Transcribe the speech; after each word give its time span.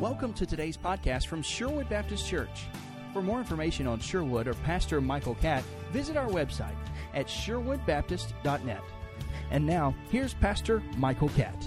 Welcome 0.00 0.34
to 0.34 0.44
today's 0.44 0.76
podcast 0.76 1.26
from 1.26 1.40
Sherwood 1.40 1.88
Baptist 1.88 2.28
Church. 2.28 2.66
For 3.14 3.22
more 3.22 3.38
information 3.38 3.86
on 3.86 3.98
Sherwood 3.98 4.46
or 4.46 4.52
Pastor 4.52 5.00
Michael 5.00 5.36
Catt, 5.36 5.64
visit 5.90 6.18
our 6.18 6.28
website 6.28 6.76
at 7.14 7.28
sherwoodbaptist.net. 7.28 8.82
And 9.50 9.64
now, 9.64 9.94
here's 10.10 10.34
Pastor 10.34 10.82
Michael 10.98 11.30
Catt. 11.30 11.66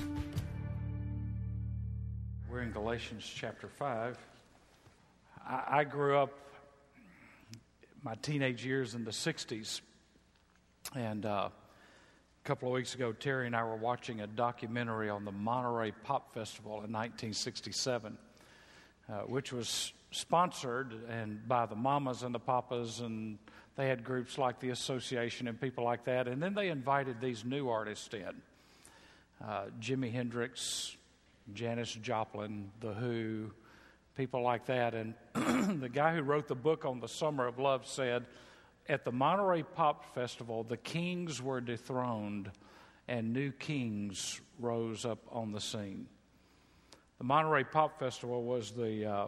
We're 2.52 2.62
in 2.62 2.72
Galatians 2.72 3.28
chapter 3.36 3.68
5. 3.68 4.20
I, 5.48 5.84
grew 5.84 6.16
up 6.20 6.38
my 8.04 8.14
teenage 8.22 8.64
years 8.64 8.94
in 8.94 9.06
the 9.06 9.12
60s, 9.12 9.82
and 10.94 11.26
uh, 11.26 11.50
a 12.44 12.48
couple 12.48 12.70
of 12.70 12.74
weeks 12.74 12.96
ago, 12.96 13.12
Terry 13.12 13.48
and 13.48 13.56
I 13.56 13.64
were 13.64 13.76
watching 13.76 14.22
a 14.22 14.28
documentary 14.28 15.10
on 15.10 15.26
the 15.26 15.32
Monterey 15.32 15.92
Pop 16.04 16.34
Festival 16.34 16.72
in 16.72 16.92
1967, 16.92 18.18
uh, 19.10 19.14
which 19.22 19.52
was 19.52 19.94
sponsored 20.12 20.96
and 21.10 21.46
by 21.48 21.66
the 21.66 21.76
Mamas 21.76 22.24
and 22.24 22.34
the 22.34 22.40
Papas, 22.40 23.02
and 23.02 23.38
they 23.76 23.88
had 23.88 24.04
groups 24.04 24.38
like 24.38 24.60
the 24.60 24.70
Association 24.70 25.48
and 25.48 25.60
people 25.60 25.84
like 25.84 26.06
that. 26.06 26.28
And 26.28 26.42
then 26.42 26.54
they 26.54 26.70
invited 26.70 27.20
these 27.20 27.44
new 27.44 27.70
artists 27.70 28.14
in 28.14 28.42
uh, 29.46 29.66
Jimi 29.80 30.12
Hendrix, 30.12 30.96
Janis 31.54 31.92
Joplin, 31.92 32.72
The 32.80 32.94
Who, 32.94 33.52
people 34.16 34.42
like 34.42 34.66
that. 34.68 34.94
And 34.96 35.14
the 35.82 35.90
guy 35.90 36.16
who 36.16 36.22
wrote 36.22 36.48
the 36.48 36.56
book 36.56 36.86
on 36.86 37.00
the 37.00 37.08
Summer 37.08 37.48
of 37.48 37.60
Love 37.60 37.86
said, 37.86 38.26
at 38.90 39.06
the 39.06 39.12
Monterey 39.12 39.62
Pop 39.62 40.16
Festival, 40.16 40.64
the 40.64 40.76
kings 40.76 41.42
were 41.42 41.62
dethroned 41.62 42.50
and 43.08 43.32
new 43.32 43.52
kings 43.52 44.42
rose 44.60 45.06
up 45.06 45.20
on 45.32 45.52
the 45.52 45.62
scene. 45.62 46.08
The 47.20 47.24
Monterey 47.24 47.64
Pop 47.66 48.00
Festival 48.00 48.44
was 48.44 48.72
the 48.72 49.06
uh, 49.06 49.26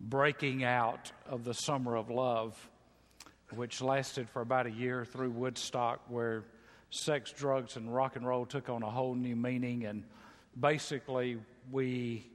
breaking 0.00 0.62
out 0.62 1.10
of 1.28 1.42
the 1.42 1.52
Summer 1.52 1.96
of 1.96 2.10
Love, 2.10 2.56
which 3.54 3.80
lasted 3.82 4.30
for 4.30 4.40
about 4.40 4.66
a 4.66 4.70
year 4.70 5.04
through 5.04 5.30
Woodstock, 5.30 6.00
where 6.08 6.44
sex, 6.90 7.32
drugs, 7.32 7.76
and 7.76 7.92
rock 7.92 8.14
and 8.14 8.26
roll 8.26 8.46
took 8.46 8.68
on 8.68 8.82
a 8.82 8.90
whole 8.90 9.14
new 9.14 9.34
meaning. 9.34 9.84
And 9.84 10.04
basically, 10.58 11.38
we 11.72 12.30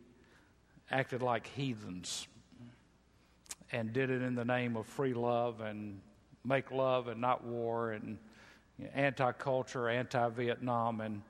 acted 0.89 1.21
like 1.21 1.47
heathens 1.47 2.27
and 3.71 3.93
did 3.93 4.09
it 4.09 4.21
in 4.21 4.35
the 4.35 4.43
name 4.43 4.75
of 4.75 4.85
free 4.85 5.13
love 5.13 5.61
and 5.61 6.01
make 6.43 6.71
love 6.71 7.07
and 7.07 7.21
not 7.21 7.43
war 7.43 7.91
and 7.91 8.17
you 8.77 8.85
know, 8.85 8.91
anti 8.93 9.31
culture, 9.33 9.89
anti 9.89 10.29
Vietnam. 10.29 11.01
And 11.01 11.21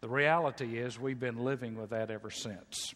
the 0.00 0.08
reality 0.08 0.78
is, 0.78 0.98
we've 0.98 1.20
been 1.20 1.44
living 1.44 1.76
with 1.76 1.90
that 1.90 2.10
ever 2.10 2.30
since. 2.30 2.94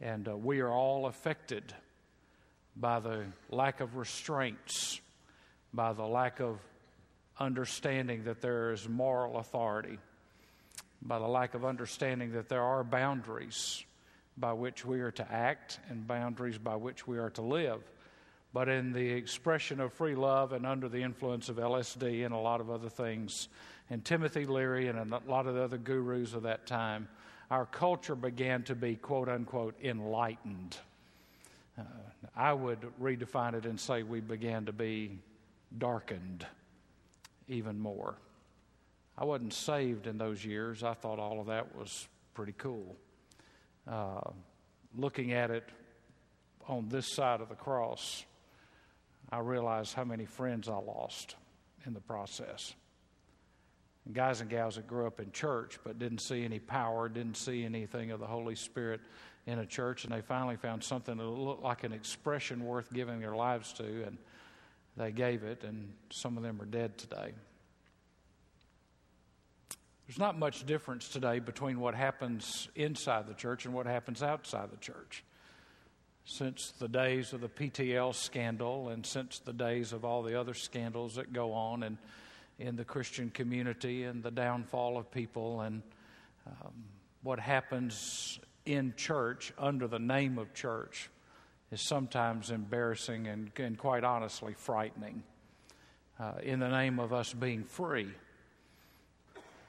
And 0.00 0.28
uh, 0.28 0.36
we 0.36 0.60
are 0.60 0.72
all 0.72 1.06
affected 1.06 1.72
by 2.76 3.00
the 3.00 3.24
lack 3.50 3.80
of 3.80 3.96
restraints, 3.96 5.00
by 5.72 5.92
the 5.92 6.04
lack 6.04 6.40
of 6.40 6.58
understanding 7.38 8.24
that 8.24 8.40
there 8.40 8.72
is 8.72 8.88
moral 8.88 9.38
authority, 9.38 9.98
by 11.00 11.18
the 11.18 11.26
lack 11.26 11.54
of 11.54 11.64
understanding 11.64 12.32
that 12.32 12.48
there 12.48 12.62
are 12.62 12.82
boundaries 12.82 13.84
by 14.36 14.52
which 14.52 14.84
we 14.84 15.00
are 15.00 15.12
to 15.12 15.32
act 15.32 15.78
and 15.88 16.06
boundaries 16.06 16.58
by 16.58 16.74
which 16.74 17.06
we 17.06 17.18
are 17.18 17.30
to 17.30 17.42
live 17.42 17.80
but 18.54 18.68
in 18.68 18.92
the 18.92 19.10
expression 19.10 19.80
of 19.80 19.92
free 19.92 20.14
love 20.14 20.52
and 20.52 20.64
under 20.64 20.88
the 20.88 21.02
influence 21.02 21.48
of 21.48 21.56
LSD 21.56 22.24
and 22.24 22.32
a 22.32 22.38
lot 22.38 22.60
of 22.60 22.70
other 22.70 22.88
things, 22.88 23.48
and 23.90 24.04
Timothy 24.04 24.46
Leary 24.46 24.86
and 24.86 25.12
a 25.12 25.20
lot 25.26 25.48
of 25.48 25.56
the 25.56 25.62
other 25.62 25.76
gurus 25.76 26.34
of 26.34 26.44
that 26.44 26.64
time, 26.64 27.08
our 27.50 27.66
culture 27.66 28.14
began 28.14 28.62
to 28.62 28.76
be 28.76 28.94
quote 28.94 29.28
unquote 29.28 29.74
enlightened. 29.82 30.76
Uh, 31.76 31.82
I 32.36 32.52
would 32.52 32.78
redefine 33.02 33.54
it 33.54 33.66
and 33.66 33.78
say 33.78 34.04
we 34.04 34.20
began 34.20 34.66
to 34.66 34.72
be 34.72 35.18
darkened 35.76 36.46
even 37.48 37.80
more. 37.80 38.14
I 39.18 39.24
wasn't 39.24 39.52
saved 39.52 40.06
in 40.06 40.16
those 40.16 40.44
years. 40.44 40.84
I 40.84 40.94
thought 40.94 41.18
all 41.18 41.40
of 41.40 41.48
that 41.48 41.74
was 41.76 42.06
pretty 42.34 42.54
cool. 42.56 42.94
Uh, 43.88 44.20
looking 44.96 45.32
at 45.32 45.50
it 45.50 45.68
on 46.68 46.88
this 46.88 47.06
side 47.06 47.40
of 47.40 47.48
the 47.48 47.54
cross, 47.56 48.24
I 49.30 49.38
realized 49.38 49.94
how 49.94 50.04
many 50.04 50.26
friends 50.26 50.68
I 50.68 50.76
lost 50.76 51.36
in 51.86 51.94
the 51.94 52.00
process. 52.00 52.74
And 54.04 54.14
guys 54.14 54.40
and 54.40 54.50
gals 54.50 54.76
that 54.76 54.86
grew 54.86 55.06
up 55.06 55.20
in 55.20 55.32
church 55.32 55.78
but 55.82 55.98
didn't 55.98 56.20
see 56.20 56.44
any 56.44 56.58
power, 56.58 57.08
didn't 57.08 57.36
see 57.36 57.64
anything 57.64 58.10
of 58.10 58.20
the 58.20 58.26
Holy 58.26 58.54
Spirit 58.54 59.00
in 59.46 59.58
a 59.58 59.66
church, 59.66 60.04
and 60.04 60.12
they 60.12 60.20
finally 60.20 60.56
found 60.56 60.82
something 60.82 61.16
that 61.16 61.24
looked 61.24 61.62
like 61.62 61.84
an 61.84 61.92
expression 61.92 62.64
worth 62.64 62.92
giving 62.92 63.20
their 63.20 63.34
lives 63.34 63.72
to, 63.74 63.84
and 63.84 64.16
they 64.96 65.10
gave 65.10 65.42
it, 65.42 65.64
and 65.64 65.92
some 66.10 66.36
of 66.36 66.42
them 66.42 66.60
are 66.60 66.66
dead 66.66 66.96
today. 66.96 67.32
There's 70.06 70.18
not 70.18 70.38
much 70.38 70.64
difference 70.66 71.08
today 71.08 71.38
between 71.38 71.80
what 71.80 71.94
happens 71.94 72.68
inside 72.74 73.26
the 73.26 73.34
church 73.34 73.64
and 73.64 73.74
what 73.74 73.86
happens 73.86 74.22
outside 74.22 74.70
the 74.70 74.76
church 74.76 75.24
since 76.24 76.72
the 76.78 76.88
days 76.88 77.32
of 77.32 77.40
the 77.40 77.48
PTL 77.48 78.14
scandal 78.14 78.88
and 78.88 79.04
since 79.04 79.38
the 79.40 79.52
days 79.52 79.92
of 79.92 80.04
all 80.04 80.22
the 80.22 80.38
other 80.38 80.54
scandals 80.54 81.16
that 81.16 81.32
go 81.32 81.52
on 81.52 81.82
in, 81.82 81.98
in 82.58 82.76
the 82.76 82.84
Christian 82.84 83.30
community 83.30 84.04
and 84.04 84.22
the 84.22 84.30
downfall 84.30 84.96
of 84.96 85.10
people 85.10 85.60
and 85.60 85.82
um, 86.46 86.72
what 87.22 87.38
happens 87.38 88.38
in 88.64 88.94
church 88.96 89.52
under 89.58 89.86
the 89.86 89.98
name 89.98 90.38
of 90.38 90.54
church 90.54 91.10
is 91.70 91.80
sometimes 91.80 92.50
embarrassing 92.50 93.26
and, 93.26 93.50
and 93.56 93.76
quite 93.78 94.04
honestly 94.04 94.54
frightening. 94.54 95.22
Uh, 96.18 96.34
in 96.42 96.60
the 96.60 96.68
name 96.68 97.00
of 97.00 97.12
us 97.12 97.34
being 97.34 97.64
free 97.64 98.08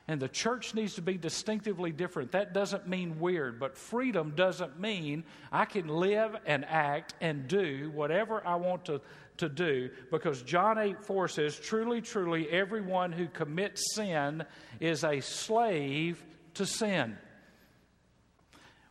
and 0.08 0.22
the 0.22 0.28
church 0.28 0.76
needs 0.76 0.96
to 0.96 1.02
be 1.02 1.18
distinctively 1.18 1.92
different. 1.92 2.32
That 2.32 2.54
doesn't 2.54 2.88
mean 2.88 3.20
weird, 3.20 3.60
but 3.60 3.76
freedom 3.76 4.34
doesn't 4.36 4.80
mean 4.80 5.24
I 5.52 5.66
can 5.66 5.88
live 5.88 6.36
and 6.46 6.64
act 6.66 7.16
and 7.22 7.48
do 7.48 7.92
whatever 7.94 8.46
I 8.46 8.56
want 8.56 8.86
to, 8.86 9.02
to 9.38 9.50
do 9.50 9.90
because 10.12 10.44
John 10.44 10.78
8 10.78 11.04
4 11.04 11.28
says, 11.28 11.60
Truly, 11.60 12.02
truly, 12.02 12.48
everyone 12.50 13.12
who 13.12 13.28
commits 13.28 13.96
sin 13.96 14.46
is 14.80 15.04
a 15.04 15.22
slave 15.22 16.24
to 16.54 16.66
sin. 16.68 17.18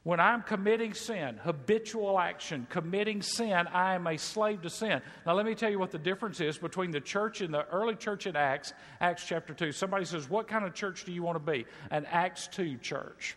When 0.05 0.21
I'm 0.21 0.43
committing 0.43 0.93
sin, 0.93 1.41
habitual 1.43 2.21
action, 2.21 2.67
committing 2.69 3.23
sin, 3.23 3.67
I 3.73 3.95
am 3.95 4.07
a 4.07 4.19
slave 4.19 4.61
to 4.63 4.71
sin. 4.71 5.01
Now, 5.27 5.33
let 5.33 5.47
me 5.47 5.55
tell 5.55 5.71
you 5.71 5.79
what 5.79 5.93
the 5.93 5.99
difference 5.99 6.41
is 6.41 6.59
between 6.59 6.91
the 6.91 7.01
church 7.01 7.41
in 7.41 7.51
the 7.51 7.67
early 7.69 7.97
church 7.97 8.27
in 8.27 8.37
Acts, 8.37 8.75
Acts 9.01 9.25
chapter 9.27 9.55
2. 9.55 9.73
Somebody 9.73 10.05
says, 10.05 10.29
What 10.29 10.47
kind 10.47 10.67
of 10.67 10.75
church 10.75 11.07
do 11.07 11.13
you 11.13 11.23
want 11.23 11.37
to 11.45 11.53
be? 11.53 11.65
An 11.91 12.05
Acts 12.11 12.49
2 12.49 12.77
church. 12.77 13.35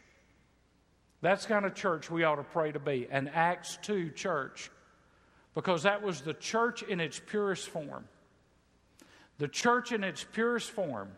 That's 1.21 1.45
kind 1.45 1.65
of 1.65 1.73
church 1.73 2.11
we 2.11 2.25
ought 2.25 2.35
to 2.35 2.43
pray 2.43 2.73
to 2.73 2.79
be 2.79 3.07
an 3.09 3.29
Acts 3.29 3.79
2 3.83 4.11
church 4.11 4.69
because 5.55 5.83
that 5.83 6.03
was 6.03 6.19
the 6.19 6.33
church 6.33 6.83
in 6.83 6.99
its 6.99 7.19
purest 7.19 7.69
form. 7.69 8.05
The 9.37 9.47
church 9.47 9.93
in 9.93 10.03
its 10.03 10.23
purest 10.23 10.69
form 10.69 11.11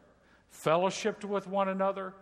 fellowshipped 0.54 1.26
with 1.26 1.48
one 1.48 1.70
another, 1.70 2.14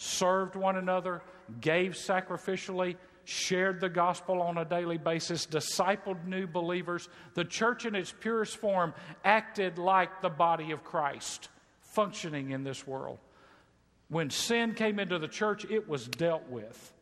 served 0.00 0.56
one 0.56 0.76
another, 0.76 1.20
gave 1.60 1.92
sacrificially, 1.92 2.96
shared 3.24 3.80
the 3.80 3.88
gospel 3.88 4.40
on 4.40 4.56
a 4.56 4.64
daily 4.64 4.96
basis, 4.96 5.46
discipled 5.46 6.24
new 6.24 6.46
believers. 6.46 7.10
The 7.34 7.44
church 7.44 7.84
in 7.84 7.94
its 7.94 8.10
purest 8.10 8.56
form 8.56 8.94
acted 9.24 9.76
like 9.76 10.22
the 10.22 10.30
body 10.30 10.70
of 10.70 10.82
Christ, 10.82 11.50
functioning 11.80 12.52
in 12.52 12.64
this 12.64 12.86
world. 12.86 13.18
When 14.08 14.30
sin 14.30 14.72
came 14.72 14.98
into 14.98 15.18
the 15.18 15.28
church, 15.28 15.66
it 15.68 15.86
was 15.86 16.08
dealt 16.08 16.48
with. 16.48 16.94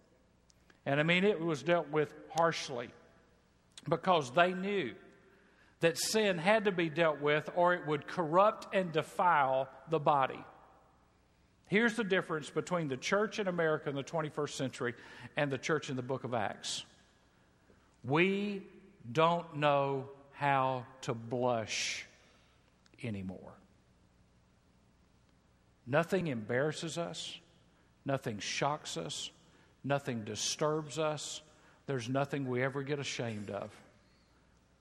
And 0.85 0.99
I 0.99 1.05
mean, 1.05 1.23
it 1.23 1.41
was 1.41 1.63
dealt 1.63 1.89
with 1.91 2.13
harshly 2.37 2.91
because 3.89 4.33
they 4.33 4.53
knew 4.53 4.93
that 5.81 5.97
sin 5.97 6.37
had 6.37 6.65
to 6.65 6.73
be 6.73 6.91
dealt 6.91 7.21
with 7.21 7.49
or 7.55 7.75
it 7.75 7.87
would 7.87 8.09
corrupt 8.09 8.75
and 8.75 8.91
defile 8.91 9.69
the 9.89 10.01
body. 10.01 10.45
Here's 11.69 11.95
the 11.95 12.05
difference 12.05 12.51
between 12.51 12.89
the 12.89 12.97
church 12.97 13.39
in 13.39 13.47
America 13.47 13.91
in 13.91 13.95
the 13.95 14.03
21st 14.03 14.51
century 14.51 14.95
and 15.37 15.53
the 15.53 15.59
church 15.59 15.91
in 15.91 15.97
the 15.97 16.03
book 16.03 16.25
of 16.25 16.35
Acts. 16.35 16.85
We 18.05 18.63
don't 19.13 19.57
know 19.57 20.09
how 20.33 20.87
to 21.03 21.15
blush 21.15 22.07
anymore. 23.03 23.53
Nothing 25.87 26.27
embarrasses 26.29 26.99
us, 26.99 27.39
nothing 28.05 28.39
shocks 28.39 28.97
us, 28.97 29.31
nothing 29.85 30.25
disturbs 30.25 30.99
us. 30.99 31.43
There's 31.87 32.09
nothing 32.09 32.47
we 32.47 32.63
ever 32.63 32.83
get 32.83 32.99
ashamed 32.99 33.51
of. 33.51 33.71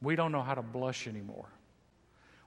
We 0.02 0.16
don't 0.16 0.32
know 0.32 0.42
how 0.42 0.54
to 0.54 0.62
blush 0.62 1.08
anymore. 1.08 1.48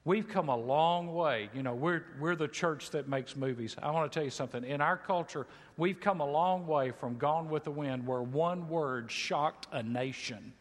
We've 0.05 0.27
come 0.27 0.49
a 0.49 0.57
long 0.57 1.13
way. 1.13 1.51
You 1.55 1.63
know, 1.63 1.75
we're, 1.75 2.05
we're 2.19 2.37
the 2.37 2.49
church 2.49 2.91
that 2.91 3.07
makes 3.07 3.37
movies. 3.37 3.77
I 3.83 3.91
want 3.91 4.11
to 4.11 4.19
tell 4.19 4.25
you 4.25 4.31
something. 4.31 4.65
In 4.65 4.81
our 4.81 4.97
culture, 4.97 5.47
we've 5.77 6.01
come 6.01 6.21
a 6.21 6.31
long 6.31 6.67
way 6.67 6.91
from 6.91 7.19
Gone 7.19 7.51
with 7.51 7.65
the 7.65 7.71
Wind, 7.71 8.07
where 8.07 8.23
one 8.23 8.69
word 8.69 9.11
shocked 9.11 9.67
a 9.73 9.83
nation. 9.83 10.55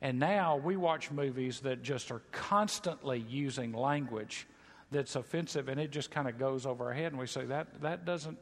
And 0.00 0.18
now 0.18 0.56
we 0.56 0.76
watch 0.76 1.10
movies 1.10 1.60
that 1.60 1.82
just 1.82 2.10
are 2.10 2.22
constantly 2.32 3.18
using 3.28 3.72
language 3.72 4.46
that's 4.90 5.16
offensive, 5.16 5.68
and 5.68 5.78
it 5.78 5.90
just 5.90 6.10
kind 6.10 6.28
of 6.28 6.38
goes 6.38 6.64
over 6.64 6.84
our 6.84 6.92
head, 6.94 7.12
and 7.12 7.18
we 7.18 7.26
say, 7.26 7.44
that, 7.44 7.82
that 7.82 8.04
doesn't 8.06 8.38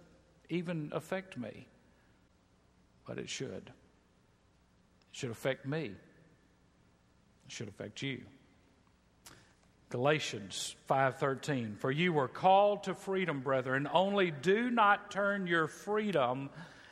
even 0.48 0.90
affect 0.92 1.36
me. 1.36 1.66
But 3.06 3.18
it 3.18 3.28
should. 3.28 3.48
It 3.50 3.72
should 5.12 5.30
affect 5.30 5.66
me. 5.66 5.92
It 7.46 7.52
should 7.52 7.68
affect 7.68 8.02
you. 8.02 8.22
Galatians 9.94 10.74
5:13 10.90 11.78
For 11.78 11.88
you 11.88 12.12
were 12.12 12.26
called 12.26 12.82
to 12.82 12.96
freedom 12.96 13.42
brethren 13.42 13.88
only 13.92 14.32
do 14.32 14.68
not 14.68 15.12
turn 15.12 15.46
your 15.46 15.68
freedom 15.68 16.50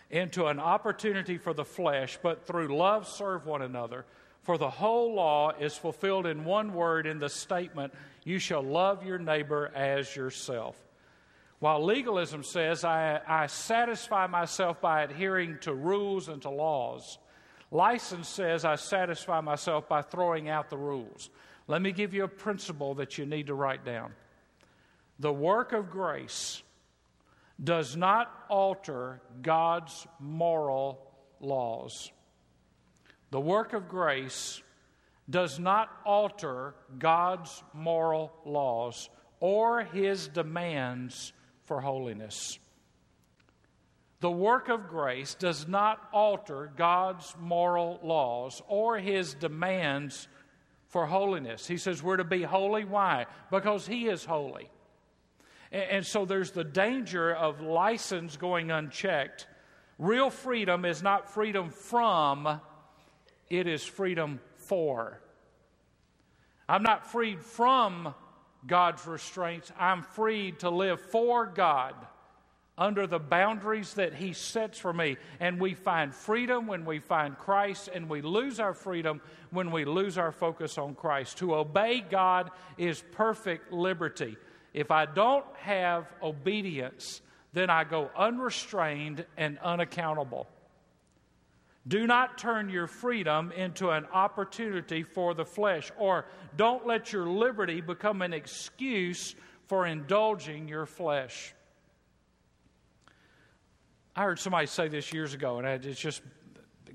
into 0.08 0.46
an 0.46 0.60
opportunity 0.60 1.36
for 1.36 1.52
the 1.52 1.64
flesh 1.64 2.16
but 2.22 2.46
through 2.46 2.68
love 2.68 3.08
serve 3.08 3.44
one 3.44 3.60
another. 3.60 4.04
For 4.42 4.56
the 4.56 4.70
whole 4.70 5.14
law 5.14 5.50
is 5.50 5.76
fulfilled 5.76 6.26
in 6.26 6.44
one 6.44 6.74
word 6.74 7.08
in 7.08 7.18
the 7.18 7.28
statement 7.28 7.92
you 8.22 8.38
shall 8.38 8.62
love 8.62 9.04
your 9.04 9.18
neighbor 9.18 9.72
as 9.74 10.14
yourself 10.14 10.76
while 11.58 11.84
legalism 11.84 12.44
says 12.44 12.84
I, 12.84 13.20
I 13.26 13.48
satisfy 13.48 14.28
myself 14.28 14.80
by 14.80 15.02
adhering 15.02 15.58
to 15.62 15.74
rules 15.74 16.28
and 16.28 16.40
to 16.42 16.50
laws 16.50 17.18
license 17.72 18.28
says 18.28 18.64
I 18.64 18.76
satisfy 18.76 19.40
myself 19.40 19.88
by 19.88 20.02
throwing 20.02 20.48
out 20.48 20.70
the 20.70 20.78
rules 20.78 21.30
let 21.72 21.80
me 21.80 21.90
give 21.90 22.12
you 22.12 22.24
a 22.24 22.28
principle 22.28 22.96
that 22.96 23.16
you 23.16 23.24
need 23.24 23.46
to 23.46 23.54
write 23.54 23.82
down. 23.82 24.12
The 25.18 25.32
work 25.32 25.72
of 25.72 25.90
grace 25.90 26.62
does 27.64 27.96
not 27.96 28.30
alter 28.50 29.22
God's 29.40 30.06
moral 30.20 31.00
laws. 31.40 32.12
The 33.30 33.40
work 33.40 33.72
of 33.72 33.88
grace 33.88 34.60
does 35.30 35.58
not 35.58 35.88
alter 36.04 36.74
God's 36.98 37.64
moral 37.72 38.34
laws 38.44 39.08
or 39.40 39.80
his 39.80 40.28
demands 40.28 41.32
for 41.64 41.80
holiness. 41.80 42.58
The 44.20 44.30
work 44.30 44.68
of 44.68 44.88
grace 44.88 45.34
does 45.36 45.66
not 45.66 46.06
alter 46.12 46.70
God's 46.76 47.34
moral 47.40 47.98
laws 48.02 48.60
or 48.68 48.98
his 48.98 49.32
demands 49.32 50.28
for 50.92 51.06
holiness. 51.06 51.66
He 51.66 51.78
says 51.78 52.02
we're 52.02 52.18
to 52.18 52.24
be 52.24 52.42
holy. 52.42 52.84
Why? 52.84 53.24
Because 53.50 53.86
He 53.86 54.08
is 54.08 54.26
holy. 54.26 54.68
And, 55.72 55.82
and 55.90 56.06
so 56.06 56.26
there's 56.26 56.50
the 56.50 56.64
danger 56.64 57.34
of 57.34 57.62
license 57.62 58.36
going 58.36 58.70
unchecked. 58.70 59.46
Real 59.98 60.28
freedom 60.28 60.84
is 60.84 61.02
not 61.02 61.32
freedom 61.32 61.70
from, 61.70 62.60
it 63.48 63.66
is 63.66 63.82
freedom 63.82 64.38
for. 64.56 65.18
I'm 66.68 66.82
not 66.82 67.10
freed 67.10 67.40
from 67.40 68.14
God's 68.66 69.06
restraints, 69.06 69.72
I'm 69.78 70.02
freed 70.02 70.60
to 70.60 70.70
live 70.70 71.00
for 71.00 71.46
God 71.46 71.94
under 72.78 73.06
the 73.06 73.18
boundaries 73.18 73.94
that 73.94 74.14
He 74.14 74.32
sets 74.32 74.78
for 74.78 74.92
me. 74.92 75.16
And 75.40 75.60
we 75.60 75.74
find 75.74 76.14
freedom 76.14 76.66
when 76.66 76.84
we 76.84 76.98
find 76.98 77.38
Christ, 77.38 77.88
and 77.92 78.08
we 78.08 78.22
lose 78.22 78.60
our 78.60 78.74
freedom 78.74 79.20
when 79.50 79.70
we 79.70 79.84
lose 79.84 80.18
our 80.18 80.32
focus 80.32 80.78
on 80.78 80.94
Christ. 80.94 81.38
To 81.38 81.54
obey 81.54 82.00
God 82.00 82.50
is 82.78 83.02
perfect 83.12 83.72
liberty. 83.72 84.36
If 84.72 84.90
I 84.90 85.06
don't 85.06 85.44
have 85.56 86.06
obedience, 86.22 87.20
then 87.52 87.68
I 87.68 87.84
go 87.84 88.10
unrestrained 88.16 89.26
and 89.36 89.58
unaccountable. 89.58 90.46
Do 91.86 92.06
not 92.06 92.38
turn 92.38 92.68
your 92.68 92.86
freedom 92.86 93.52
into 93.52 93.90
an 93.90 94.06
opportunity 94.12 95.02
for 95.02 95.34
the 95.34 95.44
flesh, 95.44 95.90
or 95.98 96.26
don't 96.56 96.86
let 96.86 97.12
your 97.12 97.26
liberty 97.26 97.80
become 97.80 98.22
an 98.22 98.32
excuse 98.32 99.34
for 99.66 99.86
indulging 99.86 100.68
your 100.68 100.86
flesh. 100.86 101.54
I 104.14 104.24
heard 104.24 104.38
somebody 104.38 104.66
say 104.66 104.88
this 104.88 105.12
years 105.12 105.32
ago, 105.32 105.58
and 105.58 105.66
it's 105.66 106.00
just 106.00 106.22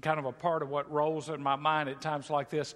kind 0.02 0.20
of 0.20 0.26
a 0.26 0.32
part 0.32 0.62
of 0.62 0.70
what 0.70 0.92
rolls 0.92 1.30
in 1.30 1.42
my 1.42 1.56
mind 1.56 1.90
at 1.90 2.00
times 2.00 2.30
like 2.30 2.50
this. 2.50 2.76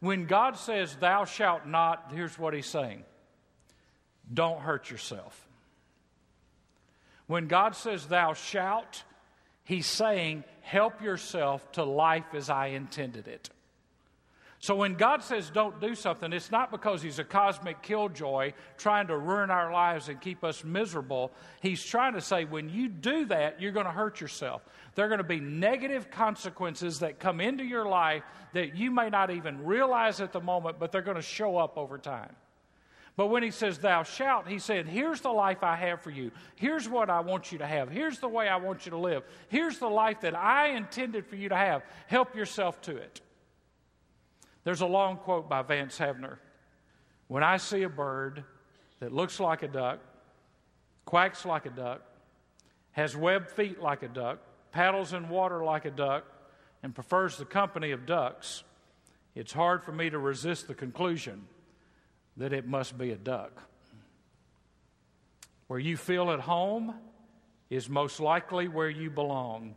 When 0.00 0.26
God 0.26 0.56
says, 0.56 0.94
Thou 0.96 1.24
shalt 1.24 1.66
not, 1.66 2.12
here's 2.14 2.38
what 2.38 2.54
He's 2.54 2.66
saying 2.66 3.04
don't 4.32 4.60
hurt 4.60 4.90
yourself. 4.90 5.48
When 7.26 7.46
God 7.46 7.74
says, 7.74 8.06
Thou 8.06 8.34
shalt, 8.34 9.04
He's 9.64 9.86
saying, 9.86 10.44
Help 10.60 11.02
yourself 11.02 11.72
to 11.72 11.84
life 11.84 12.34
as 12.34 12.50
I 12.50 12.68
intended 12.68 13.26
it. 13.26 13.48
So 14.60 14.74
when 14.74 14.94
God 14.94 15.22
says 15.22 15.50
don't 15.50 15.80
do 15.80 15.94
something, 15.94 16.32
it's 16.32 16.50
not 16.50 16.72
because 16.72 17.00
He's 17.00 17.20
a 17.20 17.24
cosmic 17.24 17.80
killjoy 17.80 18.54
trying 18.76 19.06
to 19.06 19.16
ruin 19.16 19.50
our 19.50 19.72
lives 19.72 20.08
and 20.08 20.20
keep 20.20 20.42
us 20.42 20.64
miserable. 20.64 21.30
He's 21.62 21.82
trying 21.82 22.14
to 22.14 22.20
say 22.20 22.44
when 22.44 22.68
you 22.68 22.88
do 22.88 23.26
that, 23.26 23.60
you're 23.62 23.72
going 23.72 23.86
to 23.86 23.92
hurt 23.92 24.20
yourself. 24.20 24.64
There 24.96 25.04
are 25.04 25.08
going 25.08 25.18
to 25.18 25.24
be 25.24 25.38
negative 25.38 26.10
consequences 26.10 26.98
that 27.00 27.20
come 27.20 27.40
into 27.40 27.62
your 27.62 27.86
life 27.86 28.24
that 28.52 28.76
you 28.76 28.90
may 28.90 29.10
not 29.10 29.30
even 29.30 29.64
realize 29.64 30.20
at 30.20 30.32
the 30.32 30.40
moment, 30.40 30.80
but 30.80 30.90
they're 30.90 31.02
going 31.02 31.16
to 31.16 31.22
show 31.22 31.56
up 31.56 31.78
over 31.78 31.96
time. 31.96 32.34
But 33.16 33.28
when 33.28 33.44
he 33.44 33.52
says, 33.52 33.78
Thou 33.78 34.02
shalt, 34.02 34.48
he 34.48 34.58
said, 34.58 34.88
Here's 34.88 35.20
the 35.20 35.30
life 35.30 35.62
I 35.62 35.76
have 35.76 36.00
for 36.00 36.10
you. 36.10 36.32
Here's 36.56 36.88
what 36.88 37.10
I 37.10 37.20
want 37.20 37.52
you 37.52 37.58
to 37.58 37.66
have. 37.66 37.90
Here's 37.90 38.18
the 38.18 38.28
way 38.28 38.48
I 38.48 38.56
want 38.56 38.86
you 38.86 38.90
to 38.90 38.98
live. 38.98 39.22
Here's 39.48 39.78
the 39.78 39.88
life 39.88 40.22
that 40.22 40.36
I 40.36 40.70
intended 40.70 41.26
for 41.26 41.36
you 41.36 41.48
to 41.48 41.56
have. 41.56 41.82
Help 42.08 42.34
yourself 42.34 42.80
to 42.82 42.96
it. 42.96 43.20
There's 44.68 44.82
a 44.82 44.86
long 44.86 45.16
quote 45.16 45.48
by 45.48 45.62
Vance 45.62 45.98
Havner. 45.98 46.36
When 47.26 47.42
I 47.42 47.56
see 47.56 47.84
a 47.84 47.88
bird 47.88 48.44
that 49.00 49.14
looks 49.14 49.40
like 49.40 49.62
a 49.62 49.66
duck, 49.66 49.98
quacks 51.06 51.46
like 51.46 51.64
a 51.64 51.70
duck, 51.70 52.02
has 52.90 53.16
webbed 53.16 53.48
feet 53.48 53.80
like 53.80 54.02
a 54.02 54.08
duck, 54.08 54.40
paddles 54.70 55.14
in 55.14 55.30
water 55.30 55.64
like 55.64 55.86
a 55.86 55.90
duck, 55.90 56.26
and 56.82 56.94
prefers 56.94 57.38
the 57.38 57.46
company 57.46 57.92
of 57.92 58.04
ducks, 58.04 58.62
it's 59.34 59.54
hard 59.54 59.82
for 59.82 59.92
me 59.92 60.10
to 60.10 60.18
resist 60.18 60.68
the 60.68 60.74
conclusion 60.74 61.46
that 62.36 62.52
it 62.52 62.68
must 62.68 62.98
be 62.98 63.10
a 63.12 63.16
duck. 63.16 63.62
Where 65.68 65.78
you 65.78 65.96
feel 65.96 66.30
at 66.30 66.40
home 66.40 66.94
is 67.70 67.88
most 67.88 68.20
likely 68.20 68.68
where 68.68 68.90
you 68.90 69.08
belong. 69.08 69.76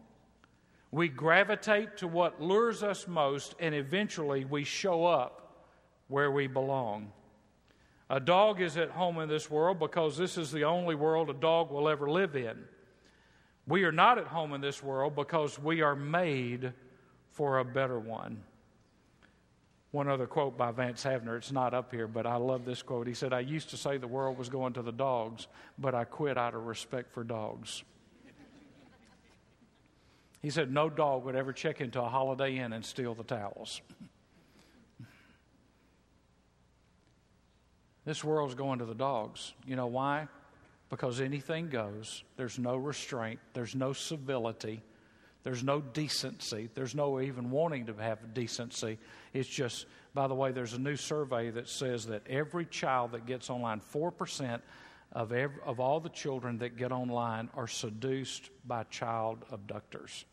We 0.92 1.08
gravitate 1.08 1.98
to 1.98 2.08
what 2.08 2.42
lures 2.42 2.84
us 2.84 3.08
most, 3.08 3.56
and 3.60 3.74
eventually 3.74 4.44
we 4.44 4.66
show 4.66 5.06
up 5.06 5.66
where 6.08 6.32
we 6.32 6.48
belong. 6.48 7.14
A 8.10 8.20
dog 8.20 8.60
is 8.60 8.76
at 8.76 8.90
home 8.90 9.20
in 9.20 9.30
this 9.30 9.50
world 9.50 9.80
because 9.80 10.18
this 10.18 10.38
is 10.38 10.52
the 10.52 10.66
only 10.66 10.96
world 10.96 11.30
a 11.30 11.34
dog 11.34 11.72
will 11.72 11.88
ever 11.88 12.10
live 12.10 12.36
in. 12.36 12.58
We 13.66 13.86
are 13.86 13.92
not 13.94 14.18
at 14.18 14.28
home 14.28 14.54
in 14.54 14.60
this 14.60 14.84
world 14.84 15.16
because 15.16 15.58
we 15.58 15.82
are 15.82 15.96
made 15.96 16.74
for 17.30 17.60
a 17.60 17.66
better 17.66 17.98
one. 17.98 18.44
One 19.92 20.10
other 20.10 20.28
quote 20.28 20.58
by 20.58 20.72
Vance 20.72 21.06
Havner, 21.06 21.38
it's 21.38 21.54
not 21.54 21.74
up 21.74 21.92
here, 21.92 22.08
but 22.08 22.26
I 22.26 22.36
love 22.36 22.66
this 22.66 22.82
quote. 22.82 23.08
He 23.08 23.14
said, 23.14 23.32
I 23.32 23.42
used 23.42 23.70
to 23.70 23.78
say 23.78 23.98
the 23.98 24.08
world 24.08 24.38
was 24.38 24.50
going 24.50 24.74
to 24.74 24.82
the 24.82 24.92
dogs, 24.92 25.48
but 25.78 25.96
I 25.96 26.04
quit 26.04 26.38
out 26.38 26.54
of 26.54 26.66
respect 26.66 27.14
for 27.14 27.24
dogs. 27.24 27.84
He 30.42 30.50
said 30.50 30.72
no 30.72 30.90
dog 30.90 31.26
would 31.26 31.36
ever 31.36 31.54
check 31.54 31.82
into 31.82 32.02
a 32.02 32.10
Holiday 32.10 32.58
Inn 32.58 32.74
and 32.74 32.84
steal 32.84 33.14
the 33.14 33.24
towels. 33.24 33.82
This 38.06 38.24
world's 38.24 38.56
going 38.56 38.80
to 38.80 38.86
the 38.86 38.96
dogs. 38.96 39.54
You 39.68 39.76
know 39.76 39.88
why? 39.88 40.28
Because 40.90 41.22
anything 41.22 41.70
goes. 41.70 42.24
There's 42.36 42.58
no 42.58 42.76
restraint, 42.76 43.40
there's 43.54 43.76
no 43.76 43.94
civility, 43.94 44.82
there's 45.44 45.64
no 45.64 45.80
decency, 45.80 46.70
there's 46.74 46.96
no 46.96 47.22
even 47.22 47.52
wanting 47.52 47.86
to 47.86 47.94
have 47.94 48.34
decency. 48.34 48.98
It's 49.34 49.48
just, 49.48 49.86
by 50.16 50.28
the 50.28 50.36
way, 50.36 50.52
there's 50.52 50.74
a 50.74 50.80
new 50.80 50.96
survey 50.96 51.52
that 51.52 51.70
says 51.70 52.08
that 52.08 52.26
every 52.28 52.66
child 52.66 53.12
that 53.12 53.28
gets 53.28 53.52
online, 53.52 53.80
4% 53.80 54.62
of, 55.14 55.32
every, 55.32 55.62
of 55.64 55.80
all 55.80 56.00
the 56.00 56.10
children 56.10 56.58
that 56.58 56.78
get 56.78 56.92
online 56.92 57.50
are 57.54 57.68
seduced 57.68 58.50
by 58.66 58.84
child 58.86 59.46
abductors. 59.52 60.26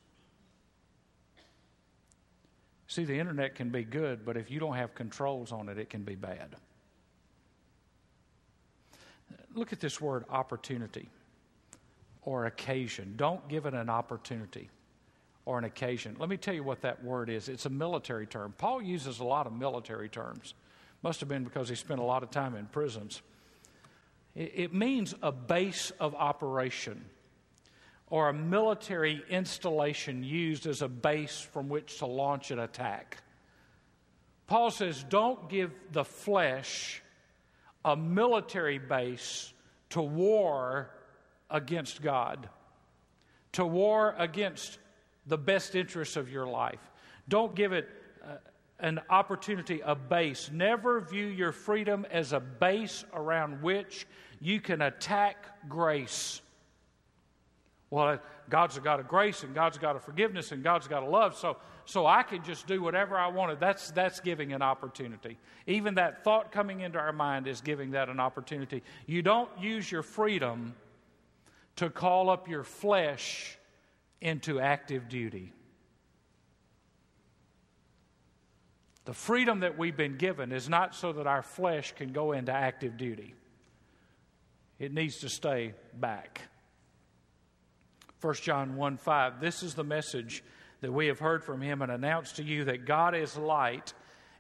See, 2.89 3.05
the 3.05 3.19
internet 3.19 3.55
can 3.55 3.69
be 3.69 3.85
good, 3.85 4.25
but 4.25 4.39
if 4.39 4.51
you 4.51 4.59
don't 4.59 4.75
have 4.75 4.95
controls 4.95 5.53
on 5.53 5.69
it, 5.69 5.79
it 5.79 5.91
can 5.91 6.03
be 6.03 6.15
bad. 6.15 6.57
Look 9.55 9.75
at 9.75 9.81
this 9.81 10.01
word 10.01 10.25
opportunity 10.31 11.09
or 12.23 12.47
occasion. 12.47 13.15
Don't 13.17 13.47
give 13.49 13.67
it 13.67 13.75
an 13.75 13.91
opportunity 13.91 14.71
or 15.45 15.59
an 15.59 15.65
occasion. 15.65 16.17
Let 16.19 16.31
me 16.31 16.39
tell 16.39 16.55
you 16.55 16.65
what 16.65 16.81
that 16.83 17.05
word 17.05 17.29
is 17.29 17.49
it's 17.51 17.67
a 17.67 17.71
military 17.71 18.27
term. 18.27 18.55
Paul 18.57 18.81
uses 18.81 19.21
a 19.21 19.25
lot 19.25 19.47
of 19.47 19.53
military 19.53 20.09
terms. 20.09 20.55
Must 21.03 21.21
have 21.21 21.29
been 21.29 21.45
because 21.45 21.69
he 21.69 21.75
spent 21.75 22.01
a 22.01 22.05
lot 22.05 22.23
of 22.23 22.31
time 22.31 22.57
in 22.57 22.67
prisons. 22.67 23.21
It 24.35 24.73
means 24.73 25.15
a 25.23 25.33
base 25.33 25.91
of 26.01 26.15
operation 26.15 27.05
or 28.11 28.29
a 28.29 28.35
military 28.35 29.23
installation 29.29 30.23
used 30.23 30.67
as 30.67 30.83
a 30.83 30.89
base 30.89 31.41
from 31.41 31.69
which 31.69 31.99
to 31.99 32.07
launch 32.07 32.51
an 32.51 32.59
attack. 32.59 33.23
Paul 34.47 34.71
says, 34.71 35.05
don't 35.09 35.49
give 35.51 35.73
the 35.93 36.05
flesh 36.05 37.03
a 37.85 37.95
military 37.97 38.79
base 38.79 39.53
to 39.91 40.01
war 40.01 40.91
against 41.51 42.03
God, 42.03 42.49
to 43.53 43.67
war 43.67 44.15
against 44.19 44.79
the 45.27 45.39
best 45.39 45.75
interests 45.75 46.17
of 46.17 46.31
your 46.31 46.47
life. 46.47 46.81
Don't 47.29 47.55
give 47.55 47.73
it 47.73 47.89
uh, 48.25 48.37
an 48.81 49.01
opportunity, 49.11 49.81
a 49.85 49.95
base. 49.95 50.51
Never 50.53 51.01
view 51.01 51.27
your 51.27 51.53
freedom 51.53 52.07
as 52.11 52.33
a 52.33 52.41
base 52.41 53.05
around 53.13 53.63
which 53.63 54.07
you 54.41 54.61
can 54.61 54.83
attack 54.83 55.69
grace. 55.69 56.41
Well, 57.91 58.09
uh, 58.09 58.19
God's 58.51 58.77
a 58.77 58.81
God 58.81 59.01
of 59.01 59.09
grace 59.09 59.43
and 59.43 59.55
God's 59.55 59.77
a 59.77 59.81
God 59.81 59.97
of 59.97 60.05
forgiveness 60.05 60.53
and 60.53 60.63
God's 60.63 60.87
a 60.87 60.89
God 60.89 61.05
of 61.05 61.11
love, 61.11 61.37
so, 61.37 61.57
so 61.85 62.07
I 62.07 62.23
can 62.23 62.43
just 62.43 62.67
do 62.67 62.83
whatever 62.83 63.17
I 63.17 63.29
wanted. 63.29 63.61
That's, 63.61 63.91
that's 63.91 64.21
giving 64.21 64.53
an 64.53 64.63
opportunity. 64.63 65.39
Even 65.67 65.95
that 65.95 66.25
thought 66.25 66.53
coming 66.53 66.81
into 66.81 66.99
our 66.99 67.13
mind 67.13 67.47
is 67.47 67.61
giving 67.61 67.93
that 67.93 68.09
an 68.09 68.21
opportunity. 68.21 68.83
You 69.07 69.23
don't 69.23 69.51
use 69.61 69.91
your 69.91 70.03
freedom 70.03 70.75
to 71.77 71.89
call 71.89 72.29
up 72.29 72.49
your 72.49 72.65
flesh 72.65 73.57
into 74.21 74.61
active 74.61 75.09
duty. 75.09 75.53
The 79.05 79.15
freedom 79.15 79.61
that 79.61 79.79
we've 79.79 79.97
been 79.97 80.19
given 80.19 80.53
is 80.53 80.69
not 80.69 80.95
so 80.95 81.15
that 81.15 81.27
our 81.27 81.43
flesh 81.43 81.95
can 81.97 82.13
go 82.13 82.33
into 82.33 82.53
active 82.53 82.99
duty, 82.99 83.35
it 84.79 84.93
needs 84.93 85.19
to 85.21 85.31
stay 85.31 85.73
back. 85.95 86.43
1 88.21 88.35
John 88.35 88.77
1 88.77 88.97
5. 88.97 89.41
This 89.41 89.63
is 89.63 89.75
the 89.75 89.85
message 89.85 90.43
that 90.81 90.93
we 90.93 91.07
have 91.07 91.21
heard 91.21 91.45
from 91.45 91.61
him 91.61 91.83
and 91.83 91.93
announced 91.93 92.37
to 92.37 92.43
you 92.43 92.65
that 92.65 92.85
God 92.85 93.15
is 93.15 93.37
light 93.37 93.95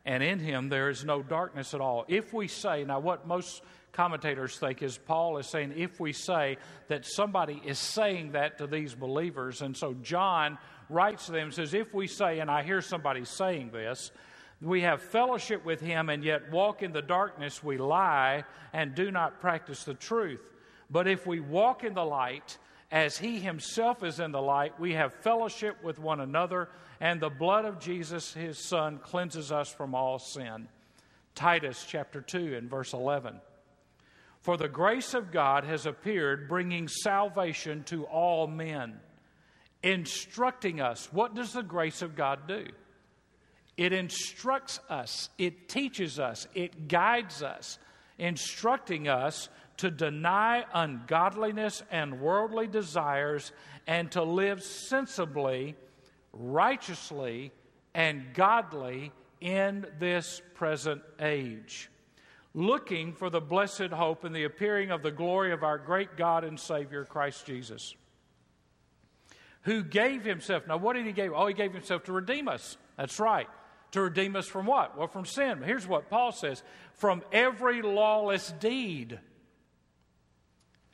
and 0.04 0.22
in 0.22 0.38
him 0.38 0.68
there 0.68 0.88
is 0.88 1.04
no 1.04 1.22
darkness 1.22 1.74
at 1.74 1.80
all. 1.80 2.04
If 2.08 2.32
we 2.32 2.48
say, 2.48 2.84
now 2.84 2.98
what 2.98 3.26
most 3.26 3.62
commentators 3.92 4.58
think 4.58 4.82
is 4.82 4.98
Paul 4.98 5.38
is 5.38 5.46
saying, 5.46 5.74
if 5.76 6.00
we 6.00 6.12
say 6.12 6.56
that 6.88 7.04
somebody 7.04 7.60
is 7.64 7.78
saying 7.78 8.32
that 8.32 8.58
to 8.58 8.66
these 8.66 8.94
believers, 8.94 9.62
and 9.62 9.76
so 9.76 9.94
John 10.02 10.58
writes 10.88 11.26
to 11.26 11.32
them 11.32 11.52
says, 11.52 11.74
if 11.74 11.94
we 11.94 12.06
say, 12.06 12.40
and 12.40 12.50
I 12.50 12.62
hear 12.62 12.80
somebody 12.80 13.24
saying 13.24 13.70
this, 13.70 14.10
we 14.60 14.80
have 14.80 15.02
fellowship 15.02 15.64
with 15.64 15.80
him 15.80 16.08
and 16.08 16.24
yet 16.24 16.50
walk 16.50 16.82
in 16.82 16.92
the 16.92 17.02
darkness, 17.02 17.62
we 17.62 17.78
lie 17.78 18.44
and 18.72 18.94
do 18.94 19.12
not 19.12 19.40
practice 19.40 19.84
the 19.84 19.94
truth. 19.94 20.52
But 20.90 21.06
if 21.06 21.26
we 21.26 21.38
walk 21.38 21.84
in 21.84 21.94
the 21.94 22.04
light, 22.04 22.58
as 22.90 23.18
he 23.18 23.38
himself 23.38 24.02
is 24.02 24.18
in 24.18 24.32
the 24.32 24.40
light, 24.40 24.78
we 24.80 24.94
have 24.94 25.12
fellowship 25.12 25.82
with 25.82 25.98
one 25.98 26.20
another, 26.20 26.68
and 27.00 27.20
the 27.20 27.28
blood 27.28 27.64
of 27.64 27.78
Jesus, 27.78 28.32
his 28.32 28.58
son, 28.58 28.98
cleanses 28.98 29.52
us 29.52 29.68
from 29.68 29.94
all 29.94 30.18
sin. 30.18 30.68
Titus 31.34 31.84
chapter 31.86 32.20
2 32.20 32.56
and 32.56 32.70
verse 32.70 32.94
11. 32.94 33.40
For 34.40 34.56
the 34.56 34.68
grace 34.68 35.12
of 35.12 35.30
God 35.30 35.64
has 35.64 35.84
appeared, 35.84 36.48
bringing 36.48 36.88
salvation 36.88 37.84
to 37.84 38.04
all 38.04 38.46
men, 38.46 38.98
instructing 39.82 40.80
us. 40.80 41.12
What 41.12 41.34
does 41.34 41.52
the 41.52 41.62
grace 41.62 42.00
of 42.00 42.16
God 42.16 42.48
do? 42.48 42.66
It 43.76 43.92
instructs 43.92 44.80
us, 44.88 45.28
it 45.38 45.68
teaches 45.68 46.18
us, 46.18 46.48
it 46.54 46.88
guides 46.88 47.42
us, 47.42 47.78
instructing 48.18 49.06
us 49.06 49.48
to 49.78 49.90
deny 49.90 50.64
ungodliness 50.74 51.82
and 51.90 52.20
worldly 52.20 52.66
desires 52.66 53.52
and 53.86 54.10
to 54.12 54.22
live 54.22 54.62
sensibly, 54.62 55.76
righteously, 56.32 57.52
and 57.94 58.34
godly 58.34 59.12
in 59.40 59.86
this 59.98 60.42
present 60.54 61.00
age, 61.20 61.90
looking 62.54 63.12
for 63.12 63.30
the 63.30 63.40
blessed 63.40 63.90
hope 63.92 64.24
and 64.24 64.34
the 64.34 64.44
appearing 64.44 64.90
of 64.90 65.02
the 65.02 65.12
glory 65.12 65.52
of 65.52 65.62
our 65.62 65.78
great 65.78 66.16
God 66.16 66.44
and 66.44 66.58
Savior, 66.58 67.04
Christ 67.04 67.46
Jesus, 67.46 67.94
who 69.62 69.84
gave 69.84 70.24
himself. 70.24 70.66
Now, 70.66 70.76
what 70.76 70.96
did 70.96 71.06
he 71.06 71.12
give? 71.12 71.32
Oh, 71.34 71.46
he 71.46 71.54
gave 71.54 71.72
himself 71.72 72.04
to 72.04 72.12
redeem 72.12 72.48
us. 72.48 72.76
That's 72.96 73.20
right. 73.20 73.48
To 73.92 74.02
redeem 74.02 74.34
us 74.34 74.46
from 74.46 74.66
what? 74.66 74.98
Well, 74.98 75.06
from 75.06 75.24
sin. 75.24 75.62
Here's 75.62 75.86
what 75.86 76.10
Paul 76.10 76.32
says 76.32 76.62
from 76.94 77.22
every 77.32 77.80
lawless 77.80 78.52
deed 78.60 79.20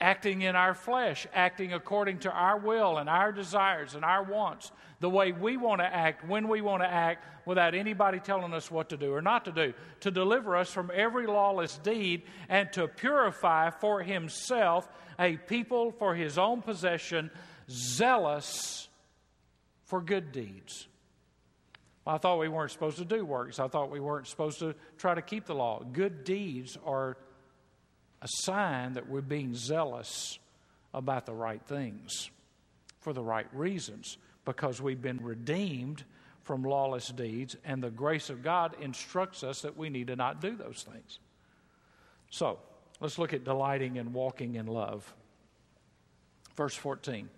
acting 0.00 0.42
in 0.42 0.56
our 0.56 0.74
flesh, 0.74 1.26
acting 1.32 1.72
according 1.72 2.18
to 2.18 2.30
our 2.30 2.58
will 2.58 2.98
and 2.98 3.08
our 3.08 3.32
desires 3.32 3.94
and 3.94 4.04
our 4.04 4.22
wants, 4.22 4.72
the 5.00 5.10
way 5.10 5.32
we 5.32 5.56
want 5.56 5.80
to 5.80 5.86
act, 5.86 6.26
when 6.28 6.48
we 6.48 6.60
want 6.60 6.82
to 6.82 6.88
act, 6.88 7.24
without 7.46 7.74
anybody 7.74 8.18
telling 8.18 8.54
us 8.54 8.70
what 8.70 8.88
to 8.88 8.96
do 8.96 9.12
or 9.12 9.22
not 9.22 9.44
to 9.44 9.52
do, 9.52 9.74
to 10.00 10.10
deliver 10.10 10.56
us 10.56 10.70
from 10.70 10.90
every 10.94 11.26
lawless 11.26 11.78
deed 11.78 12.22
and 12.48 12.72
to 12.72 12.88
purify 12.88 13.70
for 13.70 14.02
himself 14.02 14.88
a 15.18 15.36
people 15.36 15.92
for 15.92 16.14
his 16.14 16.38
own 16.38 16.62
possession, 16.62 17.30
zealous 17.68 18.88
for 19.84 20.00
good 20.00 20.32
deeds. 20.32 20.88
I 22.06 22.18
thought 22.18 22.38
we 22.38 22.48
weren't 22.48 22.70
supposed 22.70 22.98
to 22.98 23.04
do 23.04 23.24
works. 23.24 23.58
I 23.58 23.68
thought 23.68 23.90
we 23.90 24.00
weren't 24.00 24.26
supposed 24.26 24.58
to 24.58 24.74
try 24.98 25.14
to 25.14 25.22
keep 25.22 25.46
the 25.46 25.54
law. 25.54 25.82
Good 25.90 26.24
deeds 26.24 26.76
are 26.84 27.16
a 28.24 28.28
sign 28.28 28.94
that 28.94 29.08
we're 29.08 29.20
being 29.20 29.54
zealous 29.54 30.38
about 30.94 31.26
the 31.26 31.34
right 31.34 31.62
things 31.62 32.30
for 33.00 33.12
the 33.12 33.22
right 33.22 33.46
reasons 33.52 34.16
because 34.46 34.80
we've 34.80 35.02
been 35.02 35.22
redeemed 35.22 36.02
from 36.42 36.62
lawless 36.62 37.08
deeds, 37.08 37.56
and 37.64 37.82
the 37.82 37.90
grace 37.90 38.30
of 38.30 38.42
God 38.42 38.76
instructs 38.80 39.42
us 39.42 39.62
that 39.62 39.76
we 39.76 39.88
need 39.88 40.08
to 40.08 40.16
not 40.16 40.40
do 40.40 40.56
those 40.56 40.86
things. 40.90 41.18
So, 42.30 42.58
let's 43.00 43.18
look 43.18 43.32
at 43.32 43.44
delighting 43.44 43.98
and 43.98 44.12
walking 44.12 44.56
in 44.56 44.66
love. 44.66 45.14
Verse 46.54 46.74
14 46.74 47.28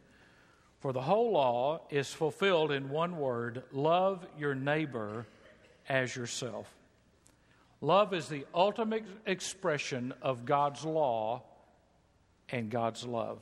For 0.80 0.92
the 0.92 1.00
whole 1.00 1.32
law 1.32 1.82
is 1.90 2.12
fulfilled 2.12 2.72
in 2.72 2.90
one 2.90 3.16
word 3.16 3.62
love 3.72 4.26
your 4.38 4.54
neighbor 4.54 5.26
as 5.88 6.14
yourself. 6.14 6.75
Love 7.80 8.14
is 8.14 8.28
the 8.28 8.46
ultimate 8.54 9.04
expression 9.26 10.14
of 10.22 10.44
God's 10.44 10.84
law 10.84 11.42
and 12.48 12.70
God's 12.70 13.04
love. 13.04 13.38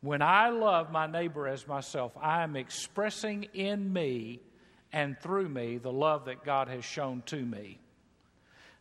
When 0.00 0.20
I 0.20 0.50
love 0.50 0.92
my 0.92 1.06
neighbor 1.06 1.48
as 1.48 1.66
myself, 1.66 2.12
I 2.20 2.42
am 2.42 2.56
expressing 2.56 3.44
in 3.54 3.92
me 3.92 4.40
and 4.92 5.18
through 5.18 5.48
me 5.48 5.78
the 5.78 5.92
love 5.92 6.26
that 6.26 6.44
God 6.44 6.68
has 6.68 6.84
shown 6.84 7.22
to 7.26 7.36
me. 7.36 7.78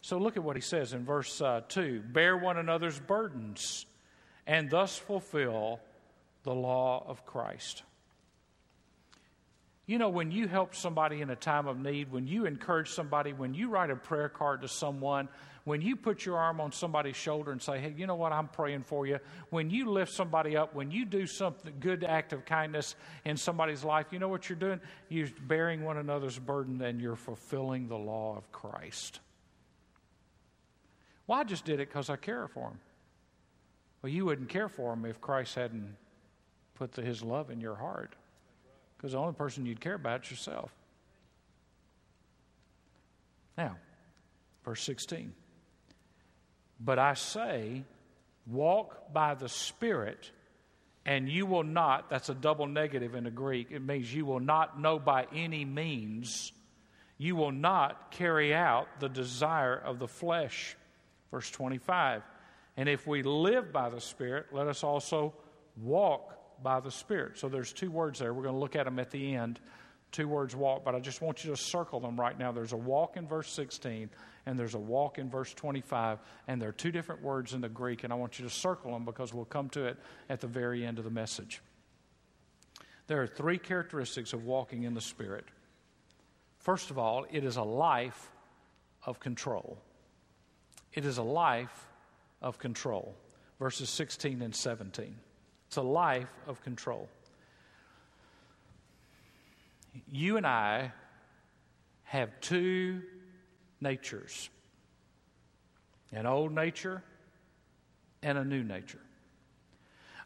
So 0.01 0.17
look 0.17 0.35
at 0.35 0.43
what 0.43 0.57
he 0.57 0.61
says 0.61 0.91
in 0.91 1.05
verse 1.05 1.39
uh, 1.39 1.61
2 1.69 2.03
Bear 2.05 2.35
one 2.35 2.57
another's 2.57 2.99
burdens 2.99 3.85
and 4.45 4.69
thus 4.69 4.97
fulfill 4.97 5.79
the 6.43 6.53
law 6.53 7.05
of 7.07 7.25
Christ. 7.25 7.83
You 9.85 9.97
know, 9.97 10.09
when 10.09 10.31
you 10.31 10.47
help 10.47 10.75
somebody 10.75 11.21
in 11.21 11.29
a 11.29 11.35
time 11.35 11.67
of 11.67 11.77
need, 11.77 12.11
when 12.11 12.25
you 12.25 12.45
encourage 12.45 12.89
somebody, 12.89 13.33
when 13.33 13.53
you 13.53 13.69
write 13.69 13.89
a 13.89 13.97
prayer 13.97 14.29
card 14.29 14.61
to 14.61 14.69
someone, 14.69 15.27
when 15.65 15.81
you 15.81 15.97
put 15.97 16.25
your 16.25 16.37
arm 16.37 16.61
on 16.61 16.71
somebody's 16.71 17.17
shoulder 17.17 17.51
and 17.51 17.61
say, 17.61 17.79
hey, 17.79 17.93
you 17.97 18.07
know 18.07 18.15
what, 18.15 18.31
I'm 18.31 18.47
praying 18.47 18.83
for 18.83 19.05
you, 19.05 19.19
when 19.49 19.69
you 19.69 19.89
lift 19.89 20.13
somebody 20.13 20.55
up, 20.55 20.73
when 20.73 20.89
you 20.89 21.03
do 21.03 21.27
something 21.27 21.73
good 21.81 22.05
act 22.05 22.31
of 22.31 22.45
kindness 22.45 22.95
in 23.25 23.35
somebody's 23.35 23.83
life, 23.83 24.07
you 24.11 24.19
know 24.19 24.29
what 24.29 24.47
you're 24.47 24.57
doing? 24.57 24.79
You're 25.09 25.29
bearing 25.47 25.83
one 25.83 25.97
another's 25.97 26.39
burden 26.39 26.81
and 26.81 27.01
you're 27.01 27.17
fulfilling 27.17 27.89
the 27.89 27.97
law 27.97 28.37
of 28.37 28.49
Christ. 28.53 29.19
Well, 31.27 31.39
I 31.39 31.43
just 31.43 31.65
did 31.65 31.81
it 31.81 31.89
because 31.89 32.09
I 32.09 32.15
care 32.15 32.47
for 32.47 32.69
him. 32.69 32.79
Well, 34.01 34.11
you 34.11 34.25
wouldn't 34.25 34.49
care 34.49 34.69
for 34.69 34.93
him 34.93 35.05
if 35.05 35.19
Christ 35.19 35.55
hadn't 35.55 35.95
put 36.75 36.93
the, 36.93 37.01
his 37.01 37.21
love 37.21 37.49
in 37.49 37.59
your 37.59 37.75
heart 37.75 38.15
because 39.03 39.11
the 39.11 39.19
only 39.19 39.33
person 39.33 39.65
you'd 39.65 39.81
care 39.81 39.95
about 39.95 40.23
is 40.23 40.31
yourself. 40.31 40.73
Now, 43.57 43.75
verse 44.63 44.81
16. 44.83 45.33
But 46.79 46.99
I 46.99 47.13
say, 47.15 47.83
walk 48.47 49.11
by 49.11 49.33
the 49.33 49.49
Spirit, 49.49 50.31
and 51.05 51.27
you 51.27 51.45
will 51.45 51.65
not, 51.65 52.09
that's 52.09 52.29
a 52.29 52.33
double 52.33 52.65
negative 52.65 53.13
in 53.13 53.25
the 53.25 53.29
Greek. 53.29 53.71
It 53.71 53.81
means 53.81 54.13
you 54.13 54.25
will 54.25 54.39
not 54.39 54.79
know 54.79 54.99
by 54.99 55.27
any 55.35 55.65
means, 55.65 56.53
you 57.17 57.35
will 57.35 57.51
not 57.51 58.09
carry 58.11 58.53
out 58.53 58.87
the 59.01 59.09
desire 59.09 59.75
of 59.75 59.99
the 59.99 60.07
flesh. 60.07 60.77
Verse 61.29 61.51
25. 61.51 62.21
And 62.77 62.87
if 62.87 63.05
we 63.05 63.21
live 63.21 63.73
by 63.73 63.89
the 63.89 63.99
Spirit, 63.99 64.45
let 64.53 64.67
us 64.67 64.81
also 64.81 65.33
walk 65.75 66.37
by 66.63 66.79
the 66.79 66.91
Spirit. 66.91 67.37
So 67.37 67.49
there's 67.49 67.73
two 67.73 67.91
words 67.91 68.19
there. 68.19 68.33
We're 68.33 68.43
going 68.43 68.55
to 68.55 68.59
look 68.59 68.75
at 68.75 68.85
them 68.85 68.99
at 68.99 69.11
the 69.11 69.35
end. 69.35 69.59
two 70.11 70.27
words 70.27 70.55
walk, 70.55 70.85
but 70.85 70.95
I 70.95 70.99
just 70.99 71.21
want 71.21 71.43
you 71.43 71.51
to 71.51 71.57
circle 71.57 71.99
them 71.99 72.19
right 72.19 72.37
now. 72.37 72.51
There's 72.51 72.71
a 72.71 72.77
walk 72.77 73.17
in 73.17 73.27
verse 73.27 73.51
16, 73.51 74.09
and 74.45 74.59
there's 74.59 74.75
a 74.75 74.79
walk 74.79 75.17
in 75.17 75.29
verse 75.29 75.53
25, 75.53 76.19
and 76.47 76.61
there 76.61 76.69
are 76.69 76.73
two 76.73 76.91
different 76.91 77.21
words 77.21 77.53
in 77.53 77.61
the 77.61 77.69
Greek, 77.69 78.03
and 78.03 78.13
I 78.13 78.15
want 78.15 78.39
you 78.39 78.45
to 78.45 78.51
circle 78.53 78.91
them 78.91 79.05
because 79.05 79.33
we'll 79.33 79.45
come 79.45 79.69
to 79.69 79.85
it 79.85 79.97
at 80.29 80.39
the 80.39 80.47
very 80.47 80.85
end 80.85 80.99
of 80.99 81.03
the 81.03 81.11
message. 81.11 81.61
There 83.07 83.21
are 83.21 83.27
three 83.27 83.57
characteristics 83.57 84.33
of 84.33 84.45
walking 84.45 84.83
in 84.83 84.93
the 84.93 85.01
Spirit. 85.01 85.45
First 86.59 86.91
of 86.91 86.97
all, 86.97 87.25
it 87.31 87.43
is 87.43 87.57
a 87.57 87.63
life 87.63 88.31
of 89.05 89.19
control. 89.19 89.77
It 90.93 91.05
is 91.05 91.17
a 91.17 91.23
life 91.23 91.87
of 92.41 92.59
control. 92.59 93.15
Verses 93.59 93.89
16 93.89 94.41
and 94.41 94.55
17. 94.55 95.15
It's 95.73 95.77
a 95.79 95.81
life 95.81 96.29
of 96.45 96.61
control. 96.61 97.09
You 100.07 100.37
and 100.37 100.45
I 100.45 100.91
have 102.03 102.29
two 102.41 103.01
natures 103.81 104.51
an 106.11 106.27
old 106.27 106.51
nature 106.51 107.01
and 108.21 108.37
a 108.37 108.43
new 108.43 108.61
nature. 108.63 108.99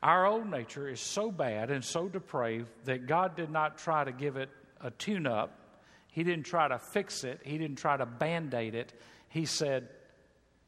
Our 0.04 0.26
old 0.26 0.52
nature 0.52 0.90
is 0.90 1.00
so 1.00 1.32
bad 1.32 1.72
and 1.72 1.82
so 1.82 2.10
depraved 2.10 2.68
that 2.84 3.08
God 3.08 3.38
did 3.38 3.50
not 3.50 3.78
try 3.78 4.04
to 4.04 4.12
give 4.12 4.36
it 4.36 4.50
a 4.82 4.92
tune 4.92 5.26
up. 5.26 5.80
He 6.12 6.26
didn't 6.26 6.46
try 6.46 6.68
to 6.68 6.78
fix 6.78 7.24
it. 7.24 7.40
He 7.46 7.58
didn't 7.58 7.78
try 7.78 7.96
to 7.96 8.06
band 8.06 8.54
aid 8.54 8.76
it. 8.76 8.92
He 9.30 9.46
said, 9.46 9.88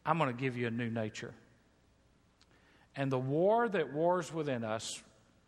I'm 0.05 0.17
going 0.17 0.33
to 0.33 0.41
give 0.41 0.55
you 0.55 0.67
a 0.67 0.71
new 0.71 0.89
nature. 0.89 1.33
And 2.95 3.11
the 3.11 3.19
war 3.19 3.69
that 3.69 3.93
wars 3.93 4.33
within 4.33 4.63
us, 4.63 5.01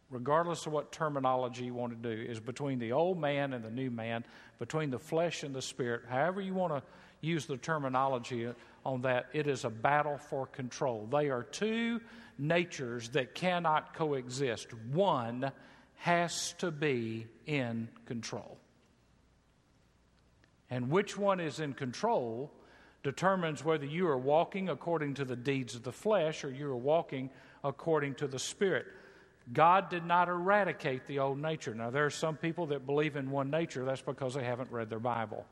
regardless 0.10 0.65
of 0.65 0.74
what 0.74 0.91
terminology 0.91 1.65
you 1.65 1.74
want 1.74 2.01
to 2.01 2.15
do, 2.15 2.21
is 2.21 2.39
between 2.39 2.79
the 2.79 2.91
old 2.91 3.19
man 3.19 3.53
and 3.53 3.63
the 3.63 3.71
new 3.71 3.91
man, 3.91 4.24
between 4.60 4.89
the 4.89 5.00
flesh 5.00 5.43
and 5.43 5.53
the 5.53 5.62
spirit. 5.62 6.03
However, 6.07 6.41
you 6.41 6.53
want 6.53 6.74
to 6.74 6.83
use 7.21 7.45
the 7.45 7.57
terminology 7.57 8.50
on 8.86 9.01
that, 9.01 9.27
it 9.33 9.48
is 9.48 9.63
a 9.63 9.69
battle 9.69 10.17
for 10.17 10.48
control. 10.48 11.07
They 11.12 11.29
are 11.29 11.43
two 11.43 12.01
natures 12.38 13.10
that 13.10 13.36
cannot 13.36 13.93
coexist. 13.93 14.74
One 14.91 15.51
has 15.98 16.53
to 16.57 16.71
be 16.71 17.27
in 17.45 17.89
control. 18.07 18.57
And 20.69 20.89
which 20.89 21.17
one 21.17 21.39
is 21.39 21.60
in 21.60 21.74
control 21.74 22.51
determines 23.03 23.63
whether 23.63 23.86
you 23.86 24.08
are 24.08 24.17
walking 24.17 24.70
according 24.70 25.15
to 25.15 25.25
the 25.25 25.36
deeds 25.36 25.75
of 25.75 25.84
the 25.84 25.91
flesh 25.91 26.43
or 26.43 26.51
you 26.51 26.67
are 26.70 26.77
walking 26.77 27.29
according 27.63 28.15
to 28.15 28.27
the 28.27 28.39
Spirit. 28.39 28.86
God 29.53 29.89
did 29.89 30.05
not 30.05 30.29
eradicate 30.29 31.08
the 31.08 31.20
old 31.20 31.39
nature. 31.39 31.74
Now, 31.74 31.89
there 31.89 32.05
are 32.05 32.12
some 32.12 32.38
people 32.38 32.67
that 32.67 32.86
believe 32.86 33.15
in 33.15 33.31
one 33.31 33.50
nature. 33.50 33.84
That's 33.84 34.01
because 34.01 34.36
they 34.36 34.43
haven't 34.43 34.72
read 34.72 34.89
their 34.89 35.00
Bible. 35.00 35.46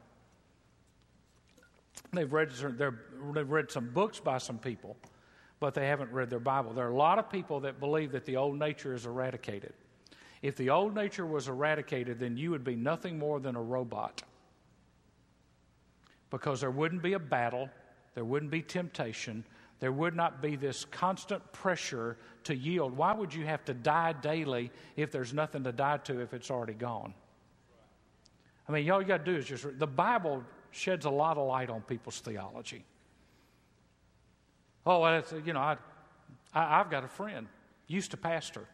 They've 2.14 2.32
read, 2.32 2.52
they've 2.52 3.50
read 3.50 3.72
some 3.72 3.90
books 3.90 4.20
by 4.20 4.38
some 4.38 4.58
people, 4.58 4.96
but 5.60 5.74
they 5.74 5.88
haven't 5.88 6.12
read 6.12 6.30
their 6.30 6.40
Bible. 6.40 6.74
There 6.74 6.86
are 6.86 6.92
a 6.92 6.96
lot 6.96 7.20
of 7.20 7.30
people 7.30 7.60
that 7.62 7.80
believe 7.80 8.12
that 8.14 8.26
the 8.26 8.38
old 8.38 8.58
nature 8.58 8.94
is 8.94 9.06
eradicated. 9.06 9.74
If 10.42 10.56
the 10.56 10.70
old 10.70 10.96
nature 10.96 11.26
was 11.26 11.50
eradicated, 11.50 12.20
then 12.20 12.38
you 12.38 12.52
would 12.52 12.64
be 12.64 12.76
nothing 12.76 13.20
more 13.20 13.40
than 13.40 13.56
a 13.56 13.62
robot. 13.62 14.24
Because 16.30 16.62
there 16.62 16.72
wouldn't 16.72 17.02
be 17.02 17.14
a 17.14 17.20
battle, 17.20 17.70
there 18.14 18.26
wouldn't 18.26 18.52
be 18.52 18.62
temptation, 18.62 19.44
there 19.80 19.92
would 19.92 20.16
not 20.16 20.42
be 20.42 20.56
this 20.56 20.86
constant 20.86 21.52
pressure 21.54 22.18
to 22.44 22.56
yield. 22.56 22.96
Why 22.96 23.14
would 23.14 23.34
you 23.34 23.46
have 23.46 23.64
to 23.66 23.74
die 23.74 24.14
daily 24.14 24.72
if 24.96 25.12
there's 25.12 25.34
nothing 25.34 25.64
to 25.64 25.72
die 25.72 25.98
to 25.98 26.20
if 26.20 26.34
it's 26.34 26.52
already 26.52 26.74
gone? 26.74 27.14
I 28.68 28.72
mean, 28.72 28.90
all 28.92 29.02
you 29.02 29.08
got 29.08 29.26
to 29.26 29.32
do 29.32 29.38
is 29.38 29.46
just 29.46 29.66
the 29.80 29.88
Bible 29.88 30.44
sheds 30.72 31.06
a 31.06 31.10
lot 31.10 31.38
of 31.38 31.48
light 31.48 31.70
on 31.70 31.82
people's 31.82 32.20
theology. 32.20 32.84
Oh, 34.86 35.04
that's, 35.04 35.34
you 35.46 35.54
know, 35.54 35.60
I, 35.60 35.78
I, 36.54 36.80
I've 36.80 36.92
got 36.92 37.04
a 37.04 37.08
friend, 37.08 37.48
used 37.88 38.12
to 38.12 38.18
pastor, 38.18 38.66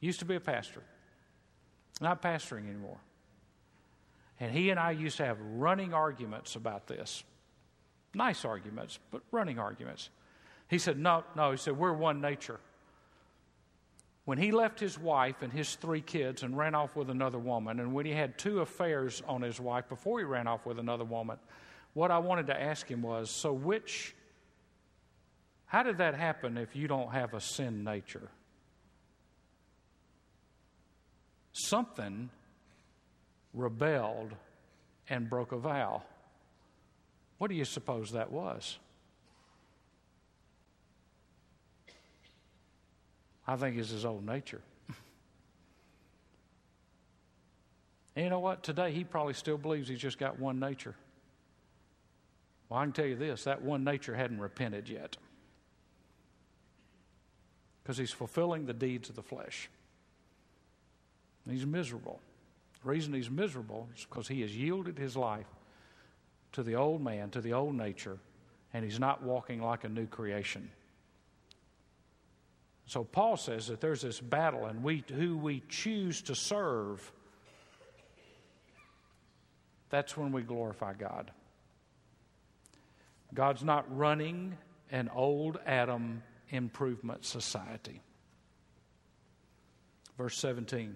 used 0.00 0.20
to 0.20 0.24
be 0.24 0.36
a 0.36 0.40
pastor, 0.40 0.82
not 2.00 2.22
pastoring 2.22 2.68
anymore. 2.68 2.98
And 4.42 4.50
he 4.50 4.70
and 4.70 4.80
I 4.80 4.90
used 4.90 5.18
to 5.18 5.24
have 5.24 5.38
running 5.40 5.94
arguments 5.94 6.56
about 6.56 6.88
this. 6.88 7.22
Nice 8.12 8.44
arguments, 8.44 8.98
but 9.12 9.22
running 9.30 9.60
arguments. 9.60 10.10
He 10.66 10.78
said, 10.78 10.98
No, 10.98 11.22
no. 11.36 11.52
He 11.52 11.56
said, 11.56 11.78
We're 11.78 11.92
one 11.92 12.20
nature. 12.20 12.58
When 14.24 14.38
he 14.38 14.50
left 14.50 14.80
his 14.80 14.98
wife 14.98 15.42
and 15.42 15.52
his 15.52 15.76
three 15.76 16.00
kids 16.00 16.42
and 16.42 16.58
ran 16.58 16.74
off 16.74 16.96
with 16.96 17.08
another 17.08 17.38
woman, 17.38 17.78
and 17.78 17.94
when 17.94 18.04
he 18.04 18.10
had 18.10 18.36
two 18.36 18.58
affairs 18.58 19.22
on 19.28 19.42
his 19.42 19.60
wife 19.60 19.88
before 19.88 20.18
he 20.18 20.24
ran 20.24 20.48
off 20.48 20.66
with 20.66 20.80
another 20.80 21.04
woman, 21.04 21.38
what 21.94 22.10
I 22.10 22.18
wanted 22.18 22.48
to 22.48 22.60
ask 22.60 22.90
him 22.90 23.02
was 23.02 23.30
so, 23.30 23.52
which, 23.52 24.12
how 25.66 25.84
did 25.84 25.98
that 25.98 26.16
happen 26.16 26.58
if 26.58 26.74
you 26.74 26.88
don't 26.88 27.12
have 27.12 27.32
a 27.34 27.40
sin 27.40 27.84
nature? 27.84 28.28
Something 31.52 32.30
rebelled 33.54 34.34
and 35.08 35.28
broke 35.28 35.52
a 35.52 35.58
vow. 35.58 36.02
What 37.38 37.48
do 37.48 37.54
you 37.54 37.64
suppose 37.64 38.12
that 38.12 38.30
was? 38.30 38.78
I 43.46 43.56
think 43.56 43.76
it's 43.76 43.90
his 43.90 44.04
old 44.04 44.24
nature. 44.24 44.60
and 48.14 48.24
you 48.24 48.30
know 48.30 48.38
what? 48.38 48.62
Today 48.62 48.92
he 48.92 49.04
probably 49.04 49.34
still 49.34 49.58
believes 49.58 49.88
he's 49.88 49.98
just 49.98 50.18
got 50.18 50.38
one 50.38 50.60
nature. 50.60 50.94
Well, 52.68 52.78
I 52.80 52.84
can 52.84 52.92
tell 52.92 53.06
you 53.06 53.16
this 53.16 53.44
that 53.44 53.62
one 53.62 53.84
nature 53.84 54.14
hadn't 54.14 54.38
repented 54.38 54.88
yet. 54.88 55.16
Because 57.82 57.98
he's 57.98 58.12
fulfilling 58.12 58.64
the 58.64 58.72
deeds 58.72 59.08
of 59.08 59.16
the 59.16 59.22
flesh. 59.22 59.68
he's 61.50 61.66
miserable. 61.66 62.20
The 62.82 62.90
reason 62.90 63.14
he's 63.14 63.30
miserable 63.30 63.88
is 63.96 64.04
because 64.04 64.28
he 64.28 64.40
has 64.40 64.56
yielded 64.56 64.98
his 64.98 65.16
life 65.16 65.46
to 66.52 66.62
the 66.62 66.74
old 66.74 67.00
man, 67.00 67.30
to 67.30 67.40
the 67.40 67.52
old 67.52 67.74
nature, 67.74 68.18
and 68.74 68.84
he's 68.84 68.98
not 68.98 69.22
walking 69.22 69.62
like 69.62 69.84
a 69.84 69.88
new 69.88 70.06
creation. 70.06 70.70
So 72.86 73.04
Paul 73.04 73.36
says 73.36 73.68
that 73.68 73.80
there's 73.80 74.02
this 74.02 74.20
battle, 74.20 74.66
and 74.66 74.82
we, 74.82 75.04
who 75.14 75.36
we 75.36 75.62
choose 75.68 76.22
to 76.22 76.34
serve, 76.34 77.12
that's 79.88 80.16
when 80.16 80.32
we 80.32 80.42
glorify 80.42 80.94
God. 80.94 81.30
God's 83.32 83.62
not 83.62 83.96
running 83.96 84.58
an 84.90 85.08
old 85.14 85.58
Adam 85.64 86.22
improvement 86.50 87.24
society. 87.24 88.02
Verse 90.18 90.36
17 90.38 90.94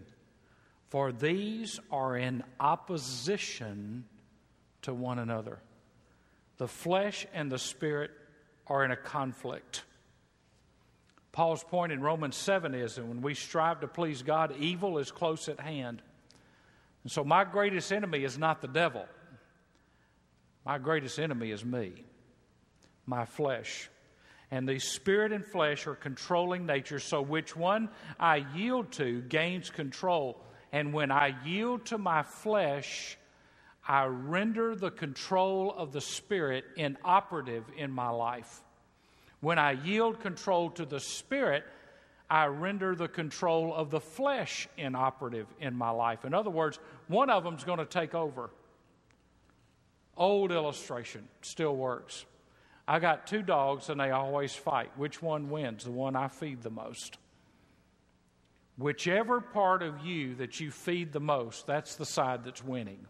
For 0.88 1.12
these 1.12 1.81
are 1.90 2.16
in 2.16 2.44
opposition 2.61 4.05
to 4.83 4.94
one 4.94 5.18
another. 5.18 5.59
The 6.59 6.68
flesh 6.68 7.27
and 7.35 7.51
the 7.51 7.59
spirit 7.59 8.11
are 8.66 8.85
in 8.85 8.90
a 8.90 8.96
conflict. 8.96 9.85
Paul's 11.33 11.62
point 11.62 11.92
in 11.92 12.01
Romans 12.01 12.37
7 12.37 12.75
is 12.75 12.94
that 12.94 13.05
when 13.05 13.20
we 13.20 13.35
strive 13.35 13.81
to 13.81 13.88
please 13.88 14.22
God, 14.22 14.55
evil 14.59 14.99
is 14.99 15.11
close 15.11 15.49
at 15.49 15.61
hand. 15.61 16.01
And 17.03 17.12
so, 17.12 17.22
my 17.25 17.44
greatest 17.44 17.92
enemy 17.92 18.25
is 18.25 18.38
not 18.38 18.62
the 18.62 18.68
devil. 18.68 19.05
My 20.64 20.79
greatest 20.79 21.18
enemy 21.18 21.51
is 21.51 21.64
me, 21.64 22.05
my 23.07 23.25
flesh. 23.25 23.90
And 24.51 24.68
the 24.68 24.79
spirit 24.79 25.33
and 25.33 25.44
flesh 25.44 25.87
are 25.87 25.94
controlling 25.94 26.66
nature, 26.66 26.99
so 26.99 27.20
which 27.20 27.55
one 27.55 27.90
I 28.18 28.46
yield 28.55 28.92
to 28.92 29.20
gains 29.22 29.70
control. 29.70 30.40
And 30.72 30.92
when 30.92 31.11
I 31.11 31.35
yield 31.44 31.87
to 31.87 31.98
my 31.98 32.22
flesh, 32.22 33.16
I 33.87 34.05
render 34.07 34.74
the 34.74 34.90
control 34.90 35.74
of 35.76 35.92
the 35.92 36.00
spirit 36.00 36.64
inoperative 36.76 37.64
in 37.76 37.90
my 37.90 38.11
life. 38.11 38.62
When 39.40 39.59
I 39.59 39.72
yield 39.72 40.20
control 40.20 40.70
to 40.70 40.85
the 40.85 41.00
Spirit, 41.00 41.64
I 42.29 42.46
render 42.46 42.94
the 42.94 43.09
control 43.09 43.74
of 43.74 43.90
the 43.90 44.00
flesh 44.00 44.68
inoperative 44.76 45.46
in 45.61 45.74
my 45.74 45.90
life. 45.90 46.24
In 46.24 46.35
other 46.35 46.50
words, 46.50 46.79
one 47.07 47.31
of 47.31 47.44
them's 47.44 47.62
going 47.62 47.79
to 47.79 47.85
take 47.85 48.14
over. 48.14 48.50
Old 50.16 50.50
illustration, 50.50 51.29
still 51.42 51.76
works. 51.76 52.24
I 52.88 52.98
got 52.98 53.26
two 53.26 53.42
dogs 53.42 53.90
and 53.90 54.00
they 54.00 54.11
always 54.11 54.55
fight. 54.55 54.90
Which 54.96 55.20
one 55.20 55.50
wins? 55.50 55.85
The 55.85 55.90
one 55.90 56.16
I 56.16 56.29
feed 56.29 56.62
the 56.62 56.70
most. 56.70 57.18
Whichever 58.79 59.41
part 59.41 59.83
of 59.83 60.05
you 60.05 60.35
that 60.37 60.61
you 60.61 60.71
feed 60.71 61.12
the 61.12 61.21
most, 61.21 61.67
that's 61.67 61.97
the 61.97 62.05
side 62.05 62.45
that's 62.45 62.62
winning. 62.62 63.07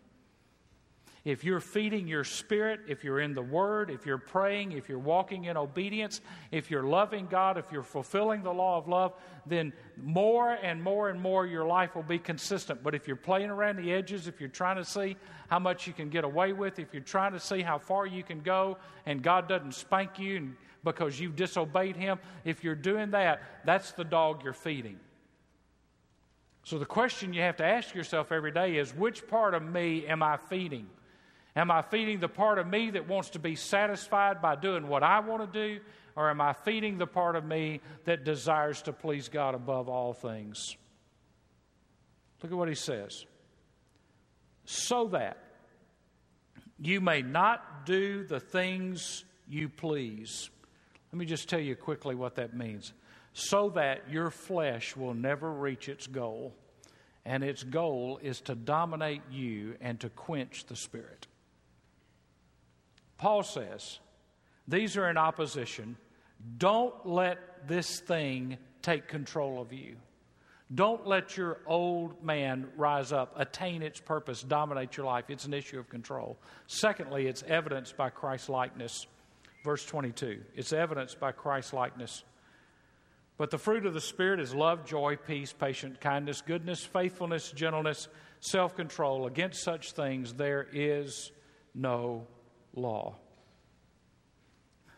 If 1.26 1.42
you're 1.42 1.58
feeding 1.58 2.06
your 2.06 2.22
spirit, 2.22 2.82
if 2.86 3.02
you're 3.02 3.18
in 3.18 3.34
the 3.34 3.42
Word, 3.42 3.90
if 3.90 4.06
you're 4.06 4.16
praying, 4.16 4.70
if 4.70 4.88
you're 4.88 5.00
walking 5.00 5.46
in 5.46 5.56
obedience, 5.56 6.20
if 6.52 6.70
you're 6.70 6.84
loving 6.84 7.26
God, 7.26 7.58
if 7.58 7.72
you're 7.72 7.82
fulfilling 7.82 8.44
the 8.44 8.52
law 8.52 8.78
of 8.78 8.86
love, 8.86 9.12
then 9.44 9.72
more 10.00 10.52
and 10.52 10.80
more 10.80 11.08
and 11.08 11.20
more 11.20 11.44
your 11.44 11.66
life 11.66 11.96
will 11.96 12.04
be 12.04 12.20
consistent. 12.20 12.80
But 12.80 12.94
if 12.94 13.08
you're 13.08 13.16
playing 13.16 13.50
around 13.50 13.74
the 13.74 13.92
edges, 13.92 14.28
if 14.28 14.38
you're 14.38 14.48
trying 14.48 14.76
to 14.76 14.84
see 14.84 15.16
how 15.48 15.58
much 15.58 15.88
you 15.88 15.92
can 15.92 16.10
get 16.10 16.22
away 16.22 16.52
with, 16.52 16.78
if 16.78 16.94
you're 16.94 17.02
trying 17.02 17.32
to 17.32 17.40
see 17.40 17.60
how 17.60 17.78
far 17.78 18.06
you 18.06 18.22
can 18.22 18.38
go 18.38 18.78
and 19.04 19.20
God 19.20 19.48
doesn't 19.48 19.74
spank 19.74 20.20
you 20.20 20.52
because 20.84 21.18
you've 21.18 21.34
disobeyed 21.34 21.96
Him, 21.96 22.20
if 22.44 22.62
you're 22.62 22.76
doing 22.76 23.10
that, 23.10 23.42
that's 23.64 23.90
the 23.90 24.04
dog 24.04 24.44
you're 24.44 24.52
feeding. 24.52 25.00
So 26.66 26.80
the 26.80 26.84
question 26.84 27.32
you 27.32 27.42
have 27.42 27.58
to 27.58 27.64
ask 27.64 27.94
yourself 27.94 28.32
every 28.32 28.50
day 28.50 28.76
is 28.76 28.92
which 28.92 29.28
part 29.28 29.54
of 29.54 29.62
me 29.62 30.04
am 30.04 30.20
I 30.20 30.36
feeding? 30.36 30.88
Am 31.54 31.70
I 31.70 31.80
feeding 31.80 32.18
the 32.18 32.28
part 32.28 32.58
of 32.58 32.66
me 32.66 32.90
that 32.90 33.06
wants 33.06 33.30
to 33.30 33.38
be 33.38 33.54
satisfied 33.54 34.42
by 34.42 34.56
doing 34.56 34.88
what 34.88 35.04
I 35.04 35.20
want 35.20 35.52
to 35.52 35.76
do? 35.76 35.80
Or 36.16 36.28
am 36.28 36.40
I 36.40 36.54
feeding 36.54 36.98
the 36.98 37.06
part 37.06 37.36
of 37.36 37.44
me 37.44 37.82
that 38.04 38.24
desires 38.24 38.82
to 38.82 38.92
please 38.92 39.28
God 39.28 39.54
above 39.54 39.88
all 39.88 40.12
things? 40.12 40.76
Look 42.42 42.50
at 42.50 42.58
what 42.58 42.68
he 42.68 42.74
says. 42.74 43.26
So 44.64 45.06
that 45.12 45.38
you 46.80 47.00
may 47.00 47.22
not 47.22 47.86
do 47.86 48.24
the 48.24 48.40
things 48.40 49.24
you 49.48 49.68
please. 49.68 50.50
Let 51.12 51.18
me 51.20 51.26
just 51.26 51.48
tell 51.48 51.60
you 51.60 51.76
quickly 51.76 52.16
what 52.16 52.34
that 52.34 52.56
means. 52.56 52.92
So 53.38 53.68
that 53.74 54.10
your 54.10 54.30
flesh 54.30 54.96
will 54.96 55.12
never 55.12 55.52
reach 55.52 55.90
its 55.90 56.06
goal, 56.06 56.54
and 57.26 57.44
its 57.44 57.62
goal 57.62 58.18
is 58.22 58.40
to 58.40 58.54
dominate 58.54 59.20
you 59.30 59.74
and 59.82 60.00
to 60.00 60.08
quench 60.08 60.64
the 60.64 60.74
Spirit. 60.74 61.26
Paul 63.18 63.42
says, 63.42 63.98
these 64.66 64.96
are 64.96 65.10
in 65.10 65.18
opposition. 65.18 65.98
Don't 66.56 66.94
let 67.04 67.68
this 67.68 68.00
thing 68.00 68.56
take 68.80 69.06
control 69.06 69.60
of 69.60 69.70
you. 69.70 69.96
Don't 70.74 71.06
let 71.06 71.36
your 71.36 71.58
old 71.66 72.24
man 72.24 72.68
rise 72.74 73.12
up, 73.12 73.34
attain 73.36 73.82
its 73.82 74.00
purpose, 74.00 74.40
dominate 74.40 74.96
your 74.96 75.04
life. 75.04 75.26
It's 75.28 75.44
an 75.44 75.52
issue 75.52 75.78
of 75.78 75.90
control. 75.90 76.38
Secondly, 76.68 77.26
it's 77.26 77.42
evidenced 77.42 77.98
by 77.98 78.08
Christ's 78.08 78.48
likeness. 78.48 79.06
Verse 79.62 79.84
22 79.84 80.40
it's 80.54 80.72
evidenced 80.72 81.20
by 81.20 81.32
Christ's 81.32 81.74
likeness. 81.74 82.24
But 83.38 83.50
the 83.50 83.58
fruit 83.58 83.84
of 83.84 83.92
the 83.92 84.00
Spirit 84.00 84.40
is 84.40 84.54
love, 84.54 84.86
joy, 84.86 85.16
peace, 85.16 85.52
patience, 85.52 85.98
kindness, 86.00 86.40
goodness, 86.40 86.82
faithfulness, 86.82 87.50
gentleness, 87.50 88.08
self 88.40 88.74
control. 88.74 89.26
Against 89.26 89.62
such 89.62 89.92
things 89.92 90.32
there 90.32 90.66
is 90.72 91.32
no 91.74 92.26
law. 92.74 93.16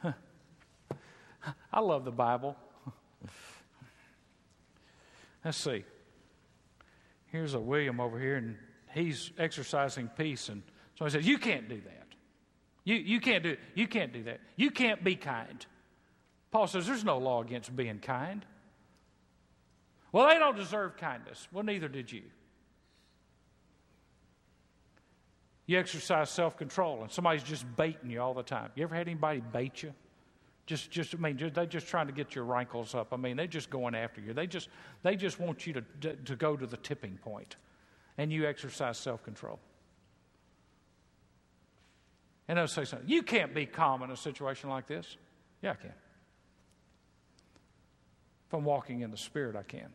I 0.05 1.81
love 1.81 2.05
the 2.05 2.13
Bible. 2.13 2.57
Let's 5.45 5.59
see. 5.59 5.85
Here's 7.27 7.55
a 7.55 7.61
William 7.61 8.01
over 8.01 8.21
here, 8.21 8.37
and 8.37 8.57
he's 8.95 9.33
exercising 9.37 10.09
peace. 10.17 10.49
And 10.49 10.63
somebody 10.97 11.19
says, 11.19 11.27
You 11.27 11.39
can't 11.39 11.69
do 11.69 11.81
that. 11.81 12.07
You, 12.85 12.95
you, 12.95 13.21
can't 13.21 13.43
do, 13.43 13.57
you 13.75 13.87
can't 13.87 14.13
do 14.13 14.23
that. 14.25 14.41
You 14.57 14.71
can't 14.71 15.05
be 15.05 15.17
kind. 15.17 15.67
Paul 16.51 16.67
says, 16.67 16.87
There's 16.87 17.05
no 17.05 17.19
law 17.19 17.43
against 17.43 17.75
being 17.75 17.99
kind. 17.99 18.45
Well, 20.13 20.29
they 20.29 20.39
don't 20.39 20.57
deserve 20.57 20.97
kindness. 20.97 21.47
Well, 21.53 21.65
neither 21.65 21.89
did 21.89 22.11
you. 22.11 22.23
You 25.67 25.79
exercise 25.79 26.31
self 26.31 26.57
control, 26.57 27.03
and 27.03 27.11
somebody's 27.11 27.43
just 27.43 27.65
baiting 27.77 28.11
you 28.11 28.23
all 28.23 28.33
the 28.33 28.43
time. 28.43 28.71
You 28.75 28.85
ever 28.85 28.95
had 28.95 29.07
anybody 29.07 29.43
bait 29.53 29.83
you? 29.83 29.93
Just, 30.65 30.91
just, 30.91 31.15
I 31.15 31.19
mean, 31.19 31.37
just, 31.37 31.55
they're 31.55 31.67
just 31.67 31.87
trying 31.87 32.07
to 32.07 32.13
get 32.13 32.35
your 32.35 32.45
wrinkles 32.45 32.95
up. 32.95 33.13
I 33.13 33.17
mean, 33.17 33.37
they're 33.37 33.47
just 33.47 33.71
going 33.71 33.95
after 33.95 34.21
you. 34.21 34.35
They 34.35 34.47
just, 34.47 34.69
they 35.03 35.17
just 35.17 35.41
want 35.41 35.67
you 35.67 35.83
to, 36.01 36.15
to 36.15 36.37
go 36.37 36.57
to 36.57 36.67
the 36.67 36.77
tipping 36.79 37.19
point, 37.19 37.57
and 38.17 38.33
you 38.33 38.47
exercise 38.47 38.97
self 38.97 39.23
control. 39.23 39.59
And 42.49 42.57
they'll 42.57 42.67
say 42.67 42.85
something. 42.85 43.09
You 43.09 43.23
can't 43.23 43.55
be 43.55 43.67
calm 43.67 44.03
in 44.03 44.11
a 44.11 44.17
situation 44.17 44.71
like 44.71 44.87
this. 44.87 45.19
Yeah, 45.63 45.73
I 45.73 45.75
can. 45.75 45.93
If 48.49 48.55
I'm 48.55 48.65
walking 48.65 49.03
in 49.03 49.11
the 49.11 49.17
Spirit, 49.17 49.57
I 49.57 49.63
can. 49.63 49.89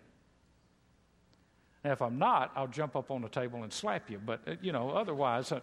Now, 1.83 1.91
if 1.91 2.01
I'm 2.01 2.19
not, 2.19 2.51
I'll 2.55 2.67
jump 2.67 2.95
up 2.95 3.11
on 3.11 3.21
the 3.21 3.29
table 3.29 3.63
and 3.63 3.73
slap 3.73 4.09
you. 4.09 4.21
But, 4.23 4.41
uh, 4.47 4.55
you 4.61 4.71
know, 4.71 4.91
otherwise, 4.91 5.51
uh, 5.51 5.59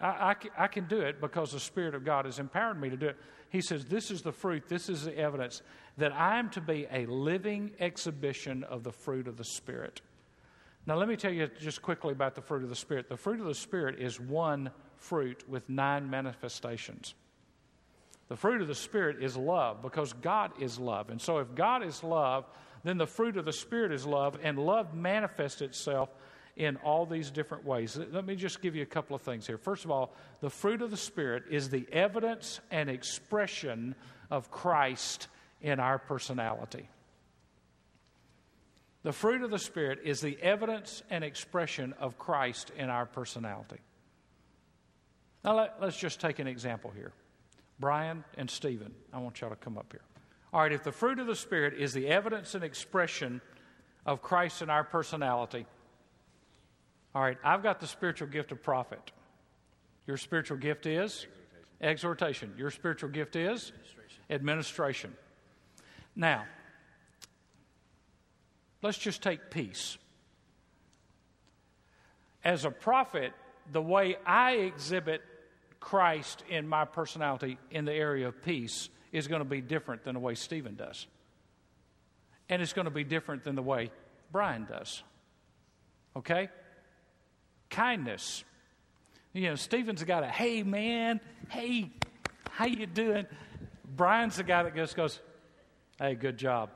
I, 0.00 0.06
I, 0.06 0.36
I, 0.56 0.66
can 0.68 0.86
do 0.86 1.00
it 1.00 1.20
because 1.20 1.52
the 1.52 1.60
Spirit 1.60 1.94
of 1.94 2.04
God 2.04 2.24
has 2.24 2.38
empowered 2.38 2.80
me 2.80 2.88
to 2.88 2.96
do 2.96 3.08
it. 3.08 3.16
He 3.50 3.60
says, 3.60 3.84
This 3.84 4.10
is 4.10 4.22
the 4.22 4.32
fruit, 4.32 4.68
this 4.68 4.88
is 4.88 5.04
the 5.04 5.18
evidence 5.18 5.60
that 5.98 6.12
I 6.12 6.38
am 6.38 6.48
to 6.50 6.60
be 6.60 6.86
a 6.90 7.04
living 7.06 7.72
exhibition 7.78 8.64
of 8.64 8.84
the 8.84 8.92
fruit 8.92 9.28
of 9.28 9.36
the 9.36 9.44
Spirit. 9.44 10.00
Now, 10.86 10.94
let 10.94 11.08
me 11.08 11.16
tell 11.16 11.32
you 11.32 11.50
just 11.58 11.82
quickly 11.82 12.12
about 12.12 12.36
the 12.36 12.40
fruit 12.40 12.62
of 12.62 12.68
the 12.68 12.76
Spirit. 12.76 13.08
The 13.08 13.16
fruit 13.16 13.40
of 13.40 13.46
the 13.46 13.54
Spirit 13.54 14.00
is 14.00 14.20
one 14.20 14.70
fruit 14.96 15.46
with 15.48 15.68
nine 15.68 16.08
manifestations. 16.08 17.14
The 18.28 18.36
fruit 18.36 18.60
of 18.60 18.68
the 18.68 18.74
Spirit 18.74 19.22
is 19.22 19.36
love 19.36 19.82
because 19.82 20.12
God 20.12 20.52
is 20.60 20.78
love. 20.78 21.10
And 21.10 21.20
so, 21.20 21.38
if 21.38 21.54
God 21.54 21.84
is 21.84 22.02
love, 22.02 22.44
then 22.82 22.98
the 22.98 23.06
fruit 23.06 23.36
of 23.36 23.44
the 23.44 23.52
Spirit 23.52 23.92
is 23.92 24.06
love, 24.06 24.38
and 24.42 24.58
love 24.58 24.94
manifests 24.94 25.60
itself 25.60 26.08
in 26.56 26.76
all 26.76 27.04
these 27.04 27.30
different 27.30 27.64
ways. 27.64 27.98
Let 28.12 28.24
me 28.24 28.34
just 28.34 28.62
give 28.62 28.74
you 28.74 28.82
a 28.82 28.86
couple 28.86 29.14
of 29.14 29.22
things 29.22 29.46
here. 29.46 29.58
First 29.58 29.84
of 29.84 29.90
all, 29.90 30.14
the 30.40 30.50
fruit 30.50 30.82
of 30.82 30.90
the 30.90 30.96
Spirit 30.96 31.44
is 31.50 31.68
the 31.68 31.86
evidence 31.92 32.60
and 32.70 32.88
expression 32.88 33.94
of 34.30 34.50
Christ 34.50 35.28
in 35.60 35.78
our 35.80 35.98
personality. 35.98 36.88
The 39.02 39.12
fruit 39.12 39.42
of 39.42 39.50
the 39.50 39.58
Spirit 39.58 40.00
is 40.04 40.20
the 40.20 40.36
evidence 40.42 41.02
and 41.10 41.22
expression 41.22 41.94
of 42.00 42.18
Christ 42.18 42.72
in 42.76 42.90
our 42.90 43.06
personality. 43.06 43.78
Now, 45.44 45.56
let, 45.58 45.74
us 45.80 45.96
just 45.96 46.20
take 46.20 46.40
an 46.40 46.48
example 46.48 46.90
here. 46.90 47.12
Brian 47.78 48.24
and 48.36 48.50
Stephen, 48.50 48.94
I 49.12 49.18
want 49.18 49.40
y'all 49.40 49.50
to 49.50 49.56
come 49.56 49.76
up 49.76 49.92
here. 49.92 50.02
All 50.52 50.60
right, 50.60 50.72
if 50.72 50.82
the 50.82 50.92
fruit 50.92 51.18
of 51.18 51.26
the 51.26 51.36
Spirit 51.36 51.74
is 51.74 51.92
the 51.92 52.08
evidence 52.08 52.54
and 52.54 52.64
expression 52.64 53.40
of 54.06 54.22
Christ 54.22 54.62
in 54.62 54.70
our 54.70 54.84
personality, 54.84 55.66
all 57.14 57.22
right, 57.22 57.38
I've 57.44 57.62
got 57.62 57.80
the 57.80 57.86
spiritual 57.86 58.28
gift 58.28 58.52
of 58.52 58.62
prophet. 58.62 59.12
Your 60.06 60.16
spiritual 60.16 60.56
gift 60.58 60.86
is 60.86 61.26
exhortation. 61.80 62.50
exhortation. 62.50 62.54
Your 62.56 62.70
spiritual 62.70 63.10
gift 63.10 63.36
is 63.36 63.72
administration. 63.72 64.22
administration. 64.30 65.16
Now, 66.14 66.44
let's 68.82 68.98
just 68.98 69.22
take 69.22 69.50
peace. 69.50 69.98
As 72.44 72.64
a 72.64 72.70
prophet, 72.70 73.32
the 73.72 73.82
way 73.82 74.16
I 74.24 74.52
exhibit 74.52 75.22
Christ 75.86 76.42
in 76.50 76.66
my 76.66 76.84
personality 76.84 77.58
in 77.70 77.84
the 77.84 77.92
area 77.92 78.26
of 78.26 78.42
peace 78.42 78.88
is 79.12 79.28
going 79.28 79.38
to 79.38 79.48
be 79.48 79.60
different 79.60 80.02
than 80.02 80.14
the 80.14 80.20
way 80.20 80.34
Stephen 80.34 80.74
does. 80.74 81.06
And 82.48 82.60
it's 82.60 82.72
going 82.72 82.86
to 82.86 82.90
be 82.90 83.04
different 83.04 83.44
than 83.44 83.54
the 83.54 83.62
way 83.62 83.92
Brian 84.32 84.66
does. 84.68 85.04
Okay? 86.16 86.48
Kindness. 87.70 88.42
You 89.32 89.50
know, 89.50 89.54
Stephen's 89.54 90.00
the 90.00 90.06
guy 90.06 90.22
that, 90.22 90.32
hey 90.32 90.64
man, 90.64 91.20
hey, 91.50 91.92
how 92.50 92.66
you 92.66 92.86
doing? 92.86 93.24
Brian's 93.84 94.38
the 94.38 94.42
guy 94.42 94.64
that 94.64 94.74
just 94.74 94.96
goes, 94.96 95.20
hey, 96.00 96.16
good 96.16 96.36
job. 96.36 96.70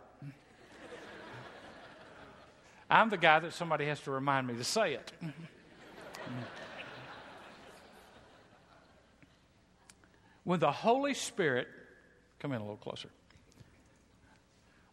I'm 2.88 3.10
the 3.10 3.18
guy 3.18 3.40
that 3.40 3.54
somebody 3.54 3.86
has 3.86 3.98
to 4.02 4.12
remind 4.12 4.46
me 4.46 4.54
to 4.54 4.64
say 4.64 4.94
it. 4.94 5.12
When 10.50 10.60
the 10.60 10.72
Holy 10.72 11.14
Spirit 11.14 11.68
Come 12.40 12.52
in 12.52 12.58
a 12.58 12.64
little 12.64 12.76
closer. 12.76 13.10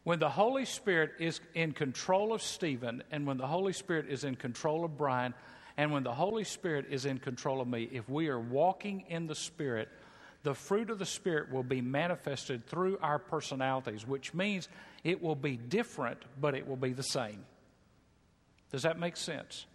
When 0.04 0.20
the 0.20 0.30
Holy 0.30 0.66
Spirit 0.66 1.14
is 1.20 1.40
in 1.54 1.72
control 1.72 2.34
of 2.34 2.42
Stephen, 2.42 3.04
and 3.12 3.26
when 3.26 3.38
the 3.38 3.48
Holy 3.48 3.74
Spirit 3.74 4.08
is 4.10 4.24
in 4.24 4.36
control 4.36 4.86
of 4.86 4.98
Brian, 4.98 5.34
and 5.76 5.92
when 5.92 6.04
the 6.04 6.14
Holy 6.14 6.44
Spirit 6.44 6.88
is 6.90 7.06
in 7.06 7.18
control 7.20 7.62
of 7.62 7.68
me, 7.68 7.90
if 7.92 8.08
we 8.08 8.28
are 8.28 8.40
walking 8.40 9.06
in 9.10 9.28
the 9.28 9.36
Spirit, 9.36 9.90
the 10.44 10.54
fruit 10.54 10.90
of 10.90 11.00
the 11.00 11.06
Spirit 11.06 11.52
will 11.52 11.64
be 11.64 11.82
manifested 11.82 12.68
through 12.68 12.98
our 13.02 13.20
personalities, 13.20 14.06
which 14.06 14.34
means 14.34 14.70
it 15.04 15.22
will 15.22 15.36
be 15.36 15.58
different, 15.58 16.20
but 16.40 16.56
it 16.56 16.68
will 16.68 16.78
be 16.78 16.94
the 16.94 17.04
same. 17.04 17.46
Does 18.72 18.84
that 18.84 19.00
make 19.00 19.18
sense? 19.18 19.66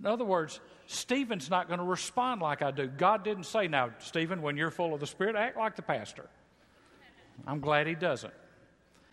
In 0.00 0.06
other 0.06 0.24
words, 0.24 0.60
Stephen's 0.86 1.50
not 1.50 1.68
going 1.68 1.80
to 1.80 1.84
respond 1.84 2.40
like 2.40 2.62
I 2.62 2.70
do. 2.70 2.86
God 2.86 3.24
didn't 3.24 3.44
say, 3.44 3.68
now, 3.68 3.90
Stephen, 3.98 4.40
when 4.40 4.56
you're 4.56 4.70
full 4.70 4.94
of 4.94 5.00
the 5.00 5.06
Spirit, 5.06 5.36
act 5.36 5.56
like 5.56 5.76
the 5.76 5.82
pastor. 5.82 6.28
I'm 7.46 7.60
glad 7.60 7.86
he 7.86 7.94
doesn't. 7.94 8.32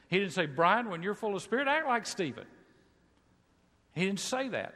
He 0.08 0.20
didn't 0.20 0.34
say, 0.34 0.46
Brian, 0.46 0.90
when 0.90 1.02
you're 1.02 1.16
full 1.16 1.36
of 1.36 1.42
spirit, 1.42 1.68
act 1.68 1.88
like 1.88 2.06
Stephen. 2.06 2.46
He 3.94 4.06
didn't 4.06 4.20
say 4.20 4.48
that. 4.50 4.76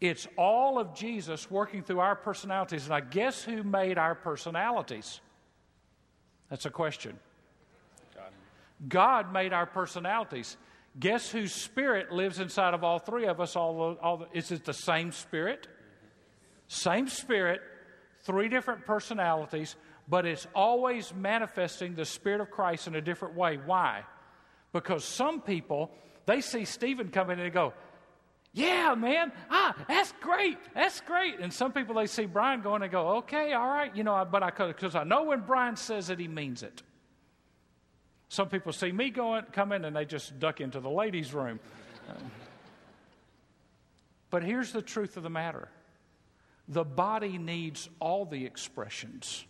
It's 0.00 0.28
all 0.36 0.78
of 0.78 0.94
Jesus 0.94 1.50
working 1.50 1.82
through 1.82 1.98
our 1.98 2.14
personalities. 2.14 2.84
And 2.84 2.94
I 2.94 3.00
guess 3.00 3.42
who 3.42 3.62
made 3.62 3.98
our 3.98 4.14
personalities? 4.14 5.20
That's 6.48 6.66
a 6.66 6.70
question. 6.70 7.18
God. 8.88 9.32
Made 9.32 9.52
our 9.52 9.66
personalities. 9.66 10.56
Guess 10.98 11.30
whose 11.30 11.52
spirit 11.52 12.12
lives 12.12 12.38
inside 12.38 12.72
of 12.72 12.82
all 12.82 12.98
three 12.98 13.26
of 13.26 13.40
us? 13.40 13.56
All, 13.56 13.98
all 14.00 14.18
the, 14.18 14.26
is 14.32 14.52
it 14.52 14.64
the 14.64 14.72
same 14.72 15.12
spirit? 15.12 15.66
Same 16.70 17.08
spirit, 17.08 17.60
three 18.22 18.48
different 18.48 18.86
personalities, 18.86 19.74
but 20.06 20.24
it's 20.24 20.46
always 20.54 21.12
manifesting 21.12 21.96
the 21.96 22.04
Spirit 22.04 22.40
of 22.40 22.52
Christ 22.52 22.86
in 22.86 22.94
a 22.94 23.00
different 23.00 23.34
way. 23.34 23.56
Why? 23.56 24.04
Because 24.72 25.04
some 25.04 25.40
people, 25.40 25.90
they 26.26 26.40
see 26.40 26.64
Stephen 26.64 27.08
come 27.08 27.28
in 27.30 27.40
and 27.40 27.46
they 27.48 27.52
go, 27.52 27.74
yeah, 28.52 28.94
man, 28.96 29.32
ah, 29.50 29.74
that's 29.88 30.14
great, 30.20 30.58
that's 30.72 31.00
great. 31.00 31.40
And 31.40 31.52
some 31.52 31.72
people 31.72 31.96
they 31.96 32.06
see 32.06 32.26
Brian 32.26 32.60
going 32.60 32.82
and 32.82 32.92
go, 32.92 33.16
okay, 33.16 33.52
all 33.52 33.66
right, 33.66 33.94
you 33.96 34.04
know, 34.04 34.24
but 34.30 34.44
I 34.44 34.50
because 34.50 34.94
I 34.94 35.02
know 35.02 35.24
when 35.24 35.40
Brian 35.40 35.74
says 35.74 36.08
it, 36.08 36.20
he 36.20 36.28
means 36.28 36.62
it. 36.62 36.84
Some 38.28 38.48
people 38.48 38.72
see 38.72 38.92
me 38.92 39.10
going, 39.10 39.42
come 39.50 39.72
in, 39.72 39.84
and 39.84 39.96
they 39.96 40.04
just 40.04 40.38
duck 40.38 40.60
into 40.60 40.78
the 40.78 40.88
ladies' 40.88 41.34
room. 41.34 41.58
but 44.30 44.44
here's 44.44 44.70
the 44.70 44.82
truth 44.82 45.16
of 45.16 45.24
the 45.24 45.30
matter: 45.30 45.68
the 46.70 46.84
body 46.84 47.36
needs 47.36 47.88
all 47.98 48.24
the 48.24 48.46
expressions 48.46 49.44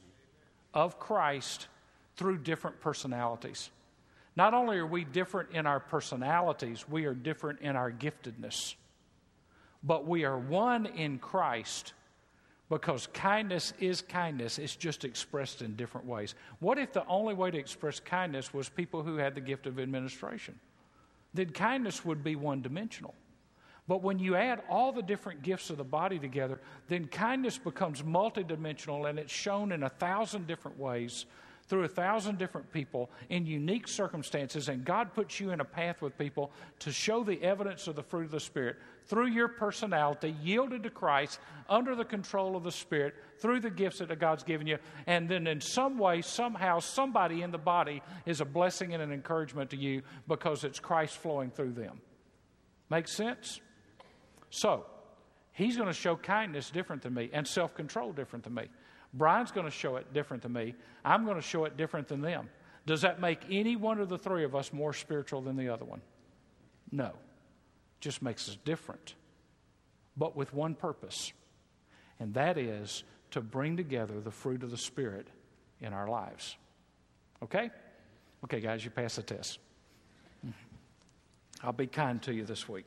of 0.72 0.98
Christ 0.98 1.68
through 2.16 2.38
different 2.38 2.80
personalities. 2.80 3.70
Not 4.36 4.54
only 4.54 4.78
are 4.78 4.86
we 4.86 5.04
different 5.04 5.50
in 5.52 5.66
our 5.66 5.80
personalities, 5.80 6.88
we 6.88 7.04
are 7.04 7.12
different 7.12 7.60
in 7.60 7.76
our 7.76 7.92
giftedness. 7.92 8.74
But 9.82 10.06
we 10.06 10.24
are 10.24 10.38
one 10.38 10.86
in 10.86 11.18
Christ 11.18 11.92
because 12.70 13.06
kindness 13.08 13.74
is 13.80 14.00
kindness. 14.00 14.58
It's 14.58 14.76
just 14.76 15.04
expressed 15.04 15.60
in 15.60 15.76
different 15.76 16.06
ways. 16.06 16.34
What 16.60 16.78
if 16.78 16.92
the 16.94 17.06
only 17.06 17.34
way 17.34 17.50
to 17.50 17.58
express 17.58 18.00
kindness 18.00 18.54
was 18.54 18.70
people 18.70 19.02
who 19.02 19.16
had 19.16 19.34
the 19.34 19.40
gift 19.42 19.66
of 19.66 19.78
administration? 19.78 20.58
Then 21.34 21.50
kindness 21.50 22.02
would 22.02 22.24
be 22.24 22.34
one 22.34 22.62
dimensional. 22.62 23.14
But 23.90 24.04
when 24.04 24.20
you 24.20 24.36
add 24.36 24.62
all 24.68 24.92
the 24.92 25.02
different 25.02 25.42
gifts 25.42 25.68
of 25.68 25.76
the 25.76 25.82
body 25.82 26.20
together, 26.20 26.60
then 26.86 27.08
kindness 27.08 27.58
becomes 27.58 28.02
multidimensional 28.02 29.10
and 29.10 29.18
it's 29.18 29.32
shown 29.32 29.72
in 29.72 29.82
a 29.82 29.88
thousand 29.88 30.46
different 30.46 30.78
ways 30.78 31.26
through 31.66 31.82
a 31.82 31.88
thousand 31.88 32.38
different 32.38 32.72
people 32.72 33.10
in 33.30 33.44
unique 33.44 33.88
circumstances, 33.88 34.68
and 34.68 34.84
God 34.84 35.12
puts 35.12 35.40
you 35.40 35.50
in 35.50 35.58
a 35.58 35.64
path 35.64 36.02
with 36.02 36.16
people 36.16 36.52
to 36.78 36.92
show 36.92 37.24
the 37.24 37.42
evidence 37.42 37.88
of 37.88 37.96
the 37.96 38.02
fruit 38.04 38.26
of 38.26 38.30
the 38.30 38.38
Spirit 38.38 38.76
through 39.06 39.26
your 39.26 39.48
personality, 39.48 40.36
yielded 40.40 40.84
to 40.84 40.90
Christ, 40.90 41.40
under 41.68 41.96
the 41.96 42.04
control 42.04 42.54
of 42.54 42.62
the 42.62 42.70
Spirit, 42.70 43.16
through 43.38 43.58
the 43.58 43.70
gifts 43.70 43.98
that 43.98 44.16
God's 44.20 44.44
given 44.44 44.68
you, 44.68 44.78
and 45.08 45.28
then 45.28 45.48
in 45.48 45.60
some 45.60 45.98
way, 45.98 46.22
somehow, 46.22 46.78
somebody 46.78 47.42
in 47.42 47.50
the 47.50 47.58
body 47.58 48.02
is 48.24 48.40
a 48.40 48.44
blessing 48.44 48.94
and 48.94 49.02
an 49.02 49.12
encouragement 49.12 49.70
to 49.70 49.76
you 49.76 50.02
because 50.28 50.62
it's 50.62 50.78
Christ 50.78 51.16
flowing 51.16 51.50
through 51.50 51.72
them. 51.72 52.00
Make 52.88 53.08
sense? 53.08 53.60
So, 54.50 54.86
He's 55.52 55.76
going 55.76 55.88
to 55.88 55.94
show 55.94 56.16
kindness 56.16 56.70
different 56.70 57.02
than 57.02 57.14
me 57.14 57.30
and 57.32 57.46
self 57.46 57.74
control 57.74 58.12
different 58.12 58.44
than 58.44 58.54
me. 58.54 58.68
Brian's 59.12 59.50
going 59.50 59.66
to 59.66 59.70
show 59.70 59.96
it 59.96 60.12
different 60.14 60.42
than 60.42 60.52
me. 60.52 60.74
I'm 61.04 61.24
going 61.24 61.36
to 61.36 61.42
show 61.42 61.64
it 61.64 61.76
different 61.76 62.08
than 62.08 62.20
them. 62.20 62.48
Does 62.86 63.02
that 63.02 63.20
make 63.20 63.40
any 63.50 63.76
one 63.76 64.00
of 64.00 64.08
the 64.08 64.16
three 64.16 64.44
of 64.44 64.54
us 64.54 64.72
more 64.72 64.94
spiritual 64.94 65.42
than 65.42 65.56
the 65.56 65.68
other 65.68 65.84
one? 65.84 66.00
No. 66.90 67.12
Just 68.00 68.22
makes 68.22 68.48
us 68.48 68.56
different, 68.64 69.14
but 70.16 70.34
with 70.34 70.54
one 70.54 70.74
purpose, 70.74 71.34
and 72.18 72.32
that 72.32 72.56
is 72.56 73.04
to 73.32 73.42
bring 73.42 73.76
together 73.76 74.18
the 74.18 74.30
fruit 74.30 74.62
of 74.62 74.70
the 74.70 74.78
Spirit 74.78 75.28
in 75.80 75.92
our 75.92 76.08
lives. 76.08 76.56
Okay? 77.42 77.70
Okay, 78.44 78.60
guys, 78.60 78.82
you 78.82 78.90
pass 78.90 79.16
the 79.16 79.22
test. 79.22 79.58
I'll 81.62 81.72
be 81.72 81.86
kind 81.86 82.22
to 82.22 82.32
you 82.32 82.44
this 82.46 82.66
week. 82.66 82.86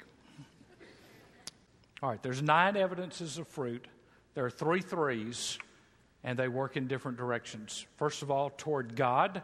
All 2.04 2.10
right, 2.10 2.22
there's 2.22 2.42
nine 2.42 2.76
evidences 2.76 3.38
of 3.38 3.48
fruit. 3.48 3.88
There 4.34 4.44
are 4.44 4.50
three 4.50 4.82
threes 4.82 5.58
and 6.22 6.38
they 6.38 6.50
work 6.50 6.76
in 6.76 6.88
different 6.88 7.18
directions. 7.18 7.86
First 7.96 8.24
of 8.24 8.30
all, 8.30 8.50
toward 8.50 8.98
God, 8.98 9.42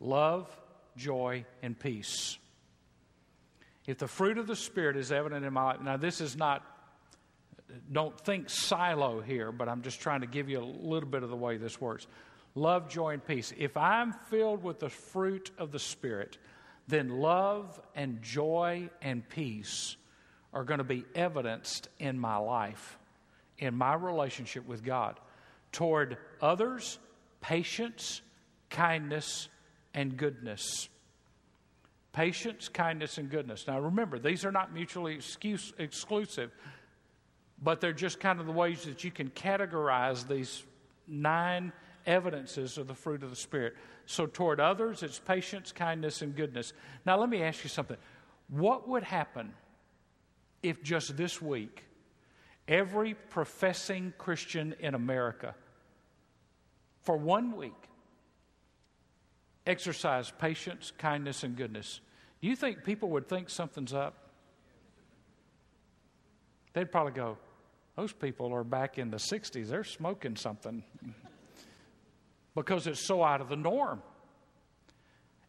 love, 0.00 0.48
joy, 0.96 1.44
and 1.62 1.78
peace. 1.78 2.38
If 3.86 3.98
the 3.98 4.08
fruit 4.08 4.38
of 4.38 4.46
the 4.46 4.56
Spirit 4.56 4.96
is 4.96 5.12
evident 5.12 5.44
in 5.44 5.52
my 5.52 5.64
life, 5.64 5.82
now 5.82 5.98
this 5.98 6.22
is 6.22 6.34
not, 6.34 6.64
don't 7.92 8.18
think 8.18 8.48
silo 8.48 9.20
here, 9.20 9.52
but 9.52 9.68
I'm 9.68 9.82
just 9.82 10.00
trying 10.00 10.22
to 10.22 10.26
give 10.26 10.48
you 10.48 10.60
a 10.60 10.64
little 10.64 11.10
bit 11.10 11.22
of 11.22 11.28
the 11.28 11.36
way 11.36 11.58
this 11.58 11.78
works. 11.78 12.06
Love, 12.54 12.88
joy, 12.88 13.12
and 13.12 13.26
peace. 13.26 13.52
If 13.58 13.76
I'm 13.76 14.14
filled 14.30 14.62
with 14.62 14.78
the 14.80 14.88
fruit 14.88 15.50
of 15.58 15.72
the 15.72 15.78
Spirit, 15.78 16.38
then 16.88 17.10
love 17.10 17.78
and 17.94 18.22
joy 18.22 18.88
and 19.02 19.28
peace 19.28 19.96
are 20.54 20.64
going 20.64 20.78
to 20.78 20.84
be 20.84 21.04
evidenced 21.14 21.88
in 21.98 22.18
my 22.18 22.36
life 22.36 22.98
in 23.58 23.74
my 23.74 23.94
relationship 23.94 24.66
with 24.66 24.84
God 24.84 25.18
toward 25.72 26.16
others, 26.40 26.98
patience, 27.40 28.20
kindness, 28.70 29.48
and 29.92 30.16
goodness. 30.16 30.88
Patience, 32.12 32.68
kindness, 32.68 33.18
and 33.18 33.30
goodness. 33.30 33.66
Now 33.66 33.80
remember, 33.80 34.18
these 34.18 34.44
are 34.44 34.52
not 34.52 34.72
mutually 34.72 35.14
excuse, 35.14 35.72
exclusive, 35.78 36.50
but 37.62 37.80
they're 37.80 37.92
just 37.92 38.20
kind 38.20 38.40
of 38.40 38.46
the 38.46 38.52
ways 38.52 38.84
that 38.84 39.04
you 39.04 39.10
can 39.10 39.30
categorize 39.30 40.26
these 40.26 40.64
nine 41.06 41.72
evidences 42.06 42.78
of 42.78 42.86
the 42.86 42.94
fruit 42.94 43.22
of 43.22 43.30
the 43.30 43.36
Spirit. 43.36 43.74
So, 44.06 44.26
toward 44.26 44.60
others, 44.60 45.02
it's 45.02 45.18
patience, 45.18 45.72
kindness, 45.72 46.20
and 46.20 46.36
goodness. 46.36 46.74
Now, 47.06 47.18
let 47.18 47.30
me 47.30 47.42
ask 47.42 47.64
you 47.64 47.70
something. 47.70 47.96
What 48.48 48.86
would 48.86 49.02
happen 49.02 49.54
if 50.64 50.82
just 50.82 51.16
this 51.16 51.40
week 51.42 51.84
every 52.66 53.14
professing 53.14 54.14
Christian 54.16 54.74
in 54.80 54.94
America 54.94 55.54
for 57.02 57.16
one 57.16 57.56
week 57.56 57.74
exercise 59.66 60.30
patience, 60.30 60.92
kindness, 60.96 61.42
and 61.44 61.54
goodness, 61.54 62.00
do 62.40 62.48
you 62.48 62.56
think 62.56 62.82
people 62.82 63.10
would 63.10 63.28
think 63.28 63.50
something's 63.50 63.92
up? 63.92 64.14
They'd 66.72 66.90
probably 66.90 67.12
go, 67.12 67.36
Those 67.94 68.12
people 68.12 68.52
are 68.54 68.64
back 68.64 68.98
in 68.98 69.10
the 69.10 69.18
60s, 69.18 69.68
they're 69.68 69.84
smoking 69.84 70.34
something 70.34 70.82
because 72.54 72.86
it's 72.86 73.06
so 73.06 73.22
out 73.22 73.42
of 73.42 73.50
the 73.50 73.56
norm. 73.56 74.02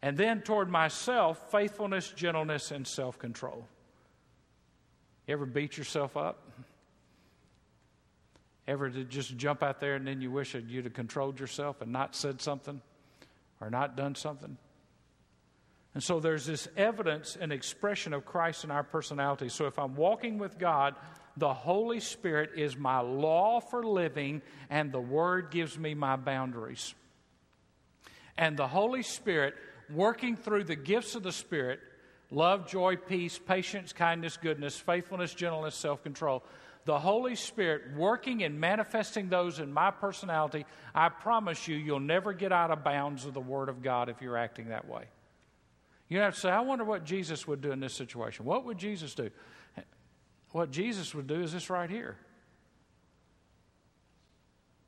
And 0.02 0.18
then 0.18 0.42
toward 0.42 0.70
myself, 0.70 1.52
faithfulness, 1.52 2.10
gentleness, 2.12 2.72
and 2.72 2.86
self 2.86 3.18
control. 3.18 3.66
You 5.28 5.34
ever 5.34 5.46
beat 5.46 5.78
yourself 5.78 6.16
up? 6.18 6.42
Ever 8.68 8.90
to 8.90 9.04
just 9.04 9.36
jump 9.38 9.64
out 9.64 9.80
there 9.80 9.96
and 9.96 10.08
then 10.08 10.22
you 10.22 10.32
wish 10.32 10.54
that 10.54 10.66
you'd 10.66 10.86
have 10.86 10.94
controlled 10.94 11.40
yourself 11.40 11.82
and 11.82 11.92
not 11.92 12.16
said 12.16 12.42
something 12.42 12.82
or 13.62 13.70
not 13.70 13.96
done 13.96 14.16
something? 14.16 14.58
And 15.94 16.04
so 16.04 16.20
there's 16.20 16.46
this 16.46 16.68
evidence 16.76 17.38
and 17.40 17.54
expression 17.54 18.14
of 18.14 18.26
Christ 18.26 18.64
in 18.64 18.72
our 18.72 18.84
personality. 18.84 19.50
So 19.50 19.66
if 19.66 19.80
I'm 19.80 19.96
walking 19.96 20.38
with 20.38 20.60
God, 20.60 20.96
the 21.38 21.54
Holy 21.54 22.02
Spirit 22.02 22.52
is 22.58 22.76
my 22.76 23.00
law 23.00 23.62
for 23.62 23.84
living, 23.84 24.42
and 24.70 24.92
the 24.92 25.00
Word 25.00 25.52
gives 25.52 25.78
me 25.80 25.94
my 25.94 26.18
boundaries. 26.18 26.94
And 28.38 28.58
the 28.58 28.68
Holy 28.68 29.04
Spirit, 29.04 29.56
working 29.90 30.36
through 30.36 30.66
the 30.66 30.76
gifts 30.76 31.16
of 31.16 31.24
the 31.24 31.32
Spirit 31.32 31.80
love, 32.32 32.68
joy, 32.68 32.96
peace, 32.96 33.38
patience, 33.40 33.94
kindness, 33.94 34.38
goodness, 34.38 34.78
faithfulness, 34.78 35.34
gentleness, 35.34 35.76
self 35.76 36.04
control 36.04 36.44
the 36.86 37.00
Holy 37.00 37.36
Spirit 37.36 37.96
working 37.96 38.44
and 38.44 38.60
manifesting 38.60 39.28
those 39.28 39.60
in 39.60 39.74
my 39.74 39.90
personality, 39.90 40.66
I 40.94 41.10
promise 41.10 41.68
you, 41.68 41.76
you'll 41.76 42.00
never 42.00 42.32
get 42.32 42.52
out 42.52 42.70
of 42.70 42.84
bounds 42.84 43.26
of 43.26 43.34
the 43.34 43.42
Word 43.42 43.70
of 43.70 43.82
God 43.82 44.08
if 44.08 44.22
you're 44.22 44.38
acting 44.38 44.70
that 44.70 44.88
way. 44.88 45.06
You 46.08 46.20
have 46.20 46.36
to 46.36 46.40
say, 46.40 46.52
I 46.52 46.62
wonder 46.62 46.86
what 46.86 47.04
Jesus 47.04 47.48
would 47.48 47.62
do 47.62 47.72
in 47.72 47.80
this 47.80 47.96
situation. 47.96 48.46
What 48.46 48.66
would 48.66 48.78
Jesus 48.78 49.16
do? 49.16 49.32
What 50.52 50.70
Jesus 50.70 51.16
would 51.16 51.26
do 51.26 51.42
is 51.42 51.52
this 51.52 51.72
right 51.72 51.90
here. 51.90 52.18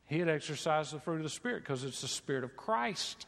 He'd 0.05 0.29
exercise 0.29 0.91
the 0.91 0.99
fruit 0.99 1.17
of 1.17 1.23
the 1.23 1.29
Spirit 1.29 1.63
because 1.63 1.83
it's 1.83 2.01
the 2.01 2.07
Spirit 2.07 2.43
of 2.43 2.55
Christ 2.55 3.25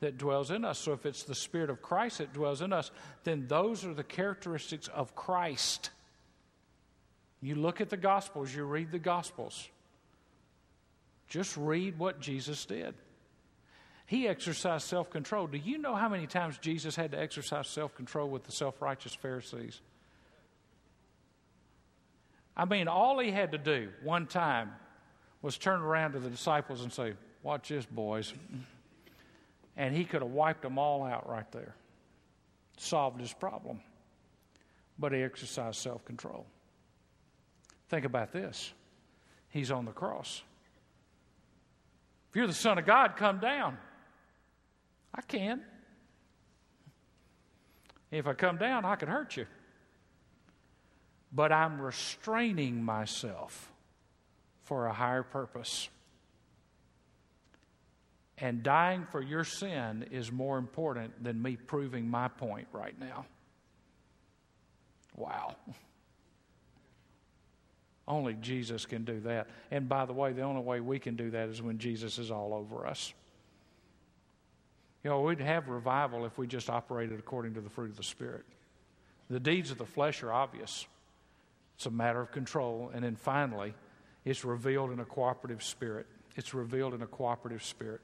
that 0.00 0.18
dwells 0.18 0.50
in 0.50 0.64
us. 0.64 0.78
So 0.78 0.92
if 0.92 1.06
it's 1.06 1.22
the 1.22 1.34
Spirit 1.34 1.70
of 1.70 1.82
Christ 1.82 2.18
that 2.18 2.32
dwells 2.32 2.60
in 2.60 2.72
us, 2.72 2.90
then 3.24 3.46
those 3.48 3.84
are 3.84 3.94
the 3.94 4.04
characteristics 4.04 4.88
of 4.88 5.14
Christ. 5.14 5.90
You 7.40 7.54
look 7.54 7.80
at 7.80 7.90
the 7.90 7.96
Gospels, 7.96 8.54
you 8.54 8.64
read 8.64 8.90
the 8.90 8.98
Gospels. 8.98 9.68
Just 11.28 11.56
read 11.56 11.98
what 11.98 12.20
Jesus 12.20 12.64
did. 12.66 12.94
He 14.06 14.28
exercised 14.28 14.86
self 14.86 15.10
control. 15.10 15.48
Do 15.48 15.58
you 15.58 15.78
know 15.78 15.96
how 15.96 16.08
many 16.08 16.26
times 16.26 16.58
Jesus 16.58 16.94
had 16.94 17.10
to 17.10 17.20
exercise 17.20 17.66
self 17.66 17.94
control 17.94 18.28
with 18.28 18.44
the 18.44 18.52
self 18.52 18.80
righteous 18.80 19.14
Pharisees? 19.14 19.80
I 22.56 22.64
mean, 22.64 22.88
all 22.88 23.18
he 23.18 23.30
had 23.30 23.52
to 23.52 23.58
do 23.58 23.88
one 24.02 24.26
time 24.26 24.70
was 25.42 25.58
turn 25.58 25.80
around 25.80 26.12
to 26.12 26.20
the 26.20 26.30
disciples 26.30 26.82
and 26.82 26.92
say, 26.92 27.14
Watch 27.42 27.68
this, 27.68 27.84
boys. 27.84 28.32
And 29.76 29.94
he 29.94 30.04
could 30.04 30.22
have 30.22 30.30
wiped 30.30 30.62
them 30.62 30.78
all 30.78 31.04
out 31.04 31.28
right 31.28 31.50
there, 31.52 31.74
solved 32.78 33.20
his 33.20 33.32
problem. 33.32 33.80
But 34.98 35.12
he 35.12 35.22
exercised 35.22 35.78
self 35.78 36.04
control. 36.04 36.46
Think 37.88 38.04
about 38.04 38.32
this 38.32 38.72
He's 39.48 39.70
on 39.70 39.84
the 39.86 39.92
cross. 39.92 40.42
If 42.28 42.36
you're 42.36 42.46
the 42.46 42.52
Son 42.52 42.78
of 42.78 42.84
God, 42.84 43.16
come 43.16 43.38
down. 43.38 43.78
I 45.14 45.22
can. 45.22 45.62
If 48.10 48.26
I 48.26 48.34
come 48.34 48.58
down, 48.58 48.84
I 48.84 48.96
could 48.96 49.08
hurt 49.08 49.36
you. 49.36 49.46
But 51.32 51.52
I'm 51.52 51.80
restraining 51.80 52.82
myself 52.82 53.72
for 54.64 54.86
a 54.86 54.92
higher 54.92 55.22
purpose. 55.22 55.88
And 58.38 58.62
dying 58.62 59.06
for 59.10 59.22
your 59.22 59.44
sin 59.44 60.06
is 60.10 60.30
more 60.30 60.58
important 60.58 61.24
than 61.24 61.40
me 61.40 61.56
proving 61.56 62.08
my 62.08 62.28
point 62.28 62.68
right 62.72 62.98
now. 62.98 63.24
Wow. 65.16 65.56
Only 68.08 68.34
Jesus 68.34 68.86
can 68.86 69.04
do 69.04 69.20
that. 69.20 69.48
And 69.70 69.88
by 69.88 70.04
the 70.04 70.12
way, 70.12 70.32
the 70.32 70.42
only 70.42 70.62
way 70.62 70.78
we 70.78 71.00
can 71.00 71.16
do 71.16 71.30
that 71.30 71.48
is 71.48 71.60
when 71.60 71.78
Jesus 71.78 72.18
is 72.18 72.30
all 72.30 72.54
over 72.54 72.86
us. 72.86 73.12
You 75.02 75.10
know, 75.10 75.22
we'd 75.22 75.40
have 75.40 75.68
revival 75.68 76.24
if 76.24 76.38
we 76.38 76.46
just 76.46 76.70
operated 76.70 77.18
according 77.18 77.54
to 77.54 77.60
the 77.60 77.68
fruit 77.68 77.90
of 77.90 77.96
the 77.96 78.04
Spirit. 78.04 78.44
The 79.28 79.40
deeds 79.40 79.72
of 79.72 79.78
the 79.78 79.86
flesh 79.86 80.22
are 80.22 80.32
obvious, 80.32 80.86
it's 81.74 81.86
a 81.86 81.90
matter 81.90 82.20
of 82.20 82.30
control. 82.30 82.92
And 82.94 83.04
then 83.04 83.16
finally, 83.16 83.74
it's 84.24 84.44
revealed 84.44 84.92
in 84.92 85.00
a 85.00 85.04
cooperative 85.04 85.62
spirit. 85.62 86.06
It's 86.36 86.54
revealed 86.54 86.94
in 86.94 87.02
a 87.02 87.06
cooperative 87.06 87.62
spirit. 87.62 88.00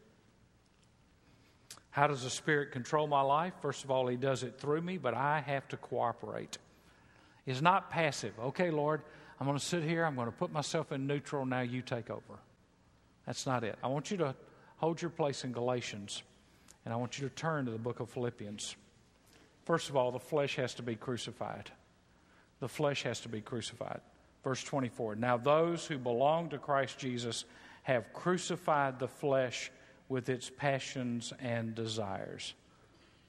How 1.93 2.07
does 2.07 2.25
the 2.25 2.31
Spirit 2.31 2.73
control 2.73 3.07
my 3.07 3.21
life? 3.21 3.53
First 3.63 3.85
of 3.85 3.91
all, 3.91 4.09
He 4.09 4.17
does 4.17 4.43
it 4.43 4.59
through 4.59 4.81
me, 4.81 4.99
but 4.99 5.15
I 5.15 5.41
have 5.41 5.69
to 5.69 5.77
cooperate. 5.77 6.59
It's 7.47 7.63
not 7.63 7.91
passive. 7.91 8.33
Okay, 8.39 8.71
Lord, 8.71 9.03
I'm 9.39 9.47
going 9.47 9.59
to 9.59 9.65
sit 9.65 9.83
here. 9.83 10.05
I'm 10.05 10.15
going 10.15 10.27
to 10.27 10.33
put 10.33 10.53
myself 10.53 10.91
in 10.91 11.07
neutral. 11.07 11.45
Now 11.45 11.61
you 11.61 11.83
take 11.83 12.11
over. 12.11 12.39
That's 13.27 13.47
not 13.47 13.63
it. 13.63 13.79
I 13.83 13.89
want 13.89 14.11
you 14.11 14.17
to 14.19 14.35
hold 14.77 15.01
your 15.01 15.11
place 15.11 15.45
in 15.45 15.53
Galatians. 15.53 16.23
And 16.85 16.93
I 16.93 16.97
want 16.97 17.19
you 17.19 17.29
to 17.29 17.35
turn 17.35 17.67
to 17.67 17.71
the 17.71 17.79
book 17.79 18.01
of 18.01 18.11
Philippians. 18.11 18.75
First 19.65 19.89
of 19.89 19.97
all, 19.97 20.11
the 20.11 20.19
flesh 20.19 20.57
has 20.57 20.75
to 20.75 20.83
be 20.83 20.97
crucified. 20.97 21.71
The 22.61 22.69
flesh 22.69 23.03
has 23.05 23.21
to 23.21 23.29
be 23.29 23.41
crucified. 23.41 24.01
Verse 24.43 24.63
24 24.65 25.17
Now 25.17 25.37
those 25.37 25.87
who 25.87 25.99
belong 25.99 26.49
to 26.51 26.59
Christ 26.59 26.99
Jesus 26.99 27.45
have 27.83 28.13
crucified 28.13 28.99
the 28.99 29.09
flesh 29.09 29.71
with 30.09 30.29
its 30.29 30.51
passions 30.51 31.33
and 31.41 31.75
desires. 31.75 32.55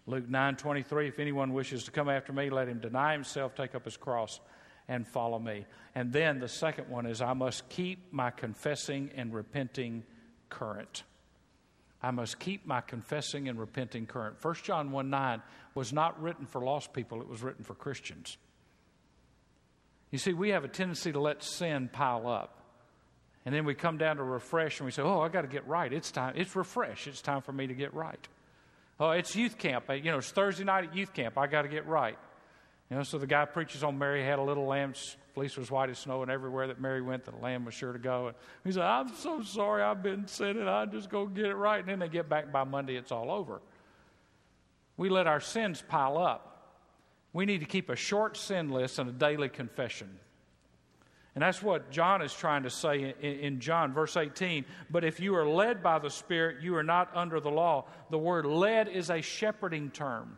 Luke 0.05 0.27
9:23 0.29 1.07
If 1.07 1.19
anyone 1.19 1.53
wishes 1.53 1.83
to 1.85 1.91
come 1.91 2.09
after 2.09 2.33
me 2.33 2.49
let 2.49 2.67
him 2.67 2.79
deny 2.79 3.13
himself 3.13 3.55
take 3.55 3.75
up 3.75 3.85
his 3.85 3.97
cross 3.97 4.39
and 4.87 5.07
follow 5.07 5.39
me. 5.39 5.65
And 5.95 6.11
then 6.11 6.39
the 6.39 6.49
second 6.49 6.89
one 6.89 7.05
is 7.05 7.21
I 7.21 7.33
must 7.33 7.69
keep 7.69 8.11
my 8.11 8.31
confessing 8.31 9.11
and 9.15 9.33
repenting 9.33 10.03
current. 10.49 11.03
I 12.01 12.11
must 12.11 12.37
keep 12.37 12.65
my 12.65 12.81
confessing 12.81 13.47
and 13.47 13.57
repenting 13.57 14.05
current. 14.05 14.35
1 14.43 14.55
John 14.63 14.91
1 14.91 15.09
9 15.09 15.41
was 15.73 15.93
not 15.93 16.21
written 16.21 16.45
for 16.45 16.61
lost 16.61 16.91
people, 16.91 17.21
it 17.21 17.27
was 17.27 17.41
written 17.41 17.63
for 17.63 17.75
Christians. 17.75 18.37
You 20.11 20.19
see, 20.19 20.33
we 20.33 20.49
have 20.49 20.63
a 20.63 20.67
tendency 20.67 21.11
to 21.11 21.19
let 21.19 21.43
sin 21.43 21.89
pile 21.91 22.27
up. 22.27 22.59
And 23.45 23.53
then 23.53 23.65
we 23.65 23.75
come 23.75 23.97
down 23.97 24.17
to 24.17 24.23
refresh 24.23 24.79
and 24.79 24.85
we 24.85 24.91
say, 24.91 25.01
Oh, 25.01 25.19
I 25.19 25.29
got 25.29 25.41
to 25.41 25.47
get 25.47 25.67
right. 25.67 25.91
It's 25.91 26.11
time. 26.11 26.33
It's 26.37 26.55
refresh. 26.55 27.07
It's 27.07 27.21
time 27.21 27.41
for 27.41 27.51
me 27.51 27.67
to 27.67 27.73
get 27.73 27.93
right. 27.93 28.27
Oh, 28.99 29.11
it's 29.11 29.35
youth 29.35 29.57
camp. 29.57 29.85
You 29.89 30.11
know, 30.11 30.19
it's 30.19 30.31
Thursday 30.31 30.63
night 30.63 30.85
at 30.85 30.95
youth 30.95 31.13
camp. 31.13 31.37
I 31.37 31.47
got 31.47 31.63
to 31.63 31.67
get 31.67 31.87
right. 31.87 32.17
You 32.89 32.97
know, 32.97 33.03
so 33.03 33.17
the 33.17 33.27
guy 33.27 33.45
preaches 33.45 33.83
on 33.83 33.97
Mary 33.97 34.23
had 34.23 34.39
a 34.39 34.43
little 34.43 34.65
lamb, 34.65 34.93
fleece 35.33 35.57
was 35.57 35.71
white 35.71 35.89
as 35.89 35.97
snow, 35.97 36.21
and 36.21 36.29
everywhere 36.29 36.67
that 36.67 36.79
Mary 36.79 37.01
went, 37.01 37.25
the 37.25 37.35
lamb 37.37 37.65
was 37.65 37.73
sure 37.73 37.91
to 37.91 37.99
go. 37.99 38.27
And 38.27 38.35
he 38.63 38.71
said, 38.71 38.83
I'm 38.83 39.13
so 39.15 39.41
sorry 39.41 39.81
I've 39.81 40.03
been 40.03 40.27
sinning. 40.27 40.67
I 40.67 40.85
just 40.85 41.09
go 41.09 41.25
get 41.25 41.45
it 41.45 41.55
right. 41.55 41.79
And 41.79 41.87
then 41.87 41.99
they 41.99 42.07
get 42.07 42.29
back 42.29 42.51
by 42.51 42.63
Monday, 42.63 42.95
it's 42.95 43.11
all 43.11 43.31
over. 43.31 43.61
We 44.95 45.09
let 45.09 45.25
our 45.25 45.39
sins 45.39 45.83
pile 45.87 46.17
up. 46.17 46.49
We 47.33 47.47
need 47.47 47.61
to 47.61 47.65
keep 47.65 47.89
a 47.89 47.95
short 47.95 48.37
sin 48.37 48.69
list 48.69 48.99
and 48.99 49.09
a 49.09 49.13
daily 49.13 49.49
confession. 49.49 50.19
And 51.35 51.41
that's 51.41 51.63
what 51.63 51.89
John 51.89 52.21
is 52.21 52.33
trying 52.33 52.63
to 52.63 52.69
say 52.69 53.15
in, 53.19 53.33
in, 53.39 53.59
John, 53.59 53.91
verse 53.91 54.17
18. 54.17 54.65
But 54.91 55.03
if 55.03 55.19
you 55.19 55.35
are 55.35 55.47
led 55.47 55.81
by 55.81 55.97
the 55.97 56.11
Spirit, 56.11 56.61
you 56.61 56.75
are 56.75 56.83
not 56.83 57.09
under 57.15 57.39
the 57.39 57.49
law. 57.49 57.85
The 58.11 58.19
word 58.19 58.45
led 58.45 58.87
is 58.87 59.09
a 59.09 59.21
shepherding 59.21 59.89
term. 59.89 60.37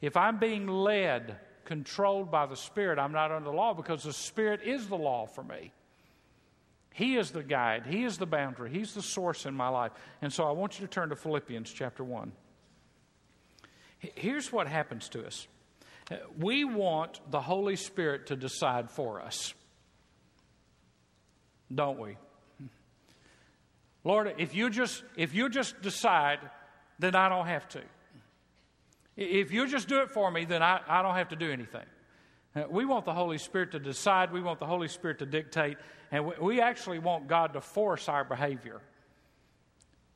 If 0.00 0.16
I'm 0.16 0.38
being 0.38 0.66
led, 0.66 1.36
controlled 1.64 2.30
by 2.30 2.46
the 2.46 2.56
Spirit, 2.56 2.98
I'm 2.98 3.12
not 3.12 3.30
under 3.30 3.50
the 3.50 3.56
law 3.56 3.74
because 3.74 4.02
the 4.02 4.12
Spirit 4.12 4.62
is 4.64 4.88
the 4.88 4.96
law 4.96 5.26
for 5.26 5.44
me. 5.44 5.72
He 6.92 7.16
is 7.16 7.30
the 7.30 7.42
guide, 7.42 7.84
He 7.86 8.04
is 8.04 8.16
the 8.16 8.26
boundary, 8.26 8.70
He's 8.70 8.94
the 8.94 9.02
source 9.02 9.44
in 9.44 9.54
my 9.54 9.68
life. 9.68 9.92
And 10.22 10.32
so 10.32 10.44
I 10.44 10.52
want 10.52 10.80
you 10.80 10.86
to 10.86 10.90
turn 10.90 11.10
to 11.10 11.16
Philippians 11.16 11.70
chapter 11.70 12.02
1. 12.02 12.32
Here's 13.98 14.50
what 14.50 14.66
happens 14.66 15.08
to 15.10 15.26
us 15.26 15.46
we 16.38 16.64
want 16.64 17.20
the 17.30 17.40
Holy 17.40 17.76
Spirit 17.76 18.28
to 18.28 18.36
decide 18.36 18.90
for 18.90 19.20
us, 19.20 19.52
don't 21.74 21.98
we? 21.98 22.16
Lord, 24.04 24.34
if 24.38 24.54
you 24.54 24.70
just 24.70 25.02
if 25.16 25.34
you 25.34 25.48
just 25.48 25.80
decide, 25.82 26.38
then 26.98 27.14
I 27.14 27.28
don't 27.28 27.46
have 27.46 27.68
to. 27.70 27.82
If 29.16 29.50
you'll 29.50 29.66
just 29.66 29.88
do 29.88 30.00
it 30.02 30.10
for 30.10 30.30
me, 30.30 30.44
then 30.44 30.62
I, 30.62 30.80
I 30.86 31.02
don't 31.02 31.14
have 31.14 31.30
to 31.30 31.36
do 31.36 31.50
anything. 31.50 31.86
Uh, 32.54 32.64
we 32.70 32.84
want 32.84 33.04
the 33.04 33.14
Holy 33.14 33.38
Spirit 33.38 33.72
to 33.72 33.78
decide, 33.78 34.32
we 34.32 34.40
want 34.40 34.60
the 34.60 34.66
Holy 34.66 34.88
Spirit 34.88 35.18
to 35.20 35.26
dictate, 35.26 35.78
and 36.12 36.26
we, 36.26 36.34
we 36.40 36.60
actually 36.60 36.98
want 36.98 37.26
God 37.26 37.54
to 37.54 37.60
force 37.60 38.08
our 38.08 38.24
behavior. 38.24 38.80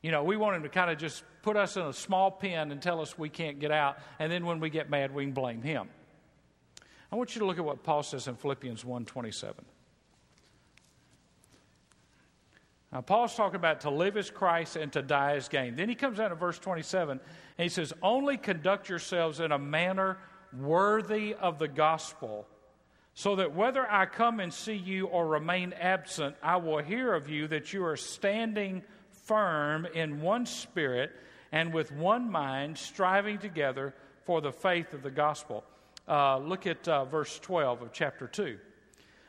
You 0.03 0.11
know, 0.11 0.23
we 0.23 0.37
want 0.37 0.57
Him 0.57 0.63
to 0.63 0.69
kind 0.69 0.91
of 0.91 0.99
just 0.99 1.25
put 1.43 1.57
us 1.57 1.77
in 1.77 1.83
a 1.83 1.93
small 1.93 2.31
pen 2.31 2.71
and 2.71 2.81
tell 2.81 3.01
us 3.01 3.19
we 3.19 3.29
can't 3.29 3.59
get 3.59 3.71
out, 3.71 3.99
and 4.19 4.31
then 4.31 4.47
when 4.47 4.61
we 4.61 4.71
get 4.71 4.89
mad, 4.89 5.15
we 5.15 5.25
can 5.25 5.33
blame 5.33 5.63
Him. 5.63 5.89
I 7.11 7.17
want 7.17 7.35
you 7.35 7.41
to 7.41 7.47
look 7.47 7.59
at 7.59 7.65
what 7.65 7.83
Paul 7.83 8.03
says 8.03 8.29
in 8.29 8.37
Philippians 8.37 8.85
1 8.85 9.05
27. 9.05 9.65
Now, 12.93 13.03
Paul's 13.03 13.37
talking 13.37 13.57
about 13.57 13.83
to 13.83 13.91
live 13.91 14.17
as 14.17 14.31
Christ 14.31 14.75
and 14.75 14.93
to 14.93 15.03
die 15.03 15.37
as 15.37 15.49
gain. 15.49 15.77
Then 15.77 15.89
he 15.89 15.95
comes 15.95 16.19
out 16.19 16.33
in 16.33 16.39
verse 16.39 16.59
27 16.59 17.21
and 17.21 17.63
he 17.63 17.69
says, 17.69 17.93
Only 18.03 18.37
conduct 18.37 18.89
yourselves 18.89 19.39
in 19.39 19.53
a 19.53 19.59
manner 19.59 20.19
worthy 20.53 21.35
of 21.35 21.61
the 21.61 21.69
gospel, 21.69 22.49
so 23.15 23.37
that 23.37 23.55
whether 23.55 23.89
I 23.89 24.07
come 24.07 24.41
and 24.41 24.53
see 24.53 24.75
you 24.75 25.07
or 25.07 25.29
remain 25.29 25.73
absent, 25.75 26.35
I 26.43 26.57
will 26.57 26.79
hear 26.79 27.15
of 27.15 27.29
you 27.29 27.47
that 27.49 27.73
you 27.73 27.85
are 27.85 27.97
standing 27.97 28.83
firm 29.11 29.87
in 29.87 30.21
one 30.21 30.47
spirit 30.47 31.13
and 31.53 31.73
with 31.73 31.93
one 31.93 32.31
mind, 32.31 32.77
striving 32.77 33.39
together 33.39 33.95
for 34.25 34.41
the 34.41 34.53
faith 34.53 34.95
of 34.95 35.03
the 35.03 35.11
gospel. 35.11 35.65
Uh, 36.09 36.39
look 36.39 36.67
at 36.67 36.87
uh, 36.89 37.05
verse 37.05 37.39
12 37.39 37.83
of 37.83 37.93
chapter 37.93 38.27
2. 38.27 38.59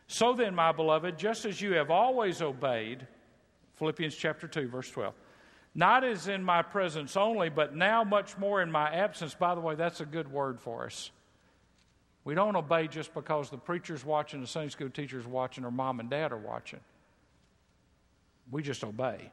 So 0.07 0.33
then, 0.33 0.55
my 0.55 0.71
beloved, 0.71 1.17
just 1.17 1.45
as 1.45 1.61
you 1.61 1.73
have 1.73 1.91
always 1.91 2.41
obeyed, 2.41 3.07
Philippians 3.81 4.15
chapter 4.15 4.47
2, 4.47 4.67
verse 4.67 4.91
12. 4.91 5.11
Not 5.73 6.03
as 6.03 6.27
in 6.27 6.43
my 6.43 6.61
presence 6.61 7.17
only, 7.17 7.49
but 7.49 7.75
now 7.75 8.03
much 8.03 8.37
more 8.37 8.61
in 8.61 8.71
my 8.71 8.93
absence. 8.93 9.33
By 9.33 9.55
the 9.55 9.61
way, 9.61 9.73
that's 9.73 10.01
a 10.01 10.05
good 10.05 10.31
word 10.31 10.61
for 10.61 10.85
us. 10.85 11.09
We 12.23 12.35
don't 12.35 12.55
obey 12.55 12.87
just 12.87 13.11
because 13.15 13.49
the 13.49 13.57
preacher's 13.57 14.05
watching, 14.05 14.39
the 14.39 14.45
Sunday 14.45 14.69
school 14.69 14.91
teacher's 14.91 15.25
watching, 15.25 15.65
or 15.65 15.71
mom 15.71 15.99
and 15.99 16.11
dad 16.11 16.31
are 16.31 16.37
watching. 16.37 16.79
We 18.51 18.61
just 18.61 18.83
obey. 18.83 19.31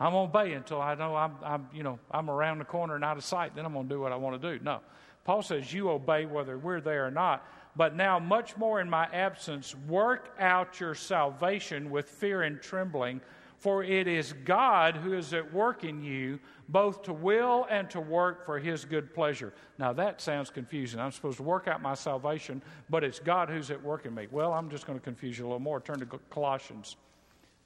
I'm 0.00 0.12
going 0.12 0.30
to 0.30 0.38
obey 0.38 0.52
until 0.54 0.80
I 0.80 0.94
know 0.94 1.14
I'm, 1.14 1.34
I'm, 1.44 1.68
you 1.74 1.82
know, 1.82 1.98
I'm 2.10 2.30
around 2.30 2.60
the 2.60 2.64
corner 2.64 2.94
and 2.94 3.04
out 3.04 3.18
of 3.18 3.24
sight. 3.24 3.54
Then 3.54 3.66
I'm 3.66 3.74
going 3.74 3.86
to 3.86 3.94
do 3.94 4.00
what 4.00 4.12
I 4.12 4.16
want 4.16 4.40
to 4.40 4.58
do. 4.58 4.64
No. 4.64 4.80
Paul 5.26 5.42
says, 5.42 5.70
You 5.70 5.90
obey 5.90 6.24
whether 6.24 6.56
we're 6.56 6.80
there 6.80 7.06
or 7.06 7.10
not 7.10 7.46
but 7.76 7.96
now 7.96 8.18
much 8.18 8.56
more 8.56 8.80
in 8.80 8.88
my 8.88 9.06
absence, 9.06 9.74
work 9.88 10.34
out 10.38 10.80
your 10.80 10.94
salvation 10.94 11.90
with 11.90 12.08
fear 12.08 12.42
and 12.42 12.60
trembling, 12.60 13.20
for 13.58 13.82
it 13.82 14.06
is 14.06 14.34
God 14.44 14.96
who 14.96 15.14
is 15.14 15.32
at 15.32 15.52
work 15.52 15.84
in 15.84 16.02
you, 16.02 16.38
both 16.68 17.02
to 17.02 17.12
will 17.12 17.66
and 17.70 17.88
to 17.90 18.00
work 18.00 18.44
for 18.44 18.58
his 18.58 18.84
good 18.84 19.14
pleasure. 19.14 19.52
Now 19.78 19.92
that 19.94 20.20
sounds 20.20 20.50
confusing. 20.50 21.00
I'm 21.00 21.12
supposed 21.12 21.38
to 21.38 21.42
work 21.42 21.66
out 21.66 21.80
my 21.80 21.94
salvation, 21.94 22.62
but 22.90 23.02
it's 23.02 23.18
God 23.18 23.48
who's 23.48 23.70
at 23.70 23.82
work 23.82 24.06
in 24.06 24.14
me. 24.14 24.28
Well, 24.30 24.52
I'm 24.52 24.68
just 24.68 24.86
going 24.86 24.98
to 24.98 25.04
confuse 25.04 25.38
you 25.38 25.44
a 25.44 25.48
little 25.48 25.60
more. 25.60 25.80
Turn 25.80 25.98
to 26.00 26.06
Colossians 26.30 26.96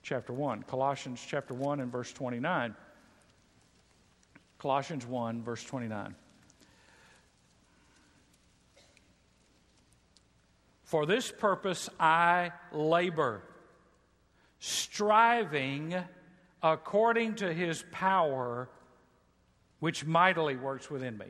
chapter 0.02 0.32
1. 0.32 0.62
Colossians 0.64 1.24
chapter 1.26 1.54
1 1.54 1.80
and 1.80 1.90
verse 1.90 2.12
29. 2.12 2.74
Colossians 4.59 5.06
1, 5.06 5.42
verse 5.42 5.64
29. 5.64 6.14
For 10.89 11.05
this 11.05 11.30
purpose 11.30 11.91
I 12.01 12.51
labor, 12.72 13.43
striving 14.59 15.95
according 16.62 17.34
to 17.34 17.53
his 17.53 17.84
power 17.93 18.70
which 19.80 20.07
mightily 20.07 20.57
works 20.57 20.91
within 20.91 21.18
me. 21.18 21.26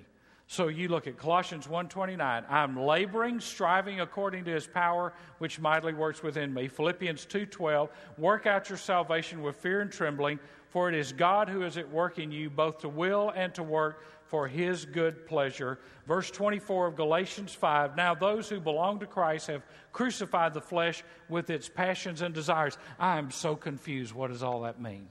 So 0.47 0.69
you 0.69 0.87
look 0.87 1.09
at 1.09 1.17
Colossians 1.19 1.67
1:29, 1.67 2.45
I'm 2.49 2.79
laboring, 2.79 3.41
striving 3.41 3.99
according 3.99 4.45
to 4.45 4.53
his 4.53 4.69
power 4.69 5.13
which 5.39 5.59
mightily 5.59 5.93
works 5.93 6.23
within 6.23 6.55
me. 6.55 6.69
Philippians 6.69 7.27
2:12, 7.27 7.91
work 8.17 8.47
out 8.47 8.69
your 8.69 8.79
salvation 8.79 9.43
with 9.43 9.57
fear 9.57 9.81
and 9.81 9.91
trembling, 9.91 10.39
for 10.69 10.89
it 10.89 10.95
is 10.95 11.13
God 11.13 11.49
who 11.49 11.65
is 11.65 11.77
at 11.77 11.91
work 11.91 12.21
in 12.21 12.31
you 12.31 12.49
both 12.49 12.79
to 12.79 12.89
will 12.89 13.31
and 13.31 13.53
to 13.57 13.65
work 13.65 14.05
for 14.29 14.47
his 14.47 14.85
good 14.85 15.27
pleasure. 15.27 15.79
Verse 16.07 16.31
24 16.31 16.89
of 16.89 16.97
Galatians 16.97 17.53
5 17.53 17.97
Now 17.97 18.15
those 18.15 18.49
who 18.49 18.61
belong 18.61 19.01
to 19.01 19.07
Christ 19.07 19.49
have 19.49 19.63
crucified 19.93 20.55
the 20.55 20.61
flesh 20.61 21.03
with 21.29 21.51
its 21.51 21.69
passions 21.69 22.23
and 22.23 22.35
desires. 22.35 22.79
I 22.99 23.19
am 23.19 23.31
so 23.31 23.57
confused. 23.57 24.15
What 24.15 24.31
does 24.31 24.43
all 24.43 24.63
that 24.63 24.81
mean? 24.81 25.09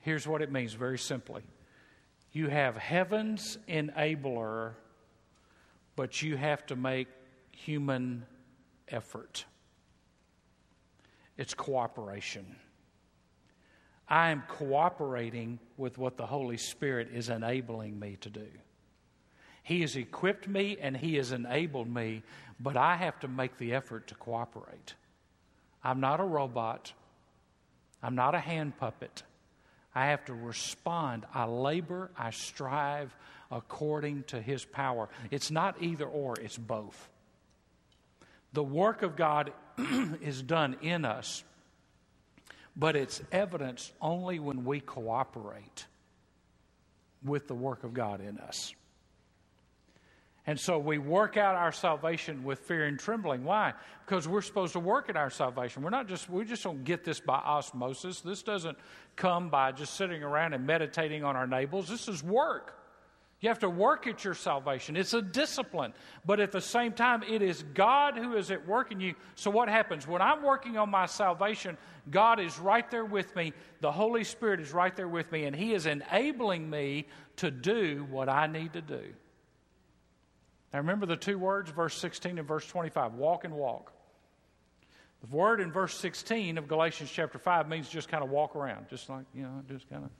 Here's 0.00 0.26
what 0.26 0.42
it 0.42 0.50
means 0.50 0.72
very 0.72 0.98
simply 0.98 1.42
you 2.32 2.48
have 2.48 2.76
heaven's 2.76 3.58
enabler, 3.68 4.72
but 5.96 6.22
you 6.22 6.36
have 6.36 6.64
to 6.66 6.76
make 6.76 7.08
human 7.50 8.24
effort. 8.88 9.44
It's 11.36 11.54
cooperation. 11.54 12.56
I 14.08 14.30
am 14.30 14.42
cooperating 14.48 15.58
with 15.76 15.98
what 15.98 16.16
the 16.16 16.26
Holy 16.26 16.56
Spirit 16.56 17.08
is 17.12 17.28
enabling 17.28 17.98
me 17.98 18.16
to 18.22 18.30
do. 18.30 18.46
He 19.62 19.82
has 19.82 19.96
equipped 19.96 20.48
me 20.48 20.78
and 20.80 20.96
He 20.96 21.16
has 21.16 21.32
enabled 21.32 21.92
me, 21.92 22.22
but 22.58 22.76
I 22.76 22.96
have 22.96 23.20
to 23.20 23.28
make 23.28 23.58
the 23.58 23.74
effort 23.74 24.06
to 24.08 24.14
cooperate. 24.14 24.94
I'm 25.84 26.00
not 26.00 26.20
a 26.20 26.24
robot, 26.24 26.92
I'm 28.02 28.14
not 28.14 28.34
a 28.34 28.40
hand 28.40 28.78
puppet. 28.78 29.22
I 29.94 30.06
have 30.06 30.24
to 30.26 30.34
respond. 30.34 31.26
I 31.34 31.44
labor, 31.46 32.10
I 32.16 32.30
strive 32.30 33.14
according 33.50 34.24
to 34.24 34.40
His 34.40 34.64
power. 34.64 35.08
It's 35.30 35.50
not 35.50 35.82
either 35.82 36.06
or, 36.06 36.34
it's 36.40 36.56
both. 36.56 37.08
The 38.52 38.62
work 38.62 39.02
of 39.02 39.16
God 39.16 39.52
is 40.22 40.42
done 40.42 40.76
in 40.82 41.04
us, 41.04 41.42
but 42.78 42.94
it's 42.94 43.20
evidence 43.32 43.92
only 44.00 44.38
when 44.38 44.64
we 44.64 44.78
cooperate 44.78 45.86
with 47.24 47.48
the 47.48 47.54
work 47.54 47.82
of 47.82 47.92
God 47.92 48.20
in 48.20 48.38
us. 48.38 48.72
And 50.46 50.58
so 50.58 50.78
we 50.78 50.96
work 50.96 51.36
out 51.36 51.56
our 51.56 51.72
salvation 51.72 52.42
with 52.42 52.60
fear 52.60 52.86
and 52.86 52.98
trembling. 52.98 53.44
Why? 53.44 53.74
Because 54.06 54.26
we're 54.26 54.40
supposed 54.40 54.72
to 54.72 54.80
work 54.80 55.10
at 55.10 55.16
our 55.16 55.28
salvation. 55.28 55.82
We're 55.82 55.90
not 55.90 56.08
just 56.08 56.30
we 56.30 56.46
just 56.46 56.62
don't 56.62 56.84
get 56.84 57.04
this 57.04 57.20
by 57.20 57.34
osmosis. 57.34 58.22
This 58.22 58.42
doesn't 58.42 58.78
come 59.14 59.50
by 59.50 59.72
just 59.72 59.94
sitting 59.94 60.22
around 60.22 60.54
and 60.54 60.66
meditating 60.66 61.22
on 61.22 61.36
our 61.36 61.46
neighbors. 61.46 61.88
This 61.88 62.08
is 62.08 62.22
work. 62.22 62.77
You 63.40 63.48
have 63.50 63.60
to 63.60 63.70
work 63.70 64.08
at 64.08 64.24
your 64.24 64.34
salvation. 64.34 64.96
It's 64.96 65.14
a 65.14 65.22
discipline. 65.22 65.94
But 66.26 66.40
at 66.40 66.50
the 66.50 66.60
same 66.60 66.92
time, 66.92 67.22
it 67.22 67.40
is 67.40 67.62
God 67.74 68.16
who 68.16 68.36
is 68.36 68.50
at 68.50 68.66
work 68.66 68.90
in 68.90 69.00
you. 69.00 69.14
So 69.36 69.50
what 69.50 69.68
happens? 69.68 70.08
When 70.08 70.20
I'm 70.20 70.42
working 70.42 70.76
on 70.76 70.90
my 70.90 71.06
salvation, 71.06 71.78
God 72.10 72.40
is 72.40 72.58
right 72.58 72.90
there 72.90 73.04
with 73.04 73.34
me. 73.36 73.52
The 73.80 73.92
Holy 73.92 74.24
Spirit 74.24 74.58
is 74.58 74.72
right 74.72 74.94
there 74.96 75.06
with 75.06 75.30
me, 75.30 75.44
and 75.44 75.54
He 75.54 75.72
is 75.72 75.86
enabling 75.86 76.68
me 76.68 77.06
to 77.36 77.50
do 77.52 78.06
what 78.10 78.28
I 78.28 78.48
need 78.48 78.72
to 78.72 78.80
do. 78.80 79.02
Now 80.72 80.80
remember 80.80 81.06
the 81.06 81.16
two 81.16 81.38
words, 81.38 81.70
verse 81.70 81.96
16 81.96 82.38
and 82.38 82.46
verse 82.46 82.66
25 82.66 83.14
walk 83.14 83.44
and 83.44 83.54
walk. 83.54 83.92
The 85.20 85.34
word 85.34 85.60
in 85.60 85.72
verse 85.72 85.96
16 85.98 86.58
of 86.58 86.68
Galatians 86.68 87.10
chapter 87.10 87.38
5 87.38 87.68
means 87.68 87.88
just 87.88 88.08
kind 88.08 88.22
of 88.22 88.30
walk 88.30 88.54
around, 88.54 88.88
just 88.88 89.08
like, 89.08 89.24
you 89.34 89.42
know, 89.42 89.62
just 89.68 89.88
kind 89.88 90.04
of, 90.04 90.10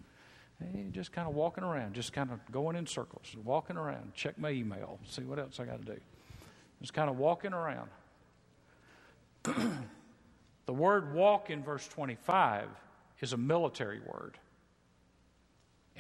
hey, 0.61 0.89
just 0.91 1.13
kind 1.13 1.29
of 1.29 1.35
walking 1.35 1.65
around, 1.65 1.95
just 1.95 2.13
kind 2.13 2.31
of 2.31 2.41
going 2.51 2.77
in 2.77 2.87
circles, 2.87 3.37
walking 3.45 3.77
around, 3.77 4.15
check 4.15 4.39
my 4.39 4.51
email, 4.51 4.99
see 5.09 5.23
what 5.23 5.39
else 5.39 5.61
I 5.61 5.65
got 5.65 5.85
to 5.85 5.95
do. 5.95 6.01
Just 6.81 6.95
kind 6.95 7.11
of 7.11 7.19
walking 7.19 7.53
around. 7.53 7.89
the 10.67 10.73
word 10.73 11.15
walk 11.15 11.51
in 11.51 11.63
verse 11.63 11.87
25 11.89 12.69
is 13.21 13.33
a 13.33 13.37
military 13.37 14.01
word, 14.01 14.39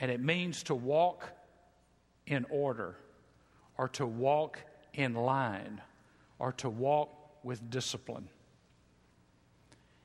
and 0.00 0.10
it 0.10 0.20
means 0.20 0.62
to 0.64 0.74
walk 0.74 1.28
in 2.26 2.46
order 2.50 2.96
or 3.76 3.88
to 3.88 4.06
walk 4.06 4.60
in 4.94 5.14
line 5.14 5.80
or 6.38 6.52
to 6.52 6.68
walk 6.68 7.10
with 7.42 7.70
discipline. 7.70 8.28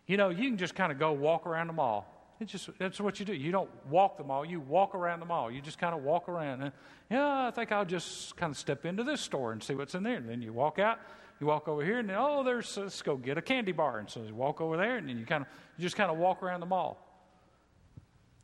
You 0.08 0.18
know, 0.18 0.30
you 0.30 0.50
can 0.50 0.58
just 0.58 0.76
kind 0.76 0.92
of 0.92 1.00
go 1.00 1.12
walk 1.12 1.46
around 1.46 1.68
the 1.68 1.74
mall. 1.74 2.13
It's 2.40 2.52
just 2.52 2.70
that's 2.78 3.00
what 3.00 3.20
you 3.20 3.26
do. 3.26 3.34
You 3.34 3.52
don't 3.52 3.70
walk 3.90 4.18
the 4.18 4.24
mall, 4.24 4.46
you 4.46 4.60
walk 4.60 4.96
around 4.96 5.20
the 5.20 5.26
mall. 5.26 5.52
You 5.52 5.62
just 5.62 5.78
kind 5.78 5.96
of 5.96 6.04
walk 6.04 6.28
around 6.28 6.62
and 6.62 6.72
yeah, 7.10 7.48
I 7.48 7.52
think 7.52 7.72
I'll 7.72 7.86
just 7.86 8.36
kind 8.38 8.52
of 8.52 8.58
step 8.58 8.86
into 8.86 9.04
this 9.04 9.22
store 9.22 9.52
and 9.52 9.62
see 9.62 9.76
what's 9.76 9.96
in 9.96 10.04
there. 10.04 10.18
And 10.18 10.28
then 10.28 10.42
you 10.42 10.52
walk 10.52 10.80
out, 10.80 11.00
you 11.40 11.48
walk 11.48 11.68
over 11.68 11.84
here, 11.84 12.00
and 12.00 12.10
then 12.10 12.18
oh, 12.20 12.44
there's 12.44 12.76
let's 12.78 13.02
go 13.02 13.16
get 13.16 13.38
a 13.38 13.42
candy 13.42 13.72
bar. 13.72 14.00
And 14.00 14.10
so 14.10 14.24
you 14.24 14.36
walk 14.36 14.62
over 14.62 14.78
there, 14.78 14.98
and 14.98 15.08
then 15.08 15.18
you 15.18 15.26
kind 15.26 15.44
of 15.44 15.48
you 15.78 15.84
just 15.84 15.96
kind 15.96 16.12
of 16.12 16.18
walk 16.18 16.44
around 16.44 16.60
the 16.60 16.66
mall. 16.66 16.98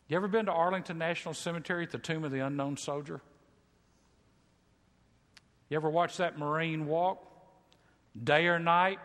You 0.08 0.16
ever 0.18 0.28
been 0.28 0.48
to 0.48 0.52
Arlington 0.52 0.98
National 0.98 1.34
Cemetery 1.34 1.84
at 1.84 1.92
the 1.92 2.00
Tomb 2.00 2.24
of 2.24 2.32
the 2.32 2.40
Unknown 2.40 2.78
Soldier? 2.78 3.22
You 5.70 5.78
ever 5.78 5.90
watch 5.90 6.18
that 6.18 6.38
Marine 6.40 6.88
walk? 6.88 7.26
Day 8.24 8.48
or 8.48 8.58
night, 8.58 8.98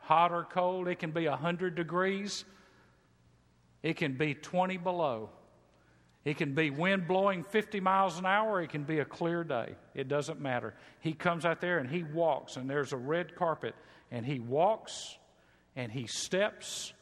hot 0.00 0.32
or 0.32 0.44
cold, 0.44 0.88
it 0.88 0.98
can 0.98 1.10
be 1.10 1.28
100 1.28 1.74
degrees. 1.74 2.46
It 3.86 3.98
can 3.98 4.14
be 4.14 4.34
20 4.34 4.78
below. 4.78 5.30
It 6.24 6.38
can 6.38 6.56
be 6.56 6.70
wind 6.70 7.06
blowing 7.06 7.44
50 7.44 7.78
miles 7.78 8.18
an 8.18 8.26
hour. 8.26 8.60
It 8.60 8.70
can 8.70 8.82
be 8.82 8.98
a 8.98 9.04
clear 9.04 9.44
day. 9.44 9.76
It 9.94 10.08
doesn't 10.08 10.40
matter. 10.40 10.74
He 10.98 11.12
comes 11.12 11.44
out 11.44 11.60
there 11.60 11.78
and 11.78 11.88
he 11.88 12.02
walks, 12.02 12.56
and 12.56 12.68
there's 12.68 12.92
a 12.92 12.96
red 12.96 13.36
carpet, 13.36 13.76
and 14.10 14.26
he 14.26 14.40
walks 14.40 15.16
and 15.76 15.92
he 15.92 16.08
steps, 16.08 16.94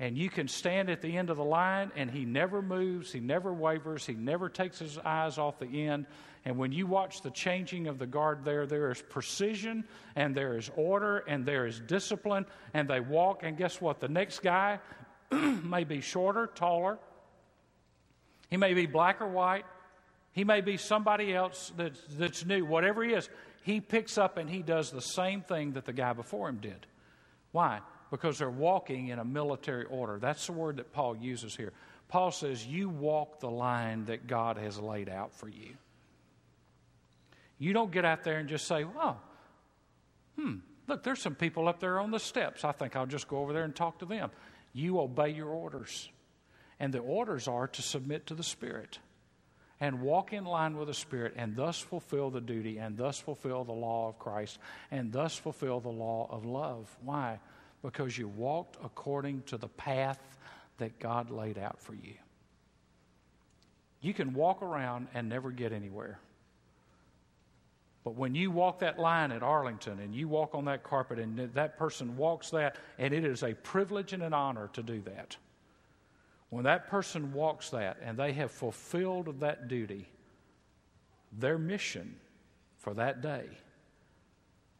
and 0.00 0.18
you 0.18 0.28
can 0.28 0.48
stand 0.48 0.90
at 0.90 1.02
the 1.02 1.16
end 1.16 1.30
of 1.30 1.36
the 1.36 1.44
line, 1.44 1.92
and 1.94 2.10
he 2.10 2.24
never 2.24 2.60
moves, 2.62 3.12
he 3.12 3.20
never 3.20 3.54
wavers, 3.54 4.04
he 4.04 4.14
never 4.14 4.48
takes 4.48 4.80
his 4.80 4.98
eyes 4.98 5.38
off 5.38 5.60
the 5.60 5.86
end. 5.86 6.06
And 6.44 6.58
when 6.58 6.72
you 6.72 6.88
watch 6.88 7.22
the 7.22 7.30
changing 7.30 7.86
of 7.86 8.00
the 8.00 8.08
guard 8.08 8.44
there, 8.44 8.66
there 8.66 8.90
is 8.90 9.00
precision 9.00 9.84
and 10.16 10.34
there 10.34 10.58
is 10.58 10.70
order 10.74 11.18
and 11.28 11.46
there 11.46 11.66
is 11.66 11.78
discipline. 11.78 12.44
And 12.74 12.88
they 12.88 13.00
walk, 13.00 13.44
and 13.44 13.56
guess 13.56 13.80
what? 13.80 14.00
The 14.00 14.08
next 14.08 14.42
guy 14.42 14.80
may 15.62 15.84
be 15.84 16.00
shorter, 16.00 16.46
taller. 16.46 16.98
He 18.50 18.56
may 18.56 18.74
be 18.74 18.86
black 18.86 19.20
or 19.20 19.28
white. 19.28 19.64
He 20.32 20.44
may 20.44 20.60
be 20.60 20.76
somebody 20.76 21.34
else 21.34 21.72
that's, 21.76 22.00
that's 22.10 22.44
new. 22.44 22.64
Whatever 22.64 23.04
he 23.04 23.12
is, 23.12 23.28
he 23.62 23.80
picks 23.80 24.18
up 24.18 24.36
and 24.36 24.50
he 24.50 24.62
does 24.62 24.90
the 24.90 25.00
same 25.00 25.42
thing 25.42 25.72
that 25.72 25.84
the 25.84 25.92
guy 25.92 26.12
before 26.12 26.48
him 26.48 26.58
did. 26.58 26.86
Why? 27.52 27.80
Because 28.10 28.38
they're 28.38 28.50
walking 28.50 29.08
in 29.08 29.18
a 29.18 29.24
military 29.24 29.84
order. 29.84 30.18
That's 30.18 30.46
the 30.46 30.52
word 30.52 30.76
that 30.76 30.92
Paul 30.92 31.16
uses 31.16 31.56
here. 31.56 31.72
Paul 32.08 32.30
says, 32.30 32.66
You 32.66 32.88
walk 32.88 33.40
the 33.40 33.50
line 33.50 34.06
that 34.06 34.26
God 34.26 34.56
has 34.58 34.78
laid 34.78 35.08
out 35.08 35.34
for 35.34 35.48
you. 35.48 35.76
You 37.58 37.72
don't 37.72 37.90
get 37.90 38.04
out 38.04 38.24
there 38.24 38.38
and 38.38 38.48
just 38.48 38.66
say, 38.66 38.84
oh, 38.84 39.16
hmm, 40.36 40.56
look, 40.86 41.02
there's 41.02 41.20
some 41.20 41.34
people 41.34 41.68
up 41.68 41.80
there 41.80 42.00
on 42.00 42.10
the 42.10 42.18
steps. 42.18 42.64
I 42.64 42.72
think 42.72 42.96
I'll 42.96 43.06
just 43.06 43.28
go 43.28 43.38
over 43.38 43.52
there 43.52 43.64
and 43.64 43.74
talk 43.74 44.00
to 44.00 44.06
them. 44.06 44.30
You 44.74 45.00
obey 45.00 45.30
your 45.30 45.48
orders. 45.48 46.10
And 46.78 46.92
the 46.92 46.98
orders 46.98 47.48
are 47.48 47.68
to 47.68 47.82
submit 47.82 48.26
to 48.26 48.34
the 48.34 48.42
Spirit 48.42 48.98
and 49.80 50.02
walk 50.02 50.32
in 50.32 50.44
line 50.44 50.76
with 50.76 50.88
the 50.88 50.94
Spirit 50.94 51.34
and 51.36 51.56
thus 51.56 51.78
fulfill 51.78 52.30
the 52.30 52.40
duty 52.40 52.78
and 52.78 52.96
thus 52.96 53.18
fulfill 53.18 53.64
the 53.64 53.72
law 53.72 54.08
of 54.08 54.18
Christ 54.18 54.58
and 54.90 55.12
thus 55.12 55.36
fulfill 55.36 55.80
the 55.80 55.88
law 55.88 56.28
of 56.30 56.44
love. 56.44 56.94
Why? 57.02 57.38
Because 57.82 58.18
you 58.18 58.28
walked 58.28 58.76
according 58.84 59.42
to 59.42 59.56
the 59.56 59.68
path 59.68 60.18
that 60.78 60.98
God 60.98 61.30
laid 61.30 61.58
out 61.58 61.80
for 61.80 61.94
you. 61.94 62.14
You 64.00 64.12
can 64.12 64.34
walk 64.34 64.60
around 64.60 65.08
and 65.14 65.28
never 65.28 65.50
get 65.50 65.72
anywhere. 65.72 66.18
But 68.04 68.16
when 68.16 68.34
you 68.34 68.50
walk 68.50 68.80
that 68.80 68.98
line 68.98 69.32
at 69.32 69.42
Arlington 69.42 69.98
and 69.98 70.14
you 70.14 70.28
walk 70.28 70.54
on 70.54 70.66
that 70.66 70.84
carpet 70.84 71.18
and 71.18 71.38
that 71.54 71.78
person 71.78 72.16
walks 72.18 72.50
that, 72.50 72.76
and 72.98 73.14
it 73.14 73.24
is 73.24 73.42
a 73.42 73.54
privilege 73.54 74.12
and 74.12 74.22
an 74.22 74.34
honor 74.34 74.68
to 74.74 74.82
do 74.82 75.00
that. 75.02 75.36
When 76.50 76.64
that 76.64 76.88
person 76.88 77.32
walks 77.32 77.70
that 77.70 77.96
and 78.02 78.18
they 78.18 78.34
have 78.34 78.50
fulfilled 78.50 79.40
that 79.40 79.68
duty, 79.68 80.06
their 81.32 81.58
mission 81.58 82.16
for 82.76 82.92
that 82.94 83.22
day 83.22 83.46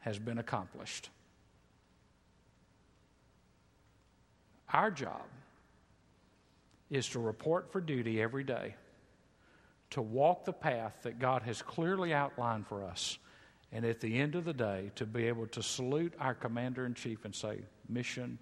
has 0.00 0.18
been 0.18 0.38
accomplished. 0.38 1.08
Our 4.70 4.90
job 4.90 5.22
is 6.90 7.08
to 7.10 7.18
report 7.18 7.72
for 7.72 7.80
duty 7.80 8.20
every 8.20 8.44
day 8.44 8.74
to 9.94 10.02
walk 10.02 10.44
the 10.44 10.52
path 10.52 10.92
that 11.02 11.18
God 11.18 11.42
has 11.42 11.62
clearly 11.62 12.12
outlined 12.12 12.66
for 12.66 12.84
us 12.84 13.18
And 13.74 13.84
at 13.84 14.00
the 14.00 14.20
end 14.20 14.36
of 14.36 14.44
the 14.44 14.52
day, 14.52 14.92
to 14.94 15.04
be 15.04 15.26
able 15.26 15.48
to 15.48 15.62
salute 15.62 16.14
our 16.20 16.32
commander 16.32 16.86
in 16.86 16.94
chief 16.94 17.24
and 17.24 17.34
say, 17.34 17.58
Mission 17.88 18.38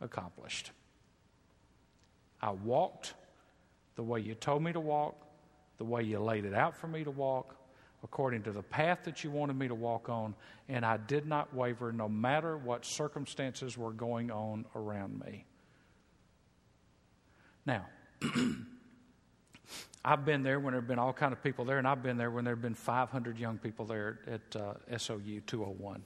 accomplished. 0.00 0.70
I 2.40 2.52
walked 2.52 3.14
the 3.96 4.04
way 4.04 4.20
you 4.20 4.36
told 4.36 4.62
me 4.62 4.72
to 4.72 4.80
walk, 4.80 5.16
the 5.78 5.84
way 5.84 6.04
you 6.04 6.20
laid 6.20 6.44
it 6.44 6.54
out 6.54 6.76
for 6.76 6.86
me 6.86 7.02
to 7.02 7.10
walk, 7.10 7.56
according 8.04 8.44
to 8.44 8.52
the 8.52 8.62
path 8.62 9.00
that 9.04 9.24
you 9.24 9.32
wanted 9.32 9.58
me 9.58 9.66
to 9.66 9.74
walk 9.74 10.08
on, 10.08 10.32
and 10.68 10.86
I 10.86 10.96
did 10.96 11.26
not 11.26 11.52
waver 11.52 11.92
no 11.92 12.08
matter 12.08 12.56
what 12.56 12.84
circumstances 12.84 13.76
were 13.76 13.92
going 13.92 14.30
on 14.30 14.64
around 14.76 15.18
me. 15.18 15.44
Now, 17.66 17.86
I've 20.04 20.24
been 20.24 20.42
there 20.42 20.58
when 20.58 20.72
there 20.72 20.80
have 20.80 20.88
been 20.88 20.98
all 20.98 21.12
kind 21.12 21.32
of 21.32 21.42
people 21.42 21.64
there, 21.64 21.78
and 21.78 21.86
I've 21.86 22.02
been 22.02 22.16
there 22.16 22.30
when 22.30 22.44
there 22.44 22.54
have 22.54 22.62
been 22.62 22.74
500 22.74 23.38
young 23.38 23.58
people 23.58 23.84
there 23.84 24.18
at 24.26 24.56
uh, 24.56 24.98
SOU 24.98 25.40
201. 25.46 26.02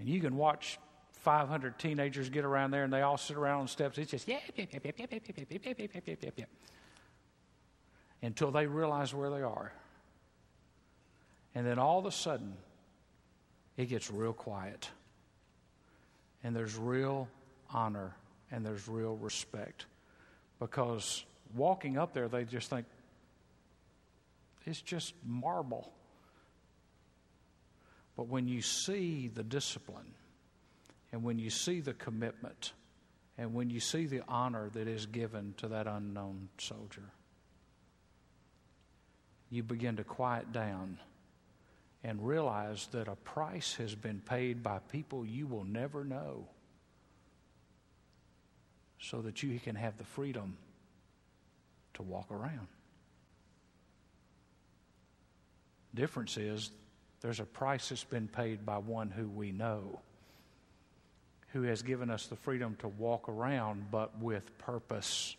And 0.00 0.08
you 0.08 0.20
can 0.20 0.36
watch 0.36 0.78
500 1.12 1.78
teenagers 1.78 2.28
get 2.30 2.44
around 2.44 2.72
there, 2.72 2.82
and 2.82 2.92
they 2.92 3.02
all 3.02 3.16
sit 3.16 3.36
around 3.36 3.60
on 3.60 3.68
steps. 3.68 3.98
It's 3.98 4.10
just 4.10 4.26
yeah, 4.26 4.38
yeah, 4.56 4.64
yeah, 4.72 4.80
yeah, 4.84 4.92
yeah, 4.98 5.06
yeah, 5.10 5.18
yeah, 5.38 5.44
yeah, 5.50 5.74
yeah, 5.78 6.00
yeah, 6.04 6.14
yeah, 6.20 6.30
yeah, 6.36 6.44
until 8.24 8.50
they 8.50 8.66
realize 8.66 9.14
where 9.14 9.30
they 9.30 9.42
are. 9.42 9.72
And 11.54 11.66
then 11.66 11.78
all 11.78 11.98
of 11.98 12.06
a 12.06 12.10
sudden, 12.10 12.54
it 13.76 13.86
gets 13.86 14.10
real 14.10 14.32
quiet. 14.32 14.88
And 16.42 16.56
there's 16.56 16.76
real 16.76 17.28
honor 17.70 18.16
and 18.50 18.64
there's 18.64 18.88
real 18.88 19.16
respect. 19.16 19.86
Because 20.58 21.24
walking 21.54 21.96
up 21.96 22.12
there, 22.12 22.28
they 22.28 22.44
just 22.44 22.70
think 22.70 22.86
it's 24.66 24.80
just 24.80 25.14
marble. 25.24 25.92
But 28.16 28.28
when 28.28 28.48
you 28.48 28.62
see 28.62 29.28
the 29.28 29.42
discipline, 29.42 30.14
and 31.12 31.22
when 31.22 31.38
you 31.38 31.50
see 31.50 31.80
the 31.80 31.94
commitment, 31.94 32.72
and 33.36 33.54
when 33.54 33.70
you 33.70 33.80
see 33.80 34.06
the 34.06 34.22
honor 34.28 34.70
that 34.72 34.88
is 34.88 35.06
given 35.06 35.54
to 35.58 35.68
that 35.68 35.86
unknown 35.86 36.48
soldier, 36.58 37.10
you 39.50 39.62
begin 39.62 39.96
to 39.96 40.04
quiet 40.04 40.52
down 40.52 40.98
and 42.02 42.26
realize 42.26 42.88
that 42.92 43.08
a 43.08 43.16
price 43.16 43.74
has 43.74 43.94
been 43.94 44.20
paid 44.20 44.62
by 44.62 44.78
people 44.90 45.24
you 45.24 45.46
will 45.46 45.64
never 45.64 46.04
know 46.04 46.46
so 49.00 49.20
that 49.22 49.42
you 49.42 49.58
can 49.58 49.74
have 49.74 49.96
the 49.98 50.04
freedom 50.04 50.56
to 51.94 52.02
walk 52.02 52.30
around. 52.30 52.68
Difference 55.94 56.36
is 56.36 56.70
there's 57.20 57.40
a 57.40 57.44
price 57.44 57.88
that's 57.88 58.04
been 58.04 58.28
paid 58.28 58.66
by 58.66 58.78
one 58.78 59.10
who 59.10 59.28
we 59.28 59.52
know, 59.52 60.00
who 61.52 61.62
has 61.62 61.82
given 61.82 62.10
us 62.10 62.26
the 62.26 62.36
freedom 62.36 62.76
to 62.80 62.88
walk 62.88 63.28
around, 63.28 63.86
but 63.90 64.18
with 64.18 64.58
purpose, 64.58 65.36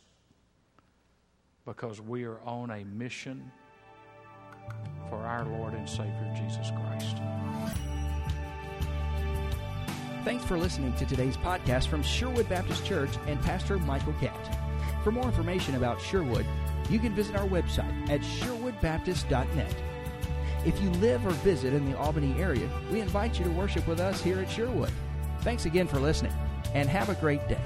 because 1.66 2.01
we 2.01 2.24
are 2.24 2.39
on 2.41 2.72
a 2.72 2.84
mission 2.86 3.51
for 5.10 5.18
our 5.18 5.45
Lord 5.45 5.74
and 5.74 5.88
Savior 5.88 6.34
Jesus 6.36 6.72
Christ. 6.72 7.18
Thanks 10.24 10.43
for 10.43 10.58
listening 10.58 10.93
to 10.95 11.06
today's 11.06 11.38
podcast 11.38 11.88
from 11.88 12.01
Sherwood 12.01 12.49
Baptist 12.49 12.84
Church 12.84 13.12
and 13.28 13.39
Pastor 13.41 13.78
Michael 13.78 14.14
Catt. 14.14 14.64
For 15.06 15.12
more 15.12 15.26
information 15.26 15.76
about 15.76 16.01
Sherwood, 16.01 16.47
you 16.89 16.97
can 16.97 17.14
visit 17.14 17.36
our 17.36 17.47
website 17.47 18.10
at 18.10 18.22
sherwoodbaptist.net. 18.22 19.76
If 20.66 20.82
you 20.82 20.89
live 20.93 21.24
or 21.28 21.30
visit 21.30 21.76
in 21.76 21.86
the 21.86 21.95
Albany 21.95 22.34
area, 22.41 22.68
we 22.91 23.01
invite 23.01 23.38
you 23.38 23.45
to 23.45 23.51
worship 23.51 23.88
with 23.88 23.99
us 23.99 24.20
here 24.20 24.39
at 24.39 24.49
Sherwood. 24.49 24.91
Thanks 25.41 25.66
again 25.66 25.86
for 25.86 25.99
listening, 25.99 26.34
and 26.74 26.89
have 26.89 27.10
a 27.10 27.14
great 27.22 27.47
day. 27.47 27.62